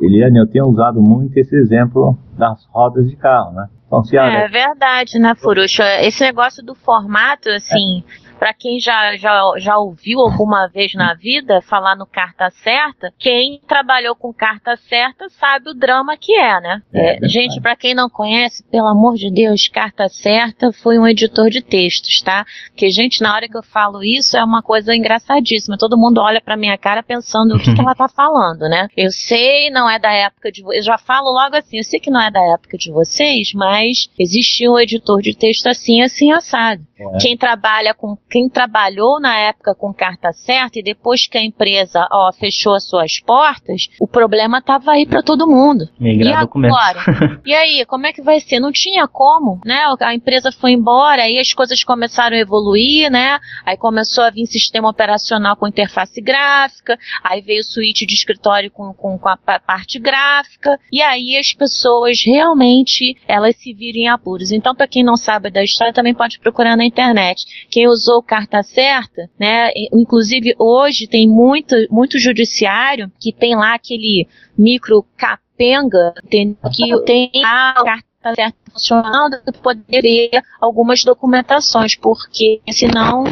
[0.00, 3.68] Eliane, eu tenho usado muito esse exemplo das rodas de carro, né?
[3.88, 4.02] Então,
[4.42, 5.82] é verdade, né, Furucho?
[5.82, 8.04] Esse negócio do formato, assim,
[8.38, 13.60] para quem já, já, já ouviu alguma vez na vida falar no carta certa, quem
[13.66, 16.82] trabalhou com carta certa sabe o drama que é, né?
[16.92, 21.06] É, é, gente, para quem não conhece, pelo amor de Deus, carta certa foi um
[21.06, 22.46] editor de textos, tá?
[22.68, 25.78] Porque, gente, na hora que eu falo isso é uma coisa engraçadíssima.
[25.78, 28.88] Todo mundo olha pra minha cara pensando o que, que ela tá falando, né?
[28.96, 30.62] Eu sei, não é da época de.
[30.62, 34.08] Eu já falo logo assim, eu sei que não é da época de vocês, mas
[34.18, 36.82] existia um editor de texto assim, assim, assado.
[36.98, 37.18] É.
[37.18, 42.06] Quem trabalha com quem trabalhou na época com carta certa e depois que a empresa
[42.10, 45.88] ó, fechou as suas portas, o problema estava aí para todo mundo.
[46.00, 47.00] e agora?
[47.44, 48.60] e aí, como é que vai ser?
[48.60, 49.78] Não tinha como, né?
[50.00, 53.38] A empresa foi embora, aí as coisas começaram a evoluir, né?
[53.64, 58.92] Aí começou a vir sistema operacional com interface gráfica, aí veio suíte de escritório com,
[58.92, 64.52] com, com a parte gráfica, e aí as pessoas realmente elas se viram em apuros.
[64.52, 67.44] Então, para quem não sabe da história, também pode procurar na internet.
[67.70, 69.70] Quem usou carta certa, né?
[69.92, 74.26] Inclusive hoje tem muito, muito judiciário que tem lá aquele
[74.56, 83.24] micro capenga, que tem a carta certa funcionando, poderia algumas documentações, porque senão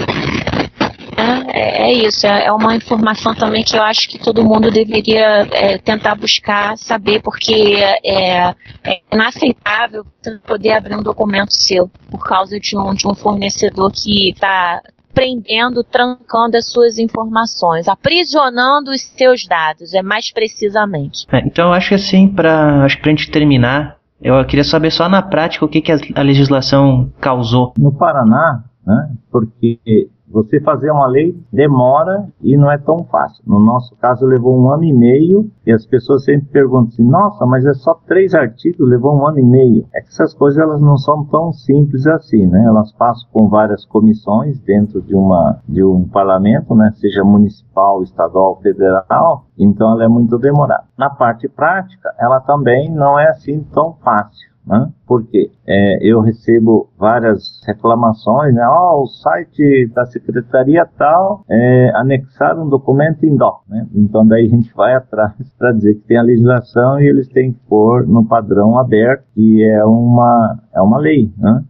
[1.16, 5.46] é, é isso, é, é uma informação também que eu acho que todo mundo deveria
[5.52, 10.04] é, tentar buscar saber, porque é, é inaceitável
[10.46, 14.82] poder abrir um documento seu por causa de um, de um fornecedor que está
[15.14, 21.26] prendendo, trancando as suas informações, aprisionando os seus dados, é mais precisamente.
[21.32, 24.90] É, então eu acho que assim, para acho que pra gente terminar, eu queria saber
[24.90, 27.72] só na prática o que, que a, a legislação causou.
[27.78, 29.78] No Paraná, né, porque
[30.28, 33.42] você fazer uma lei demora e não é tão fácil.
[33.46, 37.46] No nosso caso, levou um ano e meio e as pessoas sempre perguntam assim: nossa,
[37.46, 39.86] mas é só três artigos, levou um ano e meio.
[39.94, 42.64] É que essas coisas elas não são tão simples assim, né?
[42.64, 46.92] Elas passam com várias comissões dentro de, uma, de um parlamento, né?
[46.96, 49.46] Seja municipal, estadual, federal.
[49.58, 50.84] Então, ela é muito demorada.
[50.98, 54.55] Na parte prática, ela também não é assim tão fácil.
[54.66, 54.90] Né?
[55.06, 58.66] Porque é, eu recebo várias reclamações, né?
[58.68, 63.86] Oh, o site da secretaria tal é, anexar um documento em DOC, né?
[63.94, 67.52] Então daí a gente vai atrás para dizer que tem a legislação e eles têm
[67.52, 71.62] que pôr no padrão aberto, que é uma, é uma lei, né?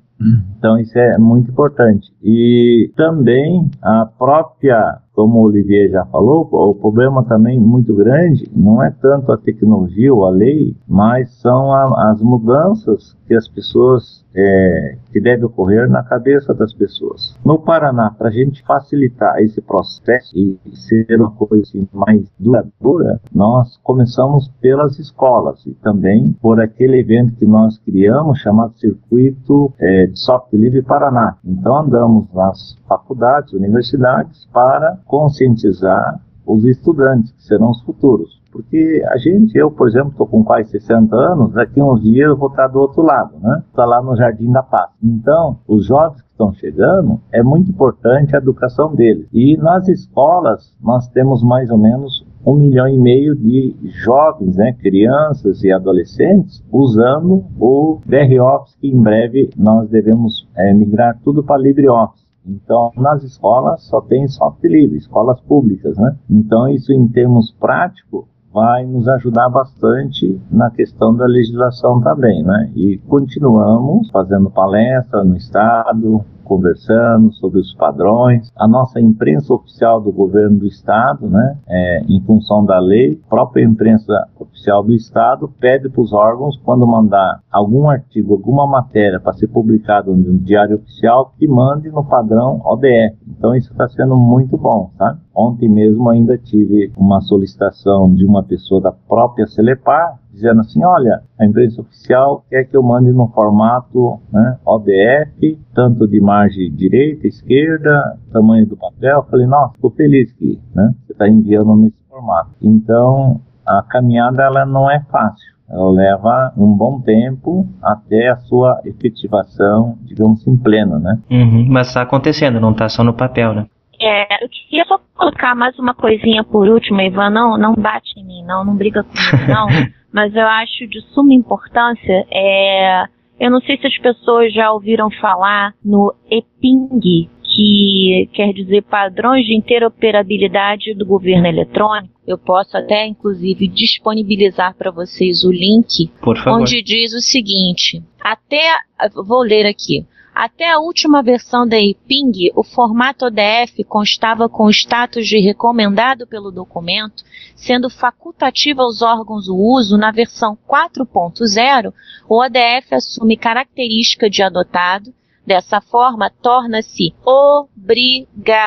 [0.58, 2.10] Então isso é muito importante.
[2.22, 8.82] E também a própria como o Olivier já falou, o problema também muito grande não
[8.82, 14.25] é tanto a tecnologia ou a lei, mas são a, as mudanças que as pessoas
[14.36, 17.34] é, que deve ocorrer na cabeça das pessoas.
[17.44, 23.20] No Paraná, para a gente facilitar esse processo e ser uma coisa assim, mais duradoura,
[23.34, 30.10] nós começamos pelas escolas e também por aquele evento que nós criamos chamado Circuito é,
[30.14, 31.36] Software Livre Paraná.
[31.44, 38.40] Então andamos nas faculdades, universidades para conscientizar os estudantes, que serão os futuros.
[38.50, 42.36] Porque a gente, eu, por exemplo, estou com quase 60 anos, daqui uns dias eu
[42.36, 43.62] vou estar do outro lado, né?
[43.68, 44.90] Estou lá no Jardim da Paz.
[45.02, 49.26] Então, os jovens que estão chegando, é muito importante a educação deles.
[49.32, 53.74] E nas escolas, nós temos mais ou menos um milhão e meio de
[54.04, 61.18] jovens, né, crianças e adolescentes, usando o BROffice, que em breve nós devemos é, migrar
[61.24, 62.25] tudo para LibreOffice.
[62.46, 66.16] Então, nas escolas só tem software livre, escolas públicas, né?
[66.30, 72.72] Então, isso em termos práticos vai nos ajudar bastante na questão da legislação também, né?
[72.74, 78.50] E continuamos fazendo palestra no estado, conversando sobre os padrões.
[78.56, 83.28] A nossa imprensa oficial do governo do estado, né, é, em função da lei, a
[83.28, 89.20] própria imprensa oficial do estado pede para os órgãos, quando mandar algum artigo, alguma matéria
[89.20, 93.16] para ser publicado no diário oficial, que mande no padrão ODF.
[93.28, 95.18] Então isso está sendo muito bom, tá?
[95.34, 101.22] Ontem mesmo ainda tive uma solicitação de uma pessoa da própria Celepar, dizendo assim, olha,
[101.40, 107.26] a imprensa oficial quer que eu mande no formato né, ODF, tanto de margem direita,
[107.26, 109.16] esquerda, tamanho do papel.
[109.16, 112.50] Eu falei, nossa, estou feliz que né, você está enviando nesse formato.
[112.60, 115.56] Então, a caminhada ela não é fácil.
[115.68, 121.18] Ela leva um bom tempo até a sua efetivação, digamos, em pleno, né?
[121.28, 123.66] Uhum, mas está acontecendo, não está só no papel, né?
[124.00, 128.24] É, eu queria só colocar mais uma coisinha por último, Ivan, não, não bate em
[128.24, 129.66] mim, não, não briga comigo, não.
[130.16, 133.04] mas eu acho de suma importância, é,
[133.38, 139.44] eu não sei se as pessoas já ouviram falar no EPING, que quer dizer padrões
[139.44, 142.14] de interoperabilidade do governo eletrônico.
[142.26, 146.10] Eu posso até, inclusive, disponibilizar para vocês o link,
[146.46, 148.72] onde diz o seguinte: até,
[149.14, 150.06] vou ler aqui.
[150.38, 156.26] Até a última versão da EPING, o formato ODF constava com o status de recomendado
[156.26, 161.90] pelo documento, sendo facultativo aos órgãos o uso na versão 4.0,
[162.28, 165.10] o ODF assume característica de adotado,
[165.46, 168.66] dessa forma torna-se obrigatório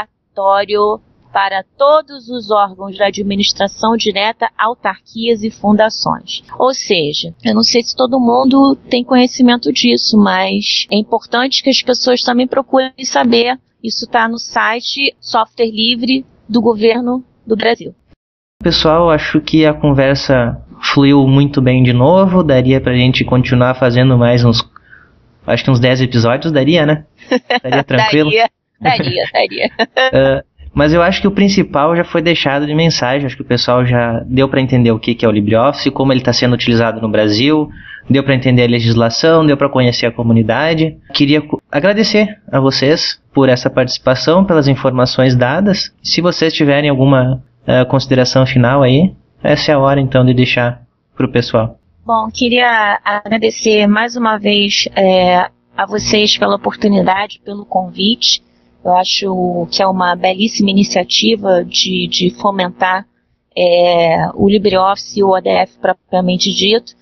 [1.32, 6.44] para todos os órgãos da administração direta, autarquias e fundações.
[6.58, 11.70] Ou seja, eu não sei se todo mundo tem conhecimento disso, mas é importante que
[11.70, 13.60] as pessoas também procurem saber.
[13.84, 17.94] Isso está no site Software Livre do Governo do Brasil.
[18.62, 22.44] Pessoal, acho que a conversa fluiu muito bem de novo.
[22.44, 24.62] Daria para a gente continuar fazendo mais uns.
[25.48, 27.06] Acho que uns 10 episódios daria, né?
[27.64, 28.30] Daria tranquilo?
[28.30, 28.50] daria,
[28.82, 29.72] daria, daria.
[30.42, 30.44] uh,
[30.74, 33.26] Mas eu acho que o principal já foi deixado de mensagem.
[33.26, 36.14] Acho que o pessoal já deu para entender o que, que é o LibreOffice, como
[36.14, 37.70] ele está sendo utilizado no Brasil,
[38.10, 40.98] deu para entender a legislação, deu para conhecer a comunidade.
[41.14, 45.94] Queria agradecer a vocês por essa participação, pelas informações dadas.
[46.02, 49.14] Se vocês tiverem alguma uh, consideração final aí,
[49.44, 50.82] essa é a hora então de deixar
[51.16, 51.78] para o pessoal.
[52.06, 55.48] Bom, queria agradecer mais uma vez é,
[55.78, 58.42] a vocês pela oportunidade, pelo convite.
[58.84, 63.08] Eu acho que é uma belíssima iniciativa de, de fomentar
[63.56, 66.94] é, o LibreOffice e o ODF propriamente dito.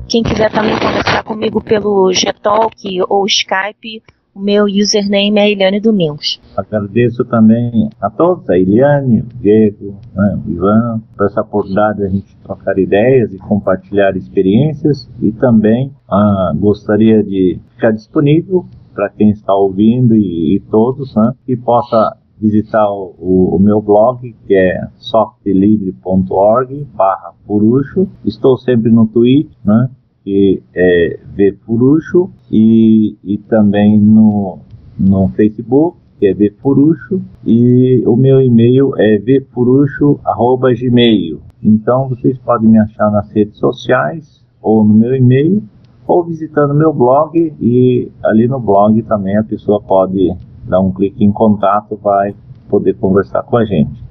[0.08, 4.00] quem quiser também conversar comigo pelo Gtalk ou Skype,
[4.34, 6.40] o meu username é Eliane Domingos.
[6.56, 12.04] Agradeço também a todos, a Eliane, o Diego, né, o Ivan, por essa oportunidade de
[12.04, 19.08] a gente trocar ideias e compartilhar experiências e também ah, gostaria de ficar disponível para
[19.08, 24.34] quem está ouvindo e, e todos, né, que possa visitar o, o, o, meu blog,
[24.46, 27.34] que é softlibre.org barra.
[28.24, 29.90] Estou sempre no Twitter, né?
[30.24, 34.58] Que é Vfuruxo, e, e também no,
[34.98, 41.40] no Facebook, que é Vfuruxo, e o meu e-mail é vfuruxo.gmail.
[41.62, 45.62] Então vocês podem me achar nas redes sociais ou no meu e-mail
[46.06, 50.34] ou visitando meu blog e ali no blog também a pessoa pode
[50.64, 52.34] dar um clique em contato, vai
[52.68, 54.02] poder conversar com a gente.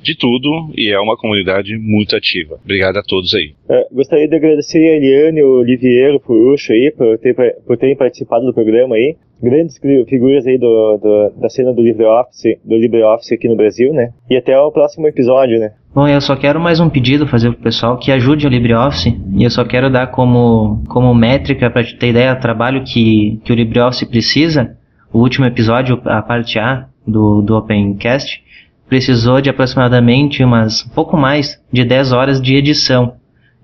[0.01, 2.57] de tudo, e é uma comunidade muito ativa.
[2.63, 3.53] Obrigado a todos aí.
[3.69, 7.35] É, gostaria de agradecer a Eliane, o Oliviero, o Purucho aí, por, ter,
[7.65, 9.15] por terem participado do programa aí.
[9.43, 9.77] Grandes
[10.07, 14.11] figuras aí do, do, da cena do LibreOffice, do LibreOffice aqui no Brasil, né?
[14.29, 15.73] E até o próximo episódio, né?
[15.93, 19.13] Bom, eu só quero mais um pedido fazer pro pessoal que ajude o LibreOffice.
[19.37, 23.51] E eu só quero dar como, como métrica para ter ideia do trabalho que, que
[23.51, 24.77] o LibreOffice precisa
[25.15, 28.43] o último episódio, a parte A do, do Opencast,
[28.89, 33.15] precisou de aproximadamente umas pouco mais de 10 horas de edição.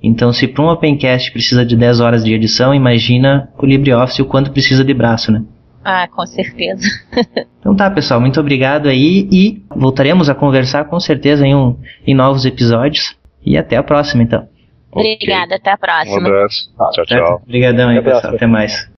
[0.02, 4.26] Então, se para um Opencast precisa de 10 horas de edição, imagina o LibreOffice o
[4.26, 5.44] quanto precisa de braço, né?
[5.84, 6.88] Ah, com certeza.
[7.62, 12.16] Então tá, pessoal, muito obrigado aí e voltaremos a conversar com certeza em, um, em
[12.16, 13.16] novos episódios.
[13.46, 14.48] E até a próxima, então.
[14.92, 16.28] Obrigada, até a Um próxima.
[16.28, 16.74] abraço.
[16.76, 17.08] Tchau, Certo?
[17.10, 17.42] tchau.
[17.44, 18.34] Obrigadão aí, pessoal.
[18.34, 18.90] Até mais.